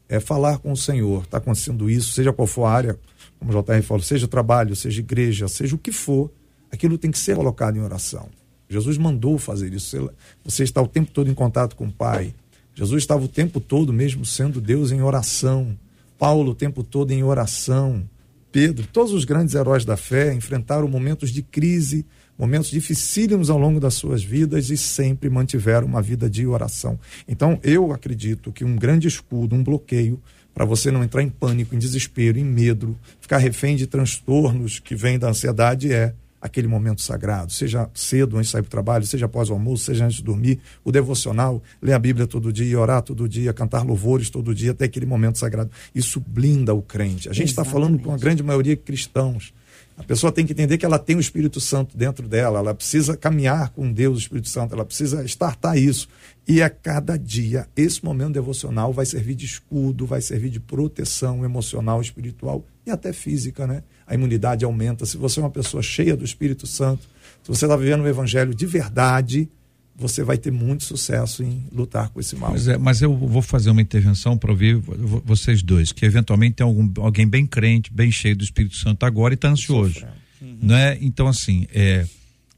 É 0.09 0.19
falar 0.19 0.57
com 0.57 0.71
o 0.71 0.77
Senhor. 0.77 1.23
Está 1.23 1.37
acontecendo 1.37 1.89
isso, 1.89 2.11
seja 2.11 2.33
qual 2.33 2.47
for 2.47 2.65
a 2.65 2.71
área, 2.71 2.99
como 3.39 3.51
o 3.51 3.63
JR 3.63 3.81
falou, 3.83 4.03
seja 4.03 4.27
trabalho, 4.27 4.75
seja 4.75 4.99
igreja, 4.99 5.47
seja 5.47 5.75
o 5.75 5.79
que 5.79 5.91
for, 5.91 6.31
aquilo 6.71 6.97
tem 6.97 7.11
que 7.11 7.19
ser 7.19 7.35
colocado 7.35 7.77
em 7.77 7.81
oração. 7.81 8.29
Jesus 8.73 8.97
mandou 8.97 9.37
fazer 9.37 9.71
isso. 9.71 10.09
Você 10.43 10.63
está 10.63 10.81
o 10.81 10.87
tempo 10.87 11.11
todo 11.11 11.29
em 11.29 11.33
contato 11.33 11.75
com 11.75 11.85
o 11.85 11.91
Pai. 11.91 12.33
Jesus 12.73 13.03
estava 13.03 13.23
o 13.23 13.27
tempo 13.27 13.59
todo, 13.59 13.93
mesmo 13.93 14.25
sendo 14.25 14.59
Deus, 14.59 14.91
em 14.91 15.01
oração. 15.01 15.77
Paulo 16.17 16.51
o 16.51 16.55
tempo 16.55 16.83
todo 16.83 17.11
em 17.11 17.23
oração. 17.23 18.03
Pedro, 18.51 18.87
todos 18.91 19.13
os 19.13 19.25
grandes 19.25 19.53
heróis 19.53 19.85
da 19.85 19.95
fé 19.95 20.33
enfrentaram 20.33 20.87
momentos 20.87 21.29
de 21.29 21.43
crise, 21.43 22.03
momentos 22.37 22.71
dificílimos 22.71 23.51
ao 23.51 23.59
longo 23.59 23.79
das 23.79 23.93
suas 23.93 24.23
vidas 24.23 24.71
e 24.71 24.77
sempre 24.77 25.29
mantiveram 25.29 25.85
uma 25.85 26.01
vida 26.01 26.27
de 26.27 26.47
oração. 26.47 26.99
Então, 27.27 27.59
eu 27.63 27.91
acredito 27.91 28.51
que 28.51 28.65
um 28.65 28.75
grande 28.75 29.07
escudo, 29.07 29.55
um 29.55 29.63
bloqueio, 29.63 30.19
para 30.51 30.65
você 30.65 30.89
não 30.89 31.03
entrar 31.03 31.21
em 31.21 31.29
pânico, 31.29 31.75
em 31.75 31.79
desespero, 31.79 32.39
em 32.39 32.43
medo, 32.43 32.97
ficar 33.19 33.37
refém 33.37 33.75
de 33.75 33.85
transtornos 33.85 34.79
que 34.79 34.95
vêm 34.95 35.19
da 35.19 35.29
ansiedade 35.29 35.91
é 35.91 36.13
aquele 36.43 36.67
momento 36.67 37.01
sagrado, 37.01 37.53
seja 37.53 37.89
cedo 37.93 38.35
antes 38.35 38.47
de 38.47 38.51
sair 38.51 38.63
para 38.63 38.67
o 38.67 38.71
trabalho, 38.71 39.05
seja 39.05 39.27
após 39.27 39.49
o 39.49 39.53
almoço, 39.53 39.85
seja 39.85 40.03
antes 40.03 40.17
de 40.17 40.23
dormir, 40.23 40.59
o 40.83 40.91
devocional, 40.91 41.63
ler 41.81 41.93
a 41.93 41.99
Bíblia 41.99 42.27
todo 42.27 42.51
dia, 42.51 42.77
orar 42.77 43.01
todo 43.01 43.29
dia, 43.29 43.53
cantar 43.53 43.85
louvores 43.85 44.29
todo 44.29 44.53
dia, 44.53 44.71
até 44.71 44.83
aquele 44.83 45.05
momento 45.05 45.39
sagrado. 45.39 45.71
Isso 45.95 46.19
blinda 46.19 46.73
o 46.73 46.81
crente. 46.81 47.29
A 47.29 47.33
gente 47.33 47.47
está 47.47 47.63
falando 47.63 47.97
com 47.97 48.13
a 48.13 48.17
grande 48.17 48.43
maioria 48.43 48.75
de 48.75 48.81
cristãos. 48.81 49.53
A 49.97 50.03
pessoa 50.03 50.33
tem 50.33 50.45
que 50.45 50.51
entender 50.51 50.77
que 50.77 50.85
ela 50.85 50.99
tem 50.99 51.15
o 51.15 51.19
Espírito 51.19 51.61
Santo 51.61 51.95
dentro 51.95 52.27
dela, 52.27 52.59
ela 52.59 52.73
precisa 52.73 53.15
caminhar 53.15 53.69
com 53.69 53.89
Deus, 53.89 54.17
o 54.17 54.19
Espírito 54.19 54.49
Santo, 54.49 54.73
ela 54.73 54.83
precisa 54.83 55.23
estartar 55.23 55.77
isso. 55.77 56.09
E 56.45 56.61
a 56.61 56.69
cada 56.69 57.15
dia, 57.15 57.67
esse 57.73 58.03
momento 58.03 58.33
devocional 58.33 58.91
vai 58.91 59.05
servir 59.05 59.35
de 59.35 59.45
escudo, 59.45 60.05
vai 60.05 60.19
servir 60.19 60.49
de 60.49 60.59
proteção 60.59 61.45
emocional, 61.45 62.01
espiritual 62.01 62.65
e 62.85 62.91
até 62.91 63.13
física, 63.13 63.65
né? 63.65 63.83
A 64.05 64.13
imunidade 64.13 64.65
aumenta. 64.65 65.05
Se 65.05 65.17
você 65.17 65.39
é 65.39 65.43
uma 65.43 65.49
pessoa 65.49 65.81
cheia 65.81 66.15
do 66.15 66.25
Espírito 66.25 66.67
Santo, 66.67 67.03
se 67.41 67.47
você 67.47 67.65
está 67.65 67.75
vivendo 67.75 68.01
o 68.01 68.07
Evangelho 68.07 68.53
de 68.53 68.65
verdade, 68.65 69.49
você 69.95 70.23
vai 70.23 70.37
ter 70.37 70.51
muito 70.51 70.83
sucesso 70.83 71.43
em 71.43 71.65
lutar 71.71 72.09
com 72.09 72.19
esse 72.19 72.35
mal. 72.35 72.51
Mas, 72.51 72.67
é, 72.67 72.77
mas 72.77 73.01
eu 73.01 73.15
vou 73.15 73.41
fazer 73.41 73.69
uma 73.69 73.81
intervenção 73.81 74.37
para 74.37 74.51
ouvir 74.51 74.75
vocês 74.75 75.61
dois, 75.61 75.91
que 75.91 76.05
eventualmente 76.05 76.55
tem 76.55 76.65
algum, 76.65 76.89
alguém 77.01 77.27
bem 77.27 77.45
crente, 77.45 77.93
bem 77.93 78.11
cheio 78.11 78.35
do 78.35 78.43
Espírito 78.43 78.75
Santo 78.75 79.05
agora 79.05 79.33
e 79.33 79.35
está 79.35 79.49
ansioso. 79.49 80.05
Uhum. 80.41 80.57
Né? 80.63 80.97
Então, 80.99 81.27
assim, 81.27 81.67
é, 81.73 82.05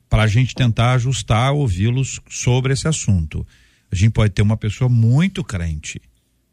para 0.10 0.24
a 0.24 0.28
gente 0.28 0.56
tentar 0.56 0.94
ajustar, 0.94 1.54
ouvi-los 1.54 2.22
sobre 2.30 2.74
esse 2.74 2.88
assunto. 2.88 3.46
A 3.92 3.96
gente 3.96 4.12
pode 4.12 4.34
ter 4.34 4.42
uma 4.42 4.58
pessoa 4.58 4.90
muito 4.90 5.44
crente, 5.44 6.02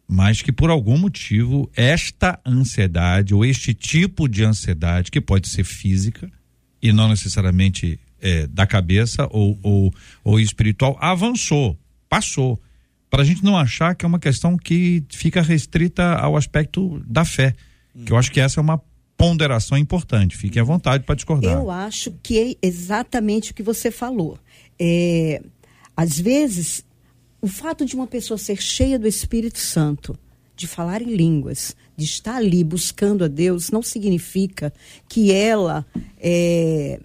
mas 0.09 0.43
que 0.43 0.53
por 0.53 0.71
algum 0.71 0.99
motivo 0.99 1.71
esta 1.75 2.39
ansiedade 2.45 3.35
ou 3.35 3.45
este 3.45 3.73
tipo 3.73 4.29
de 4.29 4.45
ansiedade, 4.45 5.11
que 5.11 5.21
pode 5.21 5.49
ser 5.49 5.65
física 5.65 6.31
e 6.83 6.93
não 6.93 7.09
necessariamente 7.09 7.99
é, 8.21 8.47
da 8.47 8.67
cabeça 8.67 9.27
ou, 9.31 9.59
ou, 9.63 9.95
ou 10.23 10.41
espiritual, 10.41 10.97
avançou, 11.01 11.79
passou. 12.09 12.61
Para 13.11 13.23
a 13.23 13.25
gente 13.25 13.45
não 13.45 13.57
achar 13.57 13.95
que 13.95 14.05
é 14.05 14.09
uma 14.09 14.19
questão 14.19 14.57
que 14.57 15.05
fica 15.11 15.43
restrita 15.43 16.15
ao 16.15 16.37
aspecto 16.37 17.03
da 17.07 17.25
fé. 17.25 17.55
Hum. 17.95 18.05
Que 18.05 18.13
eu 18.13 18.17
acho 18.17 18.33
que 18.33 18.41
essa 18.41 18.59
é 18.59 18.63
uma 18.63 18.81
ponderação 19.17 19.77
importante. 19.77 20.37
Fique 20.37 20.59
à 20.59 20.65
vontade 20.65 21.05
para 21.05 21.15
discordar. 21.15 21.53
Eu 21.53 21.71
acho 21.71 22.13
que 22.23 22.39
é 22.39 22.67
exatamente 22.67 23.53
o 23.53 23.55
que 23.55 23.63
você 23.63 23.91
falou. 23.91 24.39
É, 24.79 25.43
às 25.97 26.19
vezes 26.19 26.85
o 27.43 27.49
fato 27.49 27.85
de 27.85 27.97
uma 27.97 28.07
pessoa 28.07 28.39
ser 28.39 28.63
cheia 28.63 28.97
do 28.97 29.09
Espírito 29.09 29.59
Santo, 29.59 30.17
de 30.55 30.69
falar 30.69 31.03
em 31.03 31.13
línguas, 31.13 31.75
de 31.97 32.05
estar 32.05 32.37
ali 32.37 32.63
buscando 32.63 33.25
a 33.25 33.29
Deus, 33.29 33.73
não 33.73 33.83
significa 33.83 34.73
que 35.09 35.33
ela 35.33 35.85
é, 36.21 37.01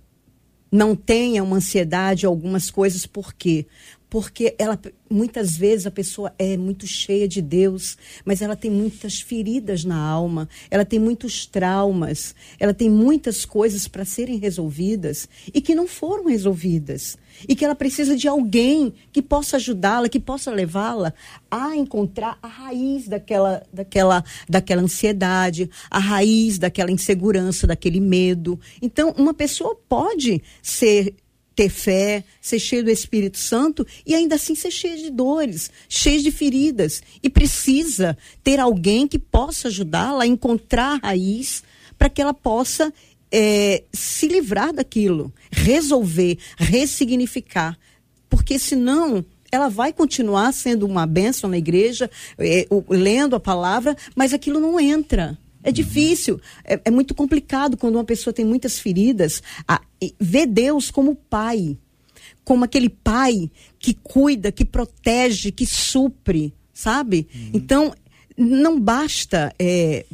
não 0.72 0.96
tenha 0.96 1.44
uma 1.44 1.58
ansiedade 1.58 2.28
algumas 2.28 2.70
coisas, 2.70 3.08
por 3.08 3.34
quê? 3.34 3.66
Porque 4.10 4.56
ela 4.58 4.80
muitas 5.10 5.56
vezes 5.56 5.86
a 5.88 5.92
pessoa 5.92 6.34
é 6.38 6.58
muito 6.58 6.86
cheia 6.86 7.28
de 7.28 7.42
Deus, 7.42 7.98
mas 8.26 8.42
ela 8.42 8.56
tem 8.56 8.70
muitas 8.70 9.20
feridas 9.20 9.84
na 9.84 9.98
alma, 9.98 10.50
ela 10.70 10.86
tem 10.86 11.00
muitos 11.00 11.46
traumas, 11.46 12.36
ela 12.60 12.74
tem 12.74 12.90
muitas 12.90 13.46
coisas 13.46 13.88
para 13.88 14.06
serem 14.06 14.38
resolvidas 14.38 15.28
e 15.54 15.62
que 15.62 15.76
não 15.76 15.88
foram 15.88 16.26
resolvidas 16.26 17.18
e 17.48 17.56
que 17.56 17.66
ela 17.66 17.76
precisa 17.76 18.16
de 18.16 18.28
alguém 18.28 18.94
que 19.12 19.22
possa 19.22 19.58
ajudá-la, 19.58 20.10
que 20.10 20.20
possa 20.20 20.52
levá-la 20.52 21.14
a 21.52 21.76
encontrar 21.76 22.38
a 22.42 22.48
raiz 22.48 23.08
daquela, 23.08 23.64
daquela, 23.72 24.24
daquela 24.50 24.82
ansiedade, 24.82 25.70
a 25.90 26.00
raiz 26.00 26.58
daquela 26.58 26.92
insegurança, 26.92 27.68
daquele 27.68 28.00
medo. 28.00 28.60
Então, 28.82 29.14
uma 29.18 29.34
pessoa 29.34 29.78
pode 29.88 30.42
ser 30.62 31.16
ter 31.58 31.70
fé, 31.70 32.24
ser 32.40 32.60
cheio 32.60 32.84
do 32.84 32.92
Espírito 32.92 33.40
Santo 33.40 33.86
e 34.06 34.14
ainda 34.14 34.36
assim 34.36 34.54
ser 34.54 34.70
cheio 34.70 34.96
de 34.96 35.10
dores, 35.10 35.72
cheio 35.90 36.22
de 36.22 36.30
feridas. 36.30 37.02
E 37.24 37.32
precisa 37.32 38.16
ter 38.44 38.60
alguém 38.60 39.08
que 39.08 39.18
possa 39.18 39.68
ajudá-la 39.68 40.24
a 40.24 40.28
encontrar 40.28 41.00
a 41.02 41.08
raiz 41.08 41.64
para 41.98 42.10
que 42.10 42.22
ela 42.22 42.34
possa 42.34 42.94
é, 43.32 43.84
se 43.92 44.28
livrar 44.28 44.72
daquilo, 44.72 45.34
resolver, 45.50 46.38
ressignificar. 46.60 47.76
Porque 48.30 48.60
senão 48.60 49.26
ela 49.52 49.68
vai 49.68 49.92
continuar 49.92 50.54
sendo 50.54 50.86
uma 50.86 51.08
bênção 51.08 51.50
na 51.50 51.58
igreja, 51.58 52.08
é, 52.38 52.68
lendo 52.88 53.36
a 53.36 53.40
palavra, 53.40 53.98
mas 54.16 54.32
aquilo 54.32 54.60
não 54.60 54.80
entra. 54.80 55.36
É 55.68 55.72
difícil, 55.72 56.40
é, 56.64 56.80
é, 56.86 56.90
muito 56.90 57.14
complicado 57.14 57.76
quando 57.76 57.96
uma 57.96 58.06
pessoa 58.06 58.34
tem 58.34 58.46
muitas 58.46 58.80
feridas, 58.80 59.44
a, 59.68 59.82
ver 60.18 60.48
Deus 60.48 60.90
como 60.90 61.14
pai, 61.14 61.78
como 62.46 62.64
aquele 62.64 62.88
pai 62.88 63.52
que 63.78 63.94
cuida, 63.94 64.50
que 64.50 64.64
protege, 64.64 65.52
que 65.52 65.66
supre, 65.66 66.54
sabe? 66.74 67.28
Uhum. 67.36 67.52
Então, 67.54 67.94
não 68.38 68.80
basta 68.80 69.54
é, 69.60 70.06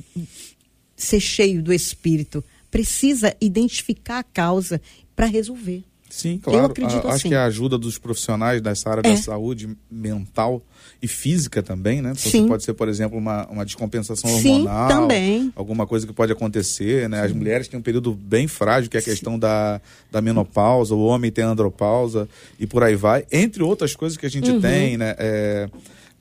ser 0.96 1.20
cheio 1.20 1.62
do 1.62 1.72
Espírito, 1.72 2.44
precisa 2.72 3.36
identificar 3.40 4.18
a 4.18 4.24
causa 4.24 4.82
para 5.16 5.28
resolver. 5.28 5.84
Sim, 6.16 6.38
claro. 6.38 6.60
Eu 6.60 6.66
acredito 6.66 7.08
a, 7.08 7.10
acho 7.10 7.16
assim. 7.16 7.30
que 7.30 7.36
a 7.36 7.46
ajuda 7.46 7.76
dos 7.76 7.98
profissionais 7.98 8.62
dessa 8.62 8.88
área 8.88 9.02
é. 9.04 9.12
da 9.12 9.18
saúde 9.18 9.76
mental 9.90 10.62
e 11.02 11.08
física 11.08 11.64
também, 11.64 12.04
né? 12.04 12.14
Então, 12.16 12.32
Sim. 12.32 12.48
pode 12.48 12.64
ser, 12.64 12.76
por 12.76 12.88
exemplo, 12.88 13.18
uma, 13.18 13.48
uma 13.48 13.66
descompensação 13.66 14.32
hormonal. 14.32 14.88
Sim, 14.88 14.96
também. 14.96 15.54
Alguma 15.56 15.88
coisa 15.88 16.06
que 16.06 16.14
pode 16.14 16.32
acontecer, 16.32 17.10
né? 17.10 17.22
As 17.22 17.32
mulheres 17.32 17.68
têm 17.68 17.80
um 17.80 17.84
período 17.84 18.14
bem 18.14 18.48
frágil, 18.48 18.92
que 18.92 18.96
é 18.96 19.00
a 19.00 19.04
questão 19.04 19.40
da, 19.40 19.82
da 20.12 20.22
menopausa, 20.22 20.94
o 20.94 21.04
homem 21.04 21.32
tem 21.32 21.44
andropausa 21.44 22.30
e 22.60 22.68
por 22.68 22.84
aí 22.84 22.96
vai. 22.96 23.26
Entre 23.32 23.64
outras 23.64 23.96
coisas 23.96 24.16
que 24.16 24.28
a 24.28 24.30
gente 24.30 24.52
uhum. 24.52 24.62
tem, 24.62 24.98
né? 24.98 25.16
É, 25.18 25.68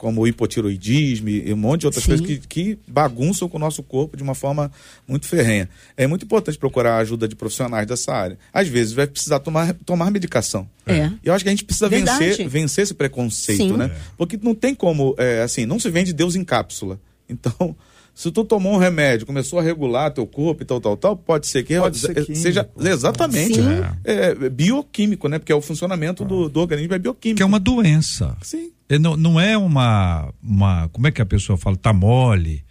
como 0.03 0.23
o 0.23 0.27
hipotiroidismo 0.27 1.29
e 1.29 1.53
um 1.53 1.57
monte 1.57 1.83
de 1.83 1.87
outras 1.87 2.03
Sim. 2.03 2.11
coisas 2.11 2.27
que, 2.27 2.39
que 2.49 2.79
bagunçam 2.89 3.49
com 3.49 3.57
o 3.57 3.61
nosso 3.61 3.85
corpo 3.85 4.17
de 4.17 4.23
uma 4.25 4.35
forma 4.35 4.69
muito 5.07 5.29
ferrenha. 5.29 5.69
É 5.97 6.09
muito 6.09 6.25
importante 6.25 6.59
procurar 6.59 6.95
a 6.95 6.99
ajuda 6.99 7.29
de 7.29 7.37
profissionais 7.37 7.87
dessa 7.87 8.13
área. 8.13 8.37
Às 8.53 8.67
vezes 8.67 8.95
vai 8.95 9.07
precisar 9.07 9.39
tomar, 9.39 9.75
tomar 9.87 10.11
medicação. 10.11 10.69
É. 10.85 11.07
E 11.07 11.29
eu 11.29 11.33
acho 11.33 11.45
que 11.45 11.49
a 11.49 11.53
gente 11.53 11.65
precisa 11.65 11.89
vencer, 11.89 12.49
vencer 12.49 12.83
esse 12.83 12.95
preconceito, 12.95 13.59
Sim. 13.59 13.77
né? 13.77 13.93
Porque 14.19 14.37
não 14.43 14.57
tem 14.57 14.75
como, 14.75 15.15
é, 15.17 15.43
assim, 15.43 15.67
não 15.67 15.79
se 15.79 15.89
vende 15.89 16.13
Deus 16.13 16.35
em 16.35 16.43
cápsula. 16.43 16.99
Então, 17.29 17.77
Se 18.15 18.31
tu 18.31 18.45
tomou 18.45 18.75
um 18.75 18.77
remédio, 18.77 19.27
começou 19.27 19.59
a 19.59 19.63
regular 19.63 20.13
teu 20.13 20.27
corpo 20.27 20.63
e 20.63 20.67
tal, 20.67 20.81
tal, 20.81 20.97
tal, 20.97 21.17
pode 21.17 21.47
ser 21.47 21.63
que 21.63 21.79
Pode 21.79 21.99
ser 21.99 22.15
químico. 22.15 22.37
seja 22.37 22.69
exatamente 22.79 23.59
é, 24.05 24.35
bioquímico, 24.51 25.29
né? 25.29 25.39
Porque 25.39 25.51
é 25.51 25.55
o 25.55 25.63
funcionamento 25.63 26.25
do, 26.25 26.49
do 26.49 26.61
organismo 26.61 26.95
é 26.95 26.99
bioquímico. 26.99 27.39
Que 27.39 27.43
é 27.43 27.47
uma 27.47 27.59
doença. 27.61 28.37
Sim. 28.43 28.71
É, 28.89 28.99
Não, 28.99 29.17
não 29.17 29.41
é 29.41 29.57
uma, 29.57 30.33
uma. 30.43 30.89
Como 30.91 31.07
é 31.07 31.11
que 31.11 31.23
a 31.23 31.27
pessoa 31.27 31.57
fala? 31.57 31.77
Tá 31.77 31.93
mole. 31.93 32.63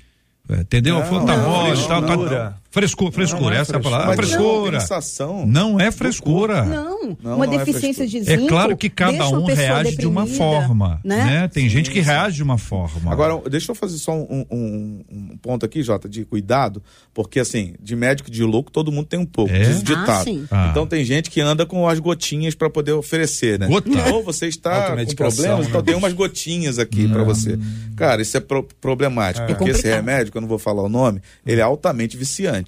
É, 0.47 0.61
Entendeu? 0.61 0.99
Não, 0.99 1.25
tá 1.25 1.37
não, 1.37 1.49
mole, 1.49 1.79
não, 1.81 1.87
tá, 1.87 2.17
tá- 2.17 2.60
frescura. 2.71 3.11
Frescura, 3.11 3.11
frescura, 3.11 3.41
Não 3.51 3.51
é 3.51 3.61
essa 3.61 3.73
é 3.73 3.75
a 3.75 3.79
palavra. 3.79 4.07
Ah, 4.09 4.13
é 4.13 4.15
frescura. 4.15 5.45
Não 5.45 5.79
é 5.79 5.91
frescura. 5.91 6.63
Não, 6.65 7.17
Não, 7.21 7.35
uma 7.35 7.45
não 7.45 7.53
é 7.53 7.57
deficiência 7.57 8.07
de 8.07 8.17
É 8.19 8.23
zinco. 8.37 8.47
claro 8.47 8.75
que 8.77 8.89
cada 8.89 9.27
um 9.29 9.45
pessoa 9.45 9.67
reage 9.67 9.97
de 9.97 10.07
uma 10.07 10.25
forma, 10.25 10.99
né? 11.03 11.23
né? 11.25 11.47
Tem 11.47 11.67
gente 11.69 11.91
que 11.91 11.99
reage 11.99 12.37
de 12.37 12.43
uma 12.43 12.57
forma. 12.57 13.11
Agora, 13.11 13.41
deixa 13.49 13.71
eu 13.71 13.75
fazer 13.75 13.97
só 13.97 14.13
um, 14.13 14.45
um- 14.49 15.03
um 15.11 15.37
ponto 15.37 15.65
aqui, 15.65 15.83
Jota, 15.83 16.07
de 16.07 16.23
cuidado, 16.25 16.81
porque 17.13 17.39
assim, 17.39 17.75
de 17.81 17.95
médico 17.95 18.31
de 18.31 18.43
louco, 18.43 18.71
todo 18.71 18.91
mundo 18.91 19.05
tem 19.05 19.19
um 19.19 19.25
pouco, 19.25 19.51
É? 19.53 19.61
Ah. 19.95 20.23
Ah. 20.51 20.67
Então 20.71 20.87
tem 20.87 21.03
gente 21.03 21.29
que 21.29 21.41
anda 21.41 21.65
com 21.65 21.87
as 21.87 21.99
gotinhas 21.99 22.55
para 22.55 22.69
poder 22.69 22.93
oferecer, 22.93 23.59
né? 23.59 23.67
Gota? 23.67 23.89
Ou 24.13 24.23
você 24.23 24.47
está 24.47 24.95
com 24.95 25.15
problemas, 25.15 25.67
então 25.67 25.81
né? 25.81 25.85
tem 25.85 25.95
umas 25.95 26.13
gotinhas 26.13 26.79
aqui 26.79 27.07
para 27.07 27.23
você. 27.23 27.57
Cara, 27.95 28.21
isso 28.21 28.37
é 28.37 28.39
pro- 28.39 28.67
problemático, 28.79 29.45
porque 29.47 29.63
esse 29.65 29.73
complicado. 29.81 29.95
remédio, 30.05 30.31
que 30.31 30.37
eu 30.37 30.41
não 30.41 30.47
vou 30.47 30.57
falar 30.59 30.83
o 30.83 30.89
nome, 30.89 31.21
ele 31.45 31.59
é 31.59 31.63
altamente 31.63 32.15
viciante. 32.17 32.60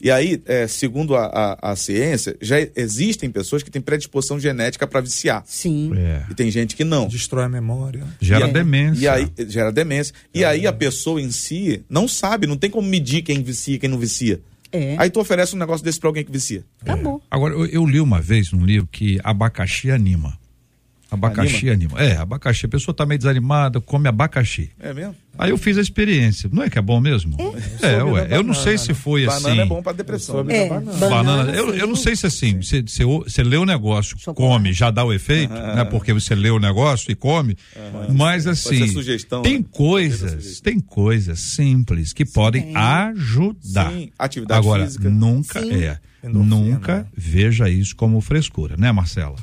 E 0.00 0.10
aí, 0.10 0.40
é, 0.46 0.66
segundo 0.66 1.14
a, 1.16 1.26
a- 1.26 1.72
a 1.72 1.76
ciência, 1.76 2.36
já 2.40 2.56
existem 2.76 3.30
pessoas 3.30 3.62
que 3.62 3.70
têm 3.70 3.80
predisposição 3.82 4.38
genética 4.38 4.86
para 4.86 5.00
viciar. 5.00 5.42
Sim. 5.46 5.92
É, 5.96 6.22
E 6.30 6.34
tem 6.34 6.50
gente 6.50 6.76
que 6.76 6.84
não. 6.84 7.08
Destrói 7.08 7.44
a 7.44 7.48
memória. 7.48 8.04
gera 8.20 8.40
E 8.40 8.44
aí- 8.44 8.52
demência. 8.52 9.00
E 9.02 9.08
aí 9.08 9.28
gera 9.48 9.72
demência. 9.72 10.14
E 10.34 10.44
aí 10.44 10.66
a 10.66 10.72
pessoa 10.72 11.20
em 11.20 11.30
si 11.30 11.82
não 11.88 12.06
sabe, 12.06 12.46
não 12.46 12.56
tem 12.56 12.70
como 12.70 12.86
medir 12.88 13.22
quem 13.22 13.42
vicia 13.42 13.76
e 13.76 13.78
quem 13.78 13.88
não 13.88 13.98
vicia. 13.98 14.40
É. 14.72 14.96
Aí 14.98 15.08
tu 15.08 15.20
oferece 15.20 15.54
um 15.54 15.58
negócio 15.58 15.84
desse 15.84 15.98
pra 15.98 16.08
alguém 16.08 16.24
que 16.24 16.30
vicia. 16.32 16.62
Acabou. 16.82 17.22
Agora, 17.30 17.54
eu, 17.54 17.64
eu 17.66 17.86
li 17.86 18.00
uma 18.00 18.20
vez 18.20 18.52
num 18.52 18.64
livro 18.66 18.88
que 18.90 19.18
abacaxi 19.24 19.90
anima. 19.90 20.36
Abacaxi 21.10 21.70
anima. 21.70 22.00
É, 22.02 22.16
abacaxi. 22.16 22.66
A 22.66 22.68
pessoa 22.68 22.94
tá 22.94 23.06
meio 23.06 23.18
desanimada, 23.18 23.80
come 23.80 24.08
abacaxi. 24.08 24.70
É 24.80 24.92
mesmo? 24.92 25.14
Aí 25.38 25.50
eu 25.50 25.58
fiz 25.58 25.78
a 25.78 25.80
experiência. 25.80 26.48
Não 26.52 26.62
é 26.62 26.70
que 26.70 26.78
é 26.78 26.82
bom 26.82 26.98
mesmo? 26.98 27.36
É, 27.82 27.98
soube 28.00 28.12
ué. 28.12 28.22
Eu 28.30 28.42
não 28.42 28.52
banana, 28.52 28.54
sei 28.54 28.78
se 28.78 28.94
foi 28.94 29.26
Banana 29.26 29.48
assim. 29.48 29.60
é 29.60 29.66
bom 29.66 29.82
pra 29.82 29.92
depressão. 29.92 30.42
né? 30.42 30.64
É, 30.64 30.68
banana. 30.68 31.08
Banana, 31.08 31.52
eu, 31.52 31.72
sim. 31.72 31.78
eu 31.78 31.86
não 31.86 31.94
sei 31.96 32.16
se 32.16 32.26
assim, 32.26 32.60
você, 32.60 32.82
você, 32.82 33.42
lê 33.42 33.56
o 33.56 33.64
negócio, 33.64 34.18
Chocolate. 34.18 34.54
come, 34.54 34.72
já 34.72 34.90
dá 34.90 35.04
o 35.04 35.12
efeito, 35.12 35.52
né? 35.52 35.84
Porque 35.84 36.12
você 36.12 36.34
lê 36.34 36.50
o 36.50 36.58
negócio 36.58 37.10
e 37.12 37.14
come. 37.14 37.56
Mas 38.14 38.46
assim, 38.46 38.88
sugestão, 38.88 39.42
tem 39.42 39.58
né? 39.58 39.64
coisas, 39.70 40.60
tem 40.60 40.80
coisas 40.80 41.38
simples 41.38 42.12
que 42.12 42.24
podem 42.24 42.74
ajudar. 42.74 43.92
Sim, 43.92 44.10
atividade 44.18 44.58
Agora, 44.58 44.84
física. 44.84 45.08
nunca 45.08 45.60
Sim. 45.60 45.72
é, 45.74 45.98
Endorfina, 46.24 46.56
nunca 46.56 46.96
né? 46.98 47.06
veja 47.16 47.68
isso 47.68 47.94
como 47.94 48.20
frescura, 48.20 48.74
né, 48.76 48.90
Marcela? 48.90 49.36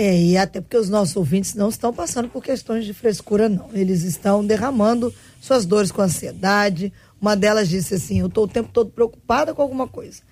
É, 0.00 0.16
e 0.16 0.36
até 0.36 0.60
porque 0.60 0.76
os 0.76 0.88
nossos 0.88 1.16
ouvintes 1.16 1.56
não 1.56 1.68
estão 1.68 1.92
passando 1.92 2.28
por 2.28 2.40
questões 2.40 2.84
de 2.84 2.94
frescura, 2.94 3.48
não. 3.48 3.68
Eles 3.72 4.04
estão 4.04 4.46
derramando 4.46 5.12
suas 5.40 5.66
dores 5.66 5.90
com 5.90 6.00
ansiedade. 6.00 6.92
Uma 7.20 7.34
delas 7.34 7.68
disse 7.68 7.94
assim: 7.94 8.20
Eu 8.20 8.28
estou 8.28 8.44
o 8.44 8.48
tempo 8.48 8.68
todo 8.72 8.90
preocupada 8.90 9.52
com 9.52 9.60
alguma 9.60 9.88
coisa. 9.88 10.22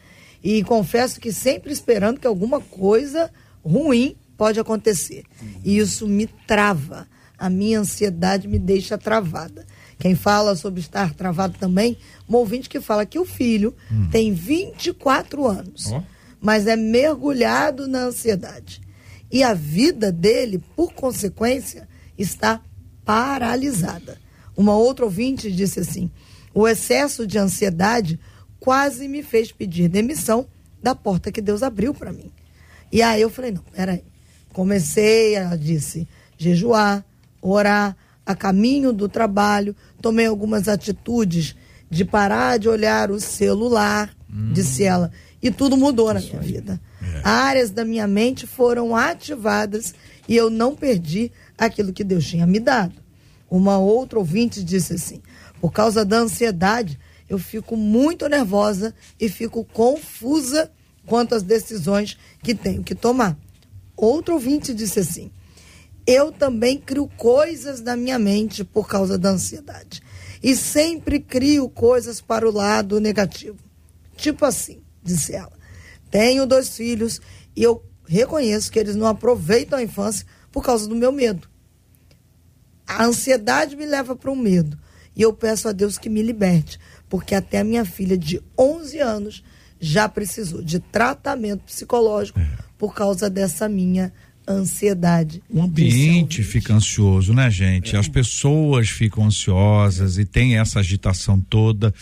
E 0.40 0.62
confesso 0.62 1.18
que 1.18 1.32
sempre 1.32 1.72
esperando 1.72 2.20
que 2.20 2.28
alguma 2.28 2.60
coisa 2.60 3.28
ruim 3.64 4.14
pode 4.36 4.60
acontecer. 4.60 5.24
E 5.64 5.78
isso 5.78 6.06
me 6.06 6.28
trava. 6.46 7.08
A 7.36 7.50
minha 7.50 7.80
ansiedade 7.80 8.46
me 8.46 8.60
deixa 8.60 8.96
travada. 8.96 9.66
Quem 9.98 10.14
fala 10.14 10.54
sobre 10.54 10.78
estar 10.78 11.12
travado 11.12 11.58
também, 11.58 11.98
um 12.28 12.36
ouvinte 12.36 12.68
que 12.68 12.80
fala 12.80 13.04
que 13.04 13.18
o 13.18 13.24
filho 13.24 13.74
tem 14.12 14.32
24 14.32 15.44
anos, 15.44 15.92
mas 16.40 16.68
é 16.68 16.76
mergulhado 16.76 17.88
na 17.88 18.04
ansiedade. 18.04 18.85
E 19.30 19.42
a 19.42 19.54
vida 19.54 20.12
dele, 20.12 20.62
por 20.74 20.92
consequência, 20.92 21.88
está 22.16 22.60
paralisada. 23.04 24.18
Uma 24.56 24.76
outra 24.76 25.04
ouvinte 25.04 25.50
disse 25.50 25.80
assim: 25.80 26.10
o 26.54 26.66
excesso 26.66 27.26
de 27.26 27.38
ansiedade 27.38 28.18
quase 28.58 29.08
me 29.08 29.22
fez 29.22 29.52
pedir 29.52 29.88
demissão 29.88 30.46
da 30.82 30.94
porta 30.94 31.32
que 31.32 31.40
Deus 31.40 31.62
abriu 31.62 31.92
para 31.92 32.12
mim. 32.12 32.30
E 32.90 33.02
aí 33.02 33.20
eu 33.20 33.30
falei: 33.30 33.52
não, 33.52 33.62
peraí. 33.62 34.04
Comecei, 34.52 35.34
ela 35.34 35.56
disse, 35.56 36.08
jejuar, 36.38 37.04
orar, 37.42 37.94
a 38.24 38.34
caminho 38.34 38.92
do 38.92 39.08
trabalho, 39.08 39.76
tomei 40.02 40.26
algumas 40.26 40.66
atitudes 40.66 41.54
de 41.88 42.04
parar 42.04 42.58
de 42.58 42.68
olhar 42.68 43.10
o 43.10 43.20
celular, 43.20 44.12
disse 44.52 44.82
ela, 44.82 45.12
e 45.40 45.50
tudo 45.50 45.76
mudou 45.76 46.12
na 46.12 46.20
minha 46.20 46.40
vida. 46.40 46.80
Áreas 47.24 47.70
da 47.70 47.84
minha 47.84 48.06
mente 48.06 48.46
foram 48.46 48.94
ativadas 48.94 49.94
e 50.28 50.36
eu 50.36 50.50
não 50.50 50.74
perdi 50.74 51.30
aquilo 51.56 51.92
que 51.92 52.04
Deus 52.04 52.26
tinha 52.26 52.46
me 52.46 52.60
dado. 52.60 52.94
Uma 53.50 53.78
outra 53.78 54.18
ouvinte 54.18 54.62
disse 54.62 54.94
assim: 54.94 55.22
por 55.60 55.72
causa 55.72 56.04
da 56.04 56.18
ansiedade, 56.18 56.98
eu 57.28 57.38
fico 57.38 57.76
muito 57.76 58.28
nervosa 58.28 58.94
e 59.18 59.28
fico 59.28 59.64
confusa 59.64 60.70
quanto 61.06 61.34
às 61.34 61.42
decisões 61.42 62.16
que 62.42 62.54
tenho 62.54 62.82
que 62.82 62.94
tomar. 62.94 63.36
Outro 63.96 64.34
ouvinte 64.34 64.74
disse 64.74 65.00
assim: 65.00 65.30
eu 66.06 66.30
também 66.30 66.78
crio 66.78 67.08
coisas 67.16 67.80
na 67.80 67.96
minha 67.96 68.18
mente 68.18 68.62
por 68.62 68.86
causa 68.86 69.18
da 69.18 69.30
ansiedade. 69.30 70.00
E 70.40 70.54
sempre 70.54 71.18
crio 71.18 71.68
coisas 71.68 72.20
para 72.20 72.48
o 72.48 72.52
lado 72.52 73.00
negativo. 73.00 73.58
Tipo 74.16 74.44
assim, 74.44 74.78
disse 75.02 75.34
ela. 75.34 75.55
Tenho 76.10 76.46
dois 76.46 76.76
filhos 76.76 77.20
e 77.54 77.62
eu 77.62 77.84
reconheço 78.06 78.70
que 78.70 78.78
eles 78.78 78.96
não 78.96 79.06
aproveitam 79.06 79.78
a 79.78 79.82
infância 79.82 80.26
por 80.50 80.64
causa 80.64 80.88
do 80.88 80.94
meu 80.94 81.12
medo. 81.12 81.48
A 82.86 83.04
ansiedade 83.04 83.76
me 83.76 83.84
leva 83.84 84.14
para 84.14 84.30
o 84.30 84.36
medo. 84.36 84.78
E 85.14 85.22
eu 85.22 85.32
peço 85.32 85.68
a 85.68 85.72
Deus 85.72 85.96
que 85.96 86.10
me 86.10 86.22
liberte, 86.22 86.78
porque 87.08 87.34
até 87.34 87.60
a 87.60 87.64
minha 87.64 87.84
filha 87.84 88.18
de 88.18 88.40
11 88.58 88.98
anos 89.00 89.44
já 89.80 90.08
precisou 90.08 90.62
de 90.62 90.78
tratamento 90.78 91.64
psicológico 91.64 92.38
por 92.76 92.94
causa 92.94 93.30
dessa 93.30 93.68
minha 93.68 94.12
ansiedade. 94.46 95.42
O 95.50 95.62
ambiente 95.62 96.42
fica 96.42 96.74
ansioso, 96.74 97.34
né, 97.34 97.50
gente? 97.50 97.96
As 97.96 98.08
pessoas 98.08 98.88
ficam 98.88 99.24
ansiosas 99.24 100.18
e 100.18 100.24
tem 100.24 100.58
essa 100.58 100.78
agitação 100.80 101.40
toda. 101.40 101.92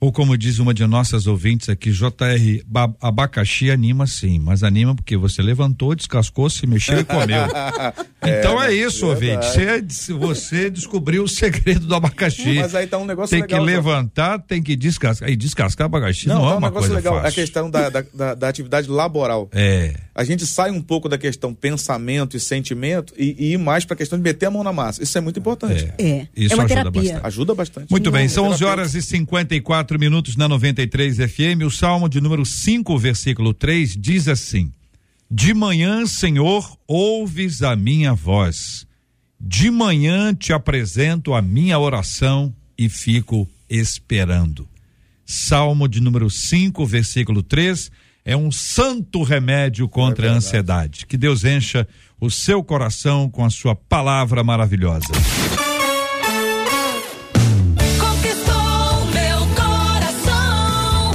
Ou 0.00 0.12
como 0.12 0.38
diz 0.38 0.60
uma 0.60 0.72
de 0.72 0.86
nossas 0.86 1.26
ouvintes 1.26 1.68
aqui, 1.68 1.90
JR, 1.90 2.62
ba- 2.66 2.94
abacaxi 3.00 3.68
anima 3.68 4.06
sim, 4.06 4.38
mas 4.38 4.62
anima 4.62 4.94
porque 4.94 5.16
você 5.16 5.42
levantou, 5.42 5.92
descascou, 5.94 6.48
se 6.48 6.66
mexeu 6.68 7.00
e 7.00 7.04
comeu. 7.04 7.42
então 8.22 8.62
é 8.62 8.72
isso, 8.72 9.06
ouvinte. 9.06 9.44
Você, 9.46 10.12
você 10.12 10.70
descobriu 10.70 11.24
o 11.24 11.28
segredo 11.28 11.86
do 11.86 11.94
abacaxi. 11.94 12.54
Mas 12.60 12.74
aí 12.76 12.86
tá 12.86 12.96
um 12.98 13.04
negócio 13.04 13.30
tem 13.30 13.42
legal, 13.42 13.58
que 13.58 13.64
Jota. 13.72 13.76
levantar, 13.76 14.38
tem 14.38 14.62
que 14.62 14.76
descascar. 14.76 15.28
E 15.28 15.34
descascar 15.36 15.86
abacaxi 15.86 16.28
não, 16.28 16.36
Não, 16.36 16.44
é 16.48 16.50
é 16.50 16.54
um 16.54 16.58
uma 16.58 16.68
negócio 16.68 16.88
coisa 16.90 16.94
legal. 16.94 17.18
A 17.18 17.22
fácil. 17.22 17.34
questão 17.42 17.70
da, 17.70 17.88
da, 17.90 18.04
da- 18.14 18.34
da 18.34 18.48
atividade 18.48 18.88
laboral. 18.88 19.48
É. 19.52 19.94
A 20.18 20.24
gente 20.24 20.44
sai 20.44 20.72
um 20.72 20.82
pouco 20.82 21.08
da 21.08 21.16
questão 21.16 21.54
pensamento 21.54 22.36
e 22.36 22.40
sentimento 22.40 23.14
e, 23.16 23.36
e 23.38 23.52
ir 23.52 23.56
mais 23.56 23.84
para 23.84 23.94
a 23.94 23.96
questão 23.96 24.18
de 24.18 24.22
meter 24.24 24.46
a 24.46 24.50
mão 24.50 24.64
na 24.64 24.72
massa. 24.72 25.00
Isso 25.00 25.16
é 25.16 25.20
muito 25.20 25.38
importante. 25.38 25.92
É. 25.96 26.26
Isso 26.34 26.54
é 26.54 26.56
uma 26.56 26.64
ajuda 26.64 26.74
terapia. 26.74 27.02
bastante. 27.02 27.26
Ajuda 27.26 27.54
bastante. 27.54 27.88
Muito 27.88 28.10
bem, 28.10 28.28
são 28.28 28.46
11 28.46 28.58
terapeuta. 28.58 28.80
horas 28.80 28.94
e 28.96 29.00
54 29.00 29.96
minutos 29.96 30.34
na 30.34 30.48
93 30.48 31.18
FM. 31.18 31.62
O 31.64 31.70
Salmo 31.70 32.08
de 32.08 32.20
número 32.20 32.44
5, 32.44 32.98
versículo 32.98 33.54
3 33.54 33.96
diz 33.96 34.26
assim: 34.26 34.72
De 35.30 35.54
manhã, 35.54 36.04
Senhor, 36.04 36.76
ouves 36.88 37.62
a 37.62 37.76
minha 37.76 38.12
voz. 38.12 38.88
De 39.40 39.70
manhã 39.70 40.34
te 40.34 40.52
apresento 40.52 41.32
a 41.32 41.40
minha 41.40 41.78
oração 41.78 42.52
e 42.76 42.88
fico 42.88 43.48
esperando. 43.70 44.68
Salmo 45.24 45.86
de 45.86 46.00
número 46.00 46.28
5, 46.28 46.84
versículo 46.84 47.40
3 47.40 47.88
é 48.28 48.36
um 48.36 48.52
santo 48.52 49.22
remédio 49.22 49.88
contra 49.88 50.30
a 50.30 50.34
ansiedade. 50.34 51.06
Que 51.06 51.16
Deus 51.16 51.44
encha 51.44 51.88
o 52.20 52.30
seu 52.30 52.62
coração 52.62 53.30
com 53.30 53.42
a 53.42 53.48
sua 53.48 53.74
palavra 53.74 54.44
maravilhosa. 54.44 55.06
Conquistou 57.98 59.06
meu 59.14 59.38
coração. 59.56 61.10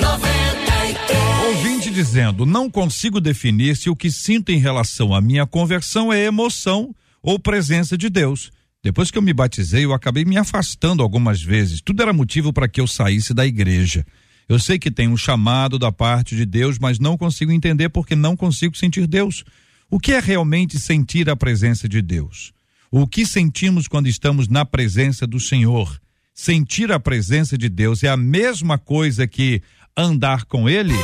93. 0.00 1.56
Ouvinte 1.56 1.90
dizendo: 1.92 2.44
Não 2.44 2.68
consigo 2.68 3.20
definir 3.20 3.76
se 3.76 3.88
o 3.88 3.94
que 3.94 4.10
sinto 4.10 4.50
em 4.50 4.58
relação 4.58 5.14
à 5.14 5.20
minha 5.20 5.46
conversão 5.46 6.12
é 6.12 6.24
emoção 6.24 6.92
ou 7.22 7.38
presença 7.38 7.96
de 7.96 8.10
Deus. 8.10 8.50
Depois 8.82 9.08
que 9.08 9.18
eu 9.18 9.22
me 9.22 9.32
batizei, 9.32 9.84
eu 9.84 9.92
acabei 9.92 10.24
me 10.24 10.36
afastando 10.36 11.00
algumas 11.00 11.40
vezes. 11.40 11.80
Tudo 11.80 12.02
era 12.02 12.12
motivo 12.12 12.52
para 12.52 12.66
que 12.66 12.80
eu 12.80 12.88
saísse 12.88 13.32
da 13.32 13.46
igreja. 13.46 14.04
Eu 14.50 14.58
sei 14.58 14.78
que 14.78 14.90
tem 14.90 15.08
um 15.08 15.16
chamado 15.16 15.78
da 15.78 15.90
parte 15.90 16.36
de 16.36 16.44
Deus, 16.44 16.78
mas 16.78 16.98
não 16.98 17.16
consigo 17.16 17.50
entender 17.50 17.88
porque 17.88 18.14
não 18.14 18.36
consigo 18.36 18.76
sentir 18.76 19.06
Deus. 19.06 19.44
O 19.90 19.98
que 19.98 20.12
é 20.12 20.20
realmente 20.20 20.78
sentir 20.78 21.30
a 21.30 21.36
presença 21.36 21.88
de 21.88 22.02
Deus? 22.02 22.52
O 22.90 23.06
que 23.06 23.24
sentimos 23.24 23.88
quando 23.88 24.08
estamos 24.08 24.46
na 24.46 24.66
presença 24.66 25.26
do 25.26 25.40
Senhor? 25.40 25.98
sentir 26.40 26.90
a 26.90 26.98
presença 26.98 27.58
de 27.58 27.68
Deus 27.68 28.02
é 28.02 28.08
a 28.08 28.16
mesma 28.16 28.78
coisa 28.78 29.26
que 29.26 29.60
andar 29.94 30.46
com 30.46 30.70
Ele? 30.70 30.94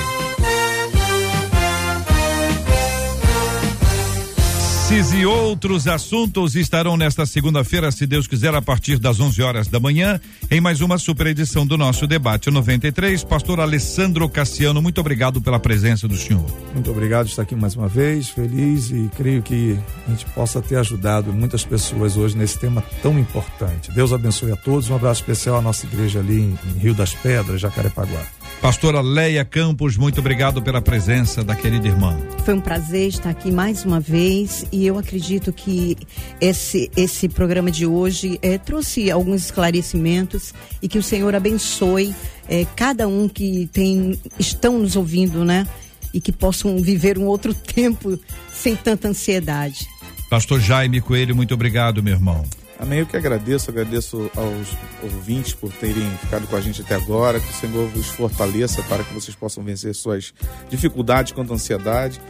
Esses 4.86 5.12
e 5.14 5.26
outros 5.26 5.88
assuntos 5.88 6.54
estarão 6.54 6.96
nesta 6.96 7.26
segunda-feira, 7.26 7.90
se 7.90 8.06
Deus 8.06 8.28
quiser, 8.28 8.54
a 8.54 8.62
partir 8.62 9.00
das 9.00 9.18
11 9.18 9.42
horas 9.42 9.66
da 9.66 9.80
manhã, 9.80 10.20
em 10.48 10.60
mais 10.60 10.80
uma 10.80 10.96
super 10.96 11.26
edição 11.26 11.66
do 11.66 11.76
nosso 11.76 12.06
debate 12.06 12.52
93. 12.52 13.24
Pastor 13.24 13.58
Alessandro 13.58 14.28
Cassiano, 14.28 14.80
muito 14.80 15.00
obrigado 15.00 15.40
pela 15.40 15.58
presença 15.58 16.06
do 16.06 16.16
senhor. 16.16 16.46
Muito 16.72 16.88
obrigado 16.88 17.24
por 17.24 17.30
estar 17.30 17.42
aqui 17.42 17.56
mais 17.56 17.74
uma 17.74 17.88
vez, 17.88 18.28
feliz 18.28 18.92
e 18.92 19.10
creio 19.16 19.42
que 19.42 19.76
a 20.06 20.10
gente 20.12 20.24
possa 20.26 20.62
ter 20.62 20.76
ajudado 20.76 21.32
muitas 21.32 21.64
pessoas 21.64 22.16
hoje 22.16 22.36
nesse 22.38 22.56
tema 22.56 22.80
tão 23.02 23.18
importante. 23.18 23.90
Deus 23.90 24.12
abençoe 24.12 24.52
a 24.52 24.56
todos. 24.56 24.88
Um 24.88 24.94
abraço 24.94 25.20
especial 25.20 25.56
à 25.56 25.60
nossa 25.60 25.84
igreja 25.84 26.20
ali 26.20 26.38
em, 26.38 26.78
Rio 26.78 26.94
das 26.94 27.12
Pedras, 27.12 27.60
Jacarepaguá. 27.60 28.24
Pastora 28.60 29.00
Leia 29.00 29.44
Campos, 29.44 29.96
muito 29.96 30.18
obrigado 30.18 30.60
pela 30.60 30.80
presença 30.80 31.44
da 31.44 31.54
querida 31.54 31.86
irmã. 31.86 32.18
Foi 32.44 32.54
um 32.54 32.60
prazer 32.60 33.08
estar 33.08 33.30
aqui 33.30 33.52
mais 33.52 33.84
uma 33.84 34.00
vez 34.00 34.66
e 34.72 34.86
eu 34.86 34.98
acredito 34.98 35.52
que 35.52 35.96
esse, 36.40 36.90
esse 36.96 37.28
programa 37.28 37.70
de 37.70 37.86
hoje 37.86 38.38
eh, 38.42 38.58
trouxe 38.58 39.10
alguns 39.10 39.44
esclarecimentos 39.44 40.52
e 40.82 40.88
que 40.88 40.98
o 40.98 41.02
Senhor 41.02 41.34
abençoe 41.34 42.14
eh, 42.48 42.66
cada 42.74 43.06
um 43.06 43.28
que 43.28 43.68
tem 43.72 44.18
estão 44.38 44.78
nos 44.78 44.96
ouvindo, 44.96 45.44
né? 45.44 45.66
E 46.12 46.20
que 46.20 46.32
possam 46.32 46.78
viver 46.78 47.18
um 47.18 47.26
outro 47.26 47.52
tempo 47.54 48.18
sem 48.52 48.74
tanta 48.74 49.08
ansiedade. 49.08 49.86
Pastor 50.30 50.60
Jaime 50.60 51.00
Coelho, 51.00 51.36
muito 51.36 51.54
obrigado, 51.54 52.02
meu 52.02 52.14
irmão. 52.14 52.44
Amém. 52.78 53.00
Eu 53.00 53.06
que 53.06 53.16
agradeço, 53.16 53.70
agradeço 53.70 54.30
aos 54.36 54.76
ouvintes 55.02 55.54
por 55.54 55.72
terem 55.72 56.08
ficado 56.18 56.46
com 56.46 56.56
a 56.56 56.60
gente 56.60 56.82
até 56.82 56.94
agora. 56.94 57.40
Que 57.40 57.50
o 57.50 57.54
Senhor 57.54 57.88
vos 57.88 58.06
fortaleça 58.06 58.82
para 58.84 59.02
que 59.02 59.12
vocês 59.14 59.34
possam 59.34 59.64
vencer 59.64 59.94
suas 59.94 60.32
dificuldades 60.68 61.32
quanto 61.32 61.52
à 61.52 61.56
ansiedade. 61.56 62.20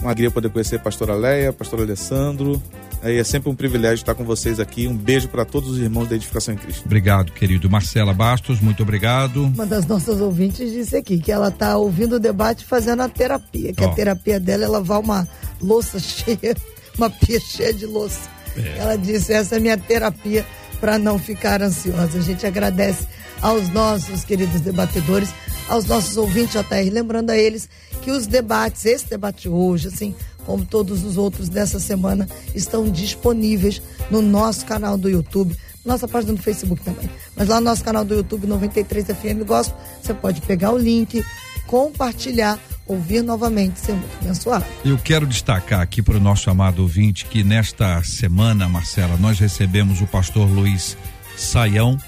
Uma 0.00 0.08
alegria 0.10 0.30
poder 0.30 0.50
conhecer 0.50 0.76
a 0.76 0.78
pastora 0.78 1.14
Leia, 1.14 1.52
pastor 1.52 1.80
Alessandro. 1.80 2.62
É 3.02 3.22
sempre 3.24 3.50
um 3.50 3.54
privilégio 3.54 4.02
estar 4.02 4.14
com 4.14 4.24
vocês 4.24 4.58
aqui. 4.60 4.86
Um 4.86 4.96
beijo 4.96 5.28
para 5.28 5.44
todos 5.44 5.70
os 5.70 5.78
irmãos 5.78 6.08
da 6.08 6.16
Edificação 6.16 6.54
em 6.54 6.56
Cristo. 6.56 6.84
Obrigado, 6.84 7.32
querido. 7.32 7.68
Marcela 7.70 8.12
Bastos, 8.12 8.60
muito 8.60 8.82
obrigado. 8.82 9.44
Uma 9.44 9.66
das 9.66 9.86
nossas 9.86 10.20
ouvintes 10.20 10.70
disse 10.70 10.96
aqui 10.96 11.18
que 11.18 11.32
ela 11.32 11.48
está 11.48 11.76
ouvindo 11.76 12.16
o 12.16 12.20
debate 12.20 12.64
fazendo 12.64 13.02
a 13.02 13.08
terapia, 13.08 13.72
que 13.72 13.84
Ó. 13.84 13.90
a 13.90 13.94
terapia 13.94 14.40
dela 14.40 14.64
é 14.64 14.68
lavar 14.68 15.00
uma 15.00 15.28
louça 15.60 15.98
cheia, 16.00 16.56
uma 16.96 17.08
pia 17.08 17.40
cheia 17.40 17.72
de 17.72 17.86
louça. 17.86 18.35
É. 18.58 18.78
Ela 18.78 18.96
disse: 18.96 19.32
essa 19.32 19.56
é 19.56 19.60
minha 19.60 19.76
terapia 19.76 20.44
para 20.80 20.98
não 20.98 21.18
ficar 21.18 21.62
ansiosa. 21.62 22.18
A 22.18 22.22
gente 22.22 22.46
agradece 22.46 23.06
aos 23.40 23.68
nossos 23.70 24.24
queridos 24.24 24.60
debatedores, 24.60 25.30
aos 25.68 25.84
nossos 25.86 26.16
ouvintes 26.16 26.52
JR, 26.52 26.90
lembrando 26.92 27.30
a 27.30 27.36
eles 27.36 27.68
que 28.02 28.10
os 28.10 28.26
debates, 28.26 28.84
esse 28.86 29.08
debate 29.08 29.48
hoje, 29.48 29.88
assim 29.88 30.14
como 30.46 30.64
todos 30.64 31.04
os 31.04 31.16
outros 31.16 31.48
dessa 31.48 31.80
semana, 31.80 32.28
estão 32.54 32.88
disponíveis 32.88 33.82
no 34.10 34.22
nosso 34.22 34.64
canal 34.64 34.96
do 34.96 35.10
YouTube, 35.10 35.56
nossa 35.84 36.06
página 36.06 36.34
do 36.34 36.42
Facebook 36.42 36.80
também. 36.82 37.10
Mas 37.34 37.48
lá 37.48 37.60
no 37.60 37.66
nosso 37.66 37.82
canal 37.82 38.04
do 38.04 38.14
YouTube 38.14 38.46
93 38.46 39.06
FM 39.06 39.44
Gospel, 39.44 39.76
você 40.00 40.14
pode 40.14 40.40
pegar 40.42 40.70
o 40.70 40.78
link, 40.78 41.24
compartilhar, 41.66 42.60
ouvir 42.86 43.22
novamente, 43.22 43.80
ser 43.80 43.92
muito 43.92 44.16
abençoado. 44.20 44.64
Eu 44.84 44.98
quero 44.98 45.26
destacar 45.26 45.80
aqui 45.80 46.00
para 46.00 46.16
o 46.16 46.20
nosso 46.20 46.48
amado 46.48 46.82
ouvinte 46.82 47.26
que 47.26 47.42
nesta 47.42 48.02
semana, 48.02 48.68
Marcela, 48.68 49.16
nós 49.16 49.38
recebemos 49.38 50.00
o 50.00 50.06
pastor 50.06 50.48
Luiz 50.48 50.96
Saião, 51.36 51.98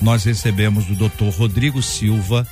nós 0.00 0.24
recebemos 0.24 0.88
o 0.88 0.94
doutor 0.94 1.30
Rodrigo 1.34 1.82
Silva, 1.82 2.46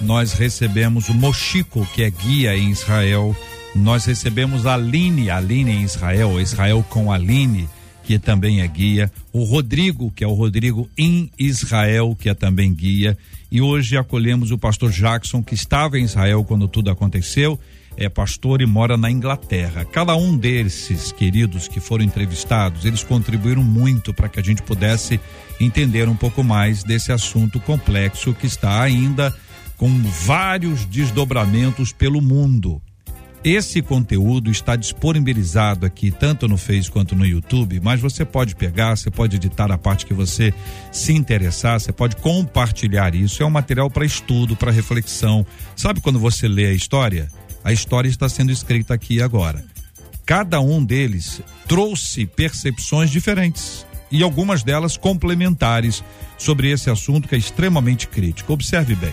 nós 0.00 0.32
recebemos 0.32 1.08
o 1.08 1.14
Mochico, 1.14 1.86
que 1.92 2.02
é 2.02 2.10
guia 2.10 2.56
em 2.56 2.70
Israel, 2.70 3.36
nós 3.74 4.04
recebemos 4.04 4.66
a 4.66 4.74
Aline, 4.74 5.30
Aline 5.30 5.72
em 5.72 5.82
Israel, 5.82 6.40
Israel 6.40 6.84
com 6.88 7.10
Aline, 7.10 7.68
que 8.04 8.18
também 8.18 8.60
é 8.60 8.68
guia, 8.68 9.10
o 9.32 9.44
Rodrigo, 9.44 10.10
que 10.10 10.22
é 10.22 10.26
o 10.26 10.34
Rodrigo 10.34 10.88
em 10.96 11.30
Israel, 11.38 12.16
que 12.18 12.28
é 12.28 12.34
também 12.34 12.72
guia, 12.72 13.16
e 13.50 13.60
hoje 13.60 13.96
acolhemos 13.96 14.50
o 14.50 14.58
pastor 14.58 14.90
Jackson, 14.90 15.42
que 15.42 15.54
estava 15.54 15.98
em 15.98 16.04
Israel 16.04 16.44
quando 16.44 16.68
tudo 16.68 16.90
aconteceu, 16.90 17.58
é 17.96 18.08
pastor 18.08 18.60
e 18.60 18.66
mora 18.66 18.96
na 18.96 19.10
Inglaterra. 19.10 19.84
Cada 19.84 20.16
um 20.16 20.36
desses 20.36 21.12
queridos 21.12 21.68
que 21.68 21.80
foram 21.80 22.04
entrevistados, 22.04 22.84
eles 22.84 23.02
contribuíram 23.02 23.62
muito 23.62 24.12
para 24.12 24.28
que 24.28 24.40
a 24.40 24.42
gente 24.42 24.62
pudesse 24.62 25.20
entender 25.60 26.08
um 26.08 26.16
pouco 26.16 26.42
mais 26.42 26.82
desse 26.82 27.12
assunto 27.12 27.60
complexo 27.60 28.34
que 28.34 28.46
está 28.46 28.82
ainda 28.82 29.34
com 29.76 29.88
vários 30.02 30.84
desdobramentos 30.84 31.92
pelo 31.92 32.20
mundo. 32.20 32.82
Esse 33.44 33.82
conteúdo 33.82 34.50
está 34.50 34.74
disponibilizado 34.74 35.84
aqui 35.84 36.10
tanto 36.10 36.48
no 36.48 36.56
Face 36.56 36.90
quanto 36.90 37.14
no 37.14 37.26
YouTube, 37.26 37.78
mas 37.78 38.00
você 38.00 38.24
pode 38.24 38.56
pegar, 38.56 38.96
você 38.96 39.10
pode 39.10 39.36
editar 39.36 39.70
a 39.70 39.76
parte 39.76 40.06
que 40.06 40.14
você 40.14 40.54
se 40.90 41.12
interessar, 41.12 41.78
você 41.78 41.92
pode 41.92 42.16
compartilhar 42.16 43.14
isso. 43.14 43.42
É 43.42 43.46
um 43.46 43.50
material 43.50 43.90
para 43.90 44.06
estudo, 44.06 44.56
para 44.56 44.72
reflexão. 44.72 45.46
Sabe 45.76 46.00
quando 46.00 46.18
você 46.18 46.48
lê 46.48 46.68
a 46.68 46.72
história? 46.72 47.30
A 47.62 47.70
história 47.70 48.08
está 48.08 48.30
sendo 48.30 48.50
escrita 48.50 48.94
aqui 48.94 49.20
agora. 49.20 49.62
Cada 50.24 50.58
um 50.62 50.82
deles 50.82 51.42
trouxe 51.68 52.24
percepções 52.24 53.10
diferentes 53.10 53.84
e 54.10 54.22
algumas 54.22 54.62
delas 54.62 54.96
complementares 54.96 56.02
sobre 56.38 56.70
esse 56.70 56.88
assunto 56.88 57.28
que 57.28 57.34
é 57.34 57.38
extremamente 57.38 58.08
crítico. 58.08 58.54
Observe 58.54 58.94
bem. 58.94 59.12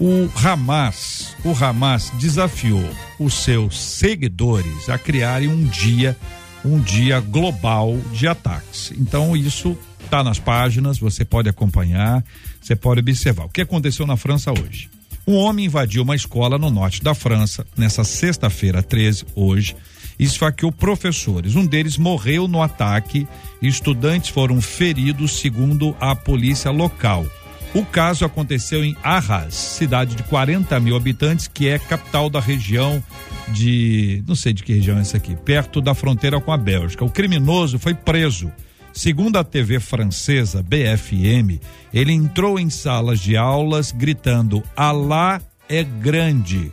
O 0.00 0.30
Hamas, 0.34 1.36
o 1.44 1.52
Hamas 1.52 2.10
desafiou 2.14 2.82
os 3.18 3.34
seus 3.34 3.78
seguidores 3.78 4.88
a 4.88 4.96
criarem 4.96 5.48
um 5.48 5.62
dia, 5.62 6.16
um 6.64 6.80
dia 6.80 7.20
global 7.20 7.98
de 8.10 8.26
ataques. 8.26 8.94
Então 8.96 9.36
isso 9.36 9.76
está 10.02 10.24
nas 10.24 10.38
páginas, 10.38 10.98
você 10.98 11.22
pode 11.22 11.50
acompanhar, 11.50 12.24
você 12.58 12.74
pode 12.74 13.00
observar. 13.00 13.44
O 13.44 13.50
que 13.50 13.60
aconteceu 13.60 14.06
na 14.06 14.16
França 14.16 14.50
hoje? 14.50 14.88
Um 15.26 15.34
homem 15.34 15.66
invadiu 15.66 16.02
uma 16.02 16.16
escola 16.16 16.56
no 16.56 16.70
norte 16.70 17.02
da 17.02 17.14
França 17.14 17.66
nessa 17.76 18.02
sexta-feira 18.02 18.82
13, 18.82 19.26
hoje, 19.34 19.76
e 20.18 20.24
esfaqueou 20.24 20.72
professores. 20.72 21.56
Um 21.56 21.66
deles 21.66 21.98
morreu 21.98 22.48
no 22.48 22.62
ataque 22.62 23.28
e 23.60 23.68
estudantes 23.68 24.30
foram 24.30 24.62
feridos, 24.62 25.40
segundo 25.40 25.94
a 26.00 26.16
polícia 26.16 26.70
local. 26.70 27.26
O 27.72 27.84
caso 27.84 28.24
aconteceu 28.24 28.84
em 28.84 28.96
Arras, 29.02 29.54
cidade 29.54 30.16
de 30.16 30.24
40 30.24 30.78
mil 30.80 30.96
habitantes, 30.96 31.46
que 31.46 31.68
é 31.68 31.78
capital 31.78 32.28
da 32.28 32.40
região 32.40 33.02
de. 33.48 34.24
não 34.26 34.34
sei 34.34 34.52
de 34.52 34.64
que 34.64 34.72
região 34.72 34.98
é 34.98 35.02
essa 35.02 35.18
aqui, 35.18 35.36
perto 35.36 35.80
da 35.80 35.94
fronteira 35.94 36.40
com 36.40 36.52
a 36.52 36.56
Bélgica. 36.56 37.04
O 37.04 37.10
criminoso 37.10 37.78
foi 37.78 37.94
preso. 37.94 38.50
Segundo 38.92 39.36
a 39.36 39.44
TV 39.44 39.78
francesa 39.78 40.64
BFM, 40.64 41.60
ele 41.94 42.12
entrou 42.12 42.58
em 42.58 42.68
salas 42.68 43.20
de 43.20 43.36
aulas 43.36 43.92
gritando: 43.92 44.64
Alá 44.76 45.40
é 45.68 45.84
grande, 45.84 46.72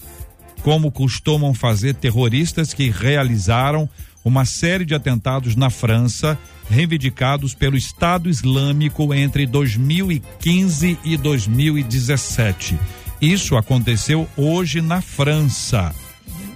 como 0.63 0.91
costumam 0.91 1.53
fazer 1.53 1.93
terroristas 1.93 2.73
que 2.73 2.89
realizaram 2.89 3.87
uma 4.25 4.45
série 4.45 4.83
de 4.83 4.95
atentados 4.95 5.55
na 5.55 5.69
França, 5.69 6.37
reivindicados 6.69 7.53
pelo 7.53 7.77
Estado 7.77 8.29
Islâmico 8.29 9.13
entre 9.13 9.45
2015 9.45 10.99
e 11.03 11.17
2017. 11.17 12.77
Isso 13.21 13.55
aconteceu 13.55 14.27
hoje 14.37 14.81
na 14.81 15.01
França. 15.01 15.93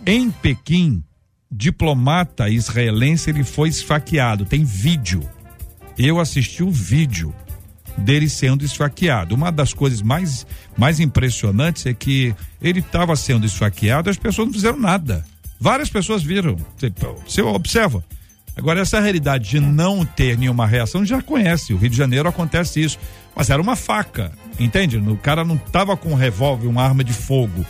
Em 0.06 0.30
Pequim, 0.30 1.04
diplomata 1.52 2.50
israelense 2.50 3.30
ele 3.30 3.44
foi 3.44 3.70
esfaqueado. 3.70 4.46
Tem 4.46 4.64
vídeo. 4.64 5.28
Eu 5.98 6.20
assisti 6.20 6.64
o 6.64 6.72
vídeo 6.72 7.34
dele 7.98 8.30
sendo 8.30 8.64
esfaqueado. 8.64 9.36
Uma 9.36 9.52
das 9.52 9.74
coisas 9.74 10.02
mais, 10.02 10.46
mais 10.78 11.00
impressionantes 11.00 11.86
é 11.86 11.94
que 11.94 12.34
ele 12.62 12.80
estava 12.80 13.16
sendo 13.16 13.46
esfaqueado 13.46 14.10
e 14.10 14.12
as 14.12 14.18
pessoas 14.18 14.48
não 14.48 14.54
fizeram 14.54 14.80
nada. 14.80 15.26
Várias 15.60 15.90
pessoas 15.90 16.24
viram. 16.24 16.58
Você, 16.78 16.92
você 17.26 17.42
observa. 17.42 18.04
Agora, 18.56 18.82
essa 18.82 19.00
realidade 19.00 19.50
de 19.50 19.60
não 19.60 20.06
ter 20.06 20.38
nenhuma 20.38 20.68
reação 20.68 21.06
já 21.06 21.22
conhece. 21.22 21.74
O 21.74 21.78
Rio 21.78 21.90
de 21.90 21.98
Janeiro 21.98 22.28
acontece 22.28 22.82
isso. 22.82 23.00
Mas 23.36 23.50
era 23.50 23.62
uma 23.62 23.76
faca, 23.76 24.32
entende? 24.60 24.98
O 24.98 25.18
cara 25.18 25.44
não 25.44 25.56
estava 25.56 25.96
com 25.96 26.12
um 26.12 26.16
revólver, 26.16 26.68
uma 26.68 26.84
arma 26.84 27.04
de 27.04 27.14
fogo. 27.14 27.66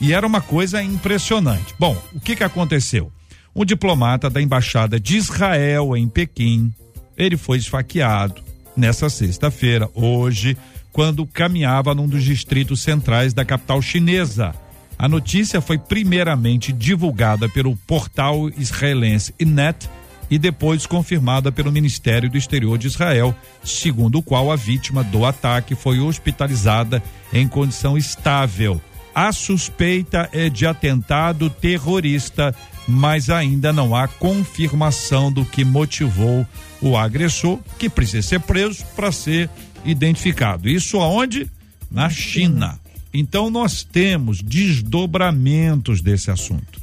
E 0.00 0.12
era 0.12 0.26
uma 0.26 0.40
coisa 0.40 0.82
impressionante. 0.82 1.74
Bom, 1.78 1.96
o 2.14 2.20
que, 2.20 2.34
que 2.34 2.44
aconteceu? 2.44 3.12
Um 3.54 3.64
diplomata 3.64 4.30
da 4.30 4.40
embaixada 4.40 4.98
de 4.98 5.16
Israel 5.16 5.96
em 5.96 6.08
Pequim, 6.08 6.72
ele 7.16 7.36
foi 7.36 7.58
esfaqueado 7.58 8.42
nessa 8.74 9.10
sexta-feira, 9.10 9.88
hoje, 9.94 10.56
quando 10.90 11.26
caminhava 11.26 11.94
num 11.94 12.08
dos 12.08 12.24
distritos 12.24 12.80
centrais 12.80 13.34
da 13.34 13.44
capital 13.44 13.82
chinesa. 13.82 14.54
A 14.98 15.08
notícia 15.08 15.60
foi 15.60 15.76
primeiramente 15.78 16.72
divulgada 16.72 17.48
pelo 17.48 17.76
portal 17.76 18.48
israelense 18.56 19.34
Inet 19.38 19.88
e 20.32 20.38
depois 20.38 20.86
confirmada 20.86 21.52
pelo 21.52 21.70
Ministério 21.70 22.30
do 22.30 22.38
Exterior 22.38 22.78
de 22.78 22.86
Israel, 22.86 23.36
segundo 23.62 24.16
o 24.16 24.22
qual 24.22 24.50
a 24.50 24.56
vítima 24.56 25.04
do 25.04 25.26
ataque 25.26 25.74
foi 25.74 26.00
hospitalizada 26.00 27.02
em 27.34 27.46
condição 27.46 27.98
estável. 27.98 28.80
A 29.14 29.30
suspeita 29.30 30.30
é 30.32 30.48
de 30.48 30.64
atentado 30.64 31.50
terrorista, 31.50 32.54
mas 32.88 33.28
ainda 33.28 33.74
não 33.74 33.94
há 33.94 34.08
confirmação 34.08 35.30
do 35.30 35.44
que 35.44 35.66
motivou 35.66 36.46
o 36.80 36.96
agressor, 36.96 37.58
que 37.78 37.90
precisa 37.90 38.26
ser 38.26 38.40
preso 38.40 38.86
para 38.96 39.12
ser 39.12 39.50
identificado. 39.84 40.66
Isso 40.66 40.98
aonde? 40.98 41.46
Na 41.90 42.08
China. 42.08 42.80
Então 43.12 43.50
nós 43.50 43.84
temos 43.84 44.40
desdobramentos 44.40 46.00
desse 46.00 46.30
assunto. 46.30 46.81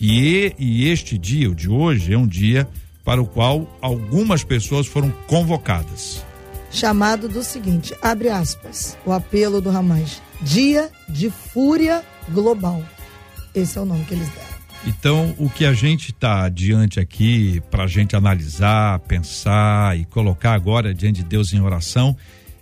E, 0.00 0.54
e 0.58 0.88
este 0.88 1.18
dia, 1.18 1.50
o 1.50 1.54
de 1.54 1.68
hoje, 1.68 2.12
é 2.12 2.18
um 2.18 2.26
dia 2.26 2.68
para 3.04 3.20
o 3.20 3.26
qual 3.26 3.78
algumas 3.80 4.44
pessoas 4.44 4.86
foram 4.86 5.10
convocadas. 5.26 6.24
Chamado 6.70 7.28
do 7.28 7.42
seguinte, 7.42 7.94
abre 8.02 8.28
aspas, 8.28 8.96
o 9.04 9.12
apelo 9.12 9.60
do 9.60 9.70
Hamas. 9.70 10.22
Dia 10.42 10.90
de 11.08 11.30
fúria 11.30 12.04
global. 12.28 12.84
Esse 13.54 13.78
é 13.78 13.80
o 13.80 13.84
nome 13.84 14.04
que 14.04 14.14
eles 14.14 14.28
deram. 14.28 14.58
Então, 14.86 15.34
o 15.38 15.50
que 15.50 15.64
a 15.64 15.72
gente 15.72 16.12
está 16.12 16.48
diante 16.48 17.00
aqui 17.00 17.60
para 17.70 17.84
a 17.84 17.86
gente 17.88 18.14
analisar, 18.14 19.00
pensar 19.00 19.98
e 19.98 20.04
colocar 20.04 20.52
agora 20.52 20.94
diante 20.94 21.22
de 21.22 21.28
Deus 21.28 21.52
em 21.52 21.60
oração 21.60 22.16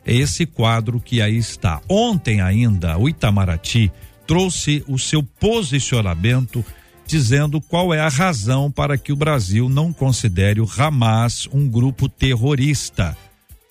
é 0.05 0.15
esse 0.15 0.47
quadro 0.47 1.01
que 1.01 1.21
aí 1.21 1.37
está. 1.37 1.83
Ontem 1.89 2.41
ainda, 2.41 2.97
o 2.97 3.09
Itamaraty 3.09 3.93
trouxe 4.27 4.83
o 4.89 4.99
seu 4.99 5.23
posicionamento 5.23 6.65
dizendo 7.07 7.61
qual 7.61 7.95
é 7.95 8.01
a 8.01 8.09
razão 8.09 8.71
para 8.71 8.99
que 8.99 9.13
o 9.13 9.17
Brasil 9.17 9.69
não 9.69 9.93
considere 9.93 10.61
o 10.61 10.69
Hamas 10.77 11.49
um 11.53 11.69
grupo 11.69 12.09
terrorista. 12.09 13.17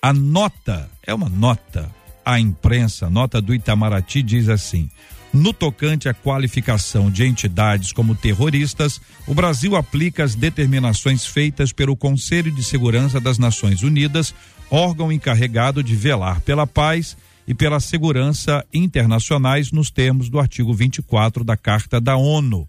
A 0.02 0.14
nota, 0.14 0.90
é 1.06 1.14
uma 1.14 1.30
nota, 1.30 1.92
a 2.24 2.40
imprensa, 2.40 3.08
a 3.08 3.10
nota 3.10 3.42
do 3.42 3.54
Itamaraty 3.54 4.24
diz 4.24 4.50
assim: 4.50 4.90
no 5.36 5.52
tocante 5.52 6.08
à 6.08 6.14
qualificação 6.14 7.12
de 7.12 7.26
entidades 7.26 7.92
como 7.92 8.16
terroristas, 8.16 9.02
o 9.28 9.34
Brasil 9.34 9.76
aplica 9.76 10.24
as 10.24 10.34
determinações 10.34 11.26
feitas 11.26 11.74
pelo 11.74 11.96
Conselho 11.96 12.52
de 12.52 12.64
Segurança 12.64 13.20
das 13.20 13.38
Nações 13.38 13.84
Unidas, 13.84 14.34
órgão 14.72 15.12
encarregado 15.12 15.84
de 15.84 15.94
velar 15.94 16.40
pela 16.40 16.66
paz 16.66 17.18
e 17.46 17.54
pela 17.54 17.82
segurança 17.82 18.66
internacionais 18.74 19.72
nos 19.72 19.92
termos 19.92 20.30
do 20.30 20.40
artigo 20.40 20.74
24 20.74 21.44
da 21.44 21.58
Carta 21.58 22.00
da 22.00 22.16
ONU. 22.16 22.68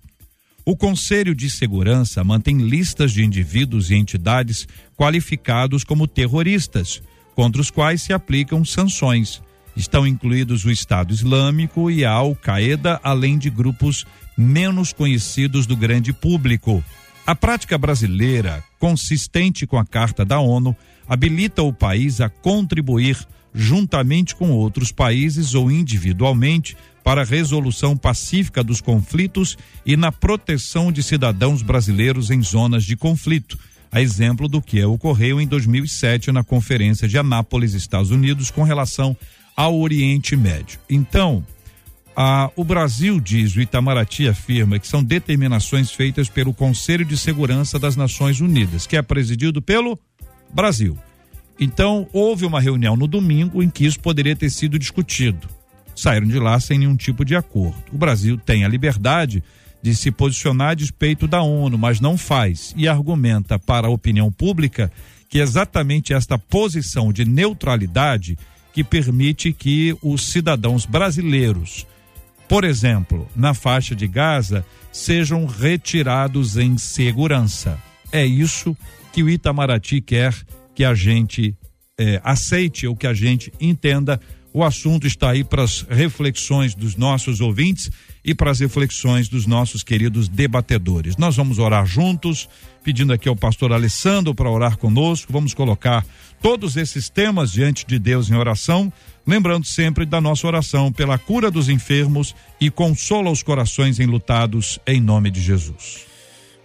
O 0.68 0.76
Conselho 0.76 1.32
de 1.32 1.48
Segurança 1.48 2.24
mantém 2.24 2.58
listas 2.58 3.12
de 3.12 3.24
indivíduos 3.24 3.88
e 3.88 3.94
entidades 3.94 4.66
qualificados 4.96 5.84
como 5.84 6.08
terroristas, 6.08 7.00
contra 7.36 7.60
os 7.62 7.70
quais 7.70 8.02
se 8.02 8.12
aplicam 8.12 8.64
sanções. 8.64 9.40
Estão 9.76 10.04
incluídos 10.04 10.64
o 10.64 10.70
Estado 10.72 11.14
Islâmico 11.14 11.88
e 11.88 12.04
a 12.04 12.10
Al-Qaeda, 12.10 12.98
além 13.04 13.38
de 13.38 13.48
grupos 13.48 14.04
menos 14.36 14.92
conhecidos 14.92 15.66
do 15.66 15.76
grande 15.76 16.12
público. 16.12 16.82
A 17.24 17.36
prática 17.36 17.78
brasileira, 17.78 18.64
consistente 18.80 19.68
com 19.68 19.78
a 19.78 19.86
Carta 19.86 20.24
da 20.24 20.40
ONU, 20.40 20.76
habilita 21.08 21.62
o 21.62 21.72
país 21.72 22.20
a 22.20 22.28
contribuir, 22.28 23.16
juntamente 23.54 24.34
com 24.34 24.50
outros 24.50 24.90
países 24.90 25.54
ou 25.54 25.70
individualmente, 25.70 26.76
para 27.06 27.22
a 27.22 27.24
resolução 27.24 27.96
pacífica 27.96 28.64
dos 28.64 28.80
conflitos 28.80 29.56
e 29.86 29.96
na 29.96 30.10
proteção 30.10 30.90
de 30.90 31.04
cidadãos 31.04 31.62
brasileiros 31.62 32.32
em 32.32 32.42
zonas 32.42 32.82
de 32.82 32.96
conflito, 32.96 33.56
a 33.92 34.02
exemplo 34.02 34.48
do 34.48 34.60
que 34.60 34.84
ocorreu 34.84 35.40
em 35.40 35.46
2007 35.46 36.32
na 36.32 36.42
Conferência 36.42 37.06
de 37.06 37.16
Anápolis, 37.16 37.74
Estados 37.74 38.10
Unidos, 38.10 38.50
com 38.50 38.64
relação 38.64 39.16
ao 39.56 39.78
Oriente 39.78 40.34
Médio. 40.34 40.80
Então, 40.90 41.46
a, 42.16 42.50
o 42.56 42.64
Brasil, 42.64 43.20
diz 43.20 43.54
o 43.54 43.60
Itamaraty, 43.60 44.26
afirma 44.26 44.80
que 44.80 44.88
são 44.88 45.00
determinações 45.00 45.92
feitas 45.92 46.28
pelo 46.28 46.52
Conselho 46.52 47.04
de 47.04 47.16
Segurança 47.16 47.78
das 47.78 47.94
Nações 47.94 48.40
Unidas, 48.40 48.84
que 48.84 48.96
é 48.96 49.02
presidido 49.02 49.62
pelo 49.62 49.96
Brasil. 50.52 50.98
Então, 51.60 52.08
houve 52.12 52.44
uma 52.44 52.60
reunião 52.60 52.96
no 52.96 53.06
domingo 53.06 53.62
em 53.62 53.70
que 53.70 53.86
isso 53.86 54.00
poderia 54.00 54.34
ter 54.34 54.50
sido 54.50 54.76
discutido 54.76 55.48
saíram 55.96 56.28
de 56.28 56.38
lá 56.38 56.60
sem 56.60 56.78
nenhum 56.78 56.96
tipo 56.96 57.24
de 57.24 57.34
acordo. 57.34 57.82
O 57.92 57.98
Brasil 57.98 58.38
tem 58.38 58.64
a 58.64 58.68
liberdade 58.68 59.42
de 59.82 59.94
se 59.94 60.10
posicionar 60.10 60.70
a 60.70 60.74
despeito 60.74 61.26
da 61.26 61.42
ONU, 61.42 61.78
mas 61.78 62.00
não 62.00 62.18
faz 62.18 62.74
e 62.76 62.86
argumenta 62.86 63.58
para 63.58 63.86
a 63.86 63.90
opinião 63.90 64.30
pública 64.30 64.92
que 65.28 65.40
é 65.40 65.42
exatamente 65.42 66.12
esta 66.12 66.38
posição 66.38 67.12
de 67.12 67.24
neutralidade 67.24 68.38
que 68.72 68.84
permite 68.84 69.52
que 69.52 69.96
os 70.02 70.30
cidadãos 70.30 70.84
brasileiros, 70.84 71.86
por 72.48 72.62
exemplo, 72.62 73.28
na 73.34 73.54
faixa 73.54 73.94
de 73.94 74.06
Gaza, 74.06 74.64
sejam 74.92 75.46
retirados 75.46 76.56
em 76.56 76.76
segurança. 76.78 77.78
É 78.12 78.24
isso 78.24 78.76
que 79.12 79.22
o 79.22 79.28
Itamaraty 79.28 80.00
quer 80.00 80.34
que 80.74 80.84
a 80.84 80.94
gente 80.94 81.56
eh, 81.98 82.20
aceite 82.22 82.86
ou 82.86 82.94
que 82.94 83.06
a 83.06 83.14
gente 83.14 83.52
entenda 83.60 84.20
o 84.56 84.64
assunto 84.64 85.06
está 85.06 85.32
aí 85.32 85.44
para 85.44 85.64
as 85.64 85.82
reflexões 85.82 86.74
dos 86.74 86.96
nossos 86.96 87.42
ouvintes 87.42 87.90
e 88.24 88.34
para 88.34 88.50
as 88.50 88.58
reflexões 88.58 89.28
dos 89.28 89.44
nossos 89.44 89.82
queridos 89.82 90.28
debatedores. 90.30 91.18
Nós 91.18 91.36
vamos 91.36 91.58
orar 91.58 91.84
juntos, 91.84 92.48
pedindo 92.82 93.12
aqui 93.12 93.28
ao 93.28 93.36
pastor 93.36 93.70
Alessandro 93.70 94.34
para 94.34 94.50
orar 94.50 94.78
conosco. 94.78 95.30
Vamos 95.30 95.52
colocar 95.52 96.06
todos 96.40 96.74
esses 96.78 97.10
temas 97.10 97.52
diante 97.52 97.84
de 97.84 97.98
Deus 97.98 98.30
em 98.30 98.34
oração, 98.34 98.90
lembrando 99.26 99.66
sempre 99.66 100.06
da 100.06 100.22
nossa 100.22 100.46
oração 100.46 100.90
pela 100.90 101.18
cura 101.18 101.50
dos 101.50 101.68
enfermos 101.68 102.34
e 102.58 102.70
consola 102.70 103.30
os 103.30 103.42
corações 103.42 104.00
enlutados 104.00 104.78
em 104.86 105.02
nome 105.02 105.30
de 105.30 105.42
Jesus. 105.42 106.06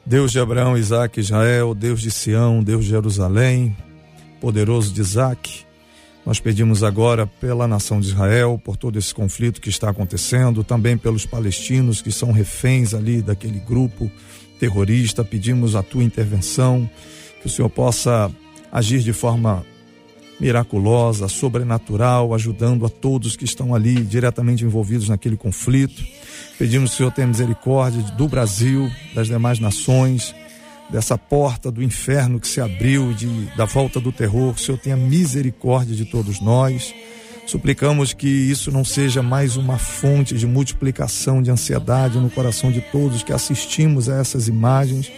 Deus 0.05 0.31
de 0.31 0.39
Abraão, 0.39 0.77
Isaac, 0.77 1.19
Israel, 1.19 1.75
Deus 1.75 1.99
de 1.99 2.09
Sião, 2.09 2.63
Deus 2.63 2.85
de 2.85 2.91
Jerusalém, 2.91 3.75
poderoso 4.39 4.93
de 4.93 5.01
Isaac, 5.01 5.65
nós 6.25 6.39
pedimos 6.39 6.83
agora 6.83 7.25
pela 7.25 7.67
nação 7.67 7.99
de 7.99 8.07
Israel, 8.07 8.59
por 8.63 8.77
todo 8.77 8.99
esse 8.99 9.13
conflito 9.13 9.59
que 9.59 9.69
está 9.69 9.89
acontecendo, 9.89 10.63
também 10.63 10.95
pelos 10.97 11.25
palestinos 11.25 12.01
que 12.01 12.11
são 12.11 12.31
reféns 12.31 12.93
ali 12.93 13.21
daquele 13.21 13.59
grupo 13.59 14.11
terrorista. 14.59 15.23
Pedimos 15.23 15.75
a 15.75 15.81
tua 15.81 16.03
intervenção, 16.03 16.87
que 17.39 17.47
o 17.47 17.49
Senhor 17.49 17.69
possa 17.69 18.31
agir 18.71 18.99
de 18.99 19.13
forma 19.13 19.65
miraculosa, 20.39 21.27
sobrenatural, 21.27 22.33
ajudando 22.33 22.85
a 22.85 22.89
todos 22.89 23.35
que 23.35 23.45
estão 23.45 23.73
ali 23.73 23.95
diretamente 24.03 24.63
envolvidos 24.63 25.09
naquele 25.09 25.37
conflito. 25.37 26.03
Pedimos 26.57 26.91
que 26.91 26.95
o 26.95 26.97
Senhor 26.97 27.11
tenha 27.11 27.27
misericórdia 27.27 28.01
do 28.15 28.27
Brasil, 28.27 28.89
das 29.15 29.27
demais 29.27 29.59
nações 29.59 30.35
dessa 30.91 31.17
porta 31.17 31.71
do 31.71 31.81
inferno 31.81 32.39
que 32.39 32.47
se 32.47 32.59
abriu, 32.59 33.13
de, 33.13 33.27
da 33.55 33.65
volta 33.65 33.99
do 33.99 34.11
terror, 34.11 34.53
que 34.53 34.61
o 34.61 34.63
Senhor 34.63 34.77
tenha 34.77 34.97
misericórdia 34.97 35.95
de 35.95 36.05
todos 36.05 36.41
nós. 36.41 36.93
Suplicamos 37.47 38.13
que 38.13 38.27
isso 38.27 38.71
não 38.71 38.83
seja 38.83 39.23
mais 39.23 39.57
uma 39.57 39.77
fonte 39.77 40.35
de 40.35 40.45
multiplicação 40.45 41.41
de 41.41 41.49
ansiedade 41.49 42.19
no 42.19 42.29
coração 42.29 42.71
de 42.71 42.81
todos 42.81 43.23
que 43.23 43.33
assistimos 43.33 44.09
a 44.09 44.17
essas 44.17 44.47
imagens, 44.47 45.11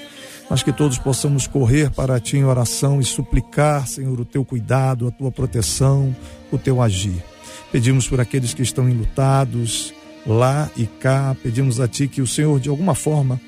mas 0.49 0.63
que 0.63 0.71
todos 0.71 0.97
possamos 0.97 1.47
correr 1.47 1.89
para 1.91 2.19
Ti 2.19 2.37
em 2.37 2.45
oração 2.45 2.99
e 3.01 3.03
suplicar, 3.03 3.87
Senhor, 3.87 4.19
o 4.19 4.25
Teu 4.25 4.45
cuidado, 4.45 5.07
a 5.07 5.11
Tua 5.11 5.31
proteção, 5.31 6.15
o 6.51 6.57
Teu 6.57 6.81
agir. 6.81 7.23
Pedimos 7.71 8.07
por 8.07 8.21
aqueles 8.21 8.53
que 8.53 8.61
estão 8.61 8.87
enlutados 8.87 9.93
lá 10.25 10.69
e 10.77 10.85
cá, 10.85 11.35
pedimos 11.41 11.79
a 11.79 11.87
Ti 11.87 12.07
que 12.07 12.21
o 12.21 12.27
Senhor, 12.27 12.59
de 12.59 12.69
alguma 12.69 12.95
forma, 12.95 13.39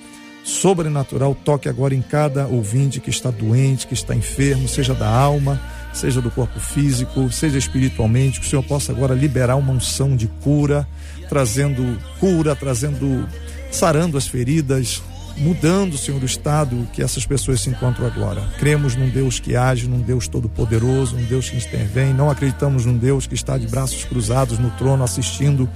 sobrenatural 0.46 1.34
toque 1.34 1.68
agora 1.68 1.96
em 1.96 2.04
cada 2.04 2.46
ouvinte 2.46 3.00
que 3.00 3.10
está 3.10 3.32
doente, 3.32 3.88
que 3.88 3.96
está 3.96 4.16
enfermo, 4.16 4.68
seja 4.68 4.94
da 4.94 5.10
alma, 5.10 5.60
seja 5.92 6.22
do 6.22 6.30
corpo 6.30 6.60
físico, 6.60 7.32
seja 7.32 7.58
espiritualmente, 7.58 8.40
que 8.40 8.46
o 8.46 8.50
Senhor 8.50 8.62
possa 8.62 8.92
agora 8.92 9.16
liberar 9.16 9.56
uma 9.56 9.74
unção 9.74 10.16
de 10.16 10.28
cura, 10.28 10.88
trazendo 11.28 12.00
cura, 12.20 12.56
trazendo 12.56 13.28
sarando 13.72 14.18
as 14.18 14.28
feridas, 14.28 15.02
mudando, 15.38 15.98
Senhor, 15.98 16.22
o 16.22 16.26
estado 16.26 16.88
que 16.94 17.02
essas 17.02 17.26
pessoas 17.26 17.62
se 17.62 17.70
encontram 17.70 18.06
agora. 18.06 18.42
Cremos 18.58 18.96
num 18.96 19.10
Deus 19.10 19.40
que 19.40 19.56
age, 19.56 19.88
num 19.88 20.00
Deus 20.00 20.28
todo-poderoso, 20.28 21.16
num 21.16 21.26
Deus 21.26 21.50
que 21.50 21.58
intervém. 21.58 22.14
Não 22.14 22.30
acreditamos 22.30 22.86
num 22.86 22.98
Deus 22.98 23.28
que 23.28 23.36
está 23.36 23.58
de 23.58 23.68
braços 23.68 24.04
cruzados 24.06 24.58
no 24.58 24.70
trono 24.72 25.04
assistindo 25.04 25.70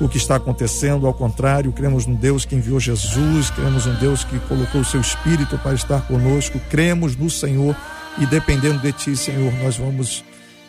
o 0.00 0.08
que 0.08 0.18
está 0.18 0.36
acontecendo. 0.36 1.06
Ao 1.06 1.14
contrário, 1.14 1.72
cremos 1.72 2.06
num 2.06 2.14
Deus 2.14 2.44
que 2.44 2.54
enviou 2.54 2.78
Jesus, 2.78 3.50
cremos 3.50 3.86
num 3.86 3.94
Deus 3.94 4.24
que 4.24 4.38
colocou 4.40 4.80
o 4.80 4.84
seu 4.84 5.00
Espírito 5.00 5.58
para 5.58 5.74
estar 5.74 6.02
conosco. 6.02 6.60
Cremos 6.70 7.16
no 7.16 7.30
Senhor 7.30 7.74
e 8.18 8.26
dependendo 8.26 8.78
de 8.78 8.92
Ti, 8.92 9.16
Senhor, 9.16 9.52
nós 9.62 9.76
vamos 9.76 10.24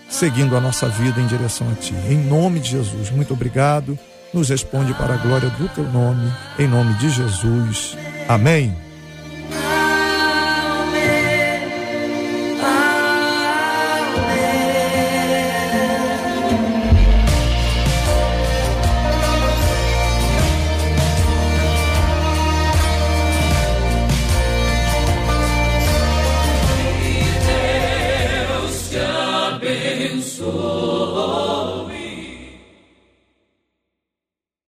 seguindo 0.10 0.56
a 0.56 0.62
nossa 0.62 0.88
vida 0.88 1.20
em 1.20 1.28
direção 1.28 1.70
a 1.70 1.76
Ti. 1.76 1.94
Em 2.10 2.18
nome 2.18 2.60
de 2.60 2.72
Jesus, 2.72 3.12
muito 3.12 3.34
obrigado. 3.34 3.98
Nos 4.34 4.50
responde 4.50 4.94
para 4.94 5.16
a 5.16 5.18
glória 5.18 5.50
do 5.50 5.68
Teu 5.70 5.84
nome, 5.92 6.32
em 6.58 6.68
nome 6.68 6.94
de 6.96 7.10
Jesus. 7.10 7.96
Amém. 8.30 8.72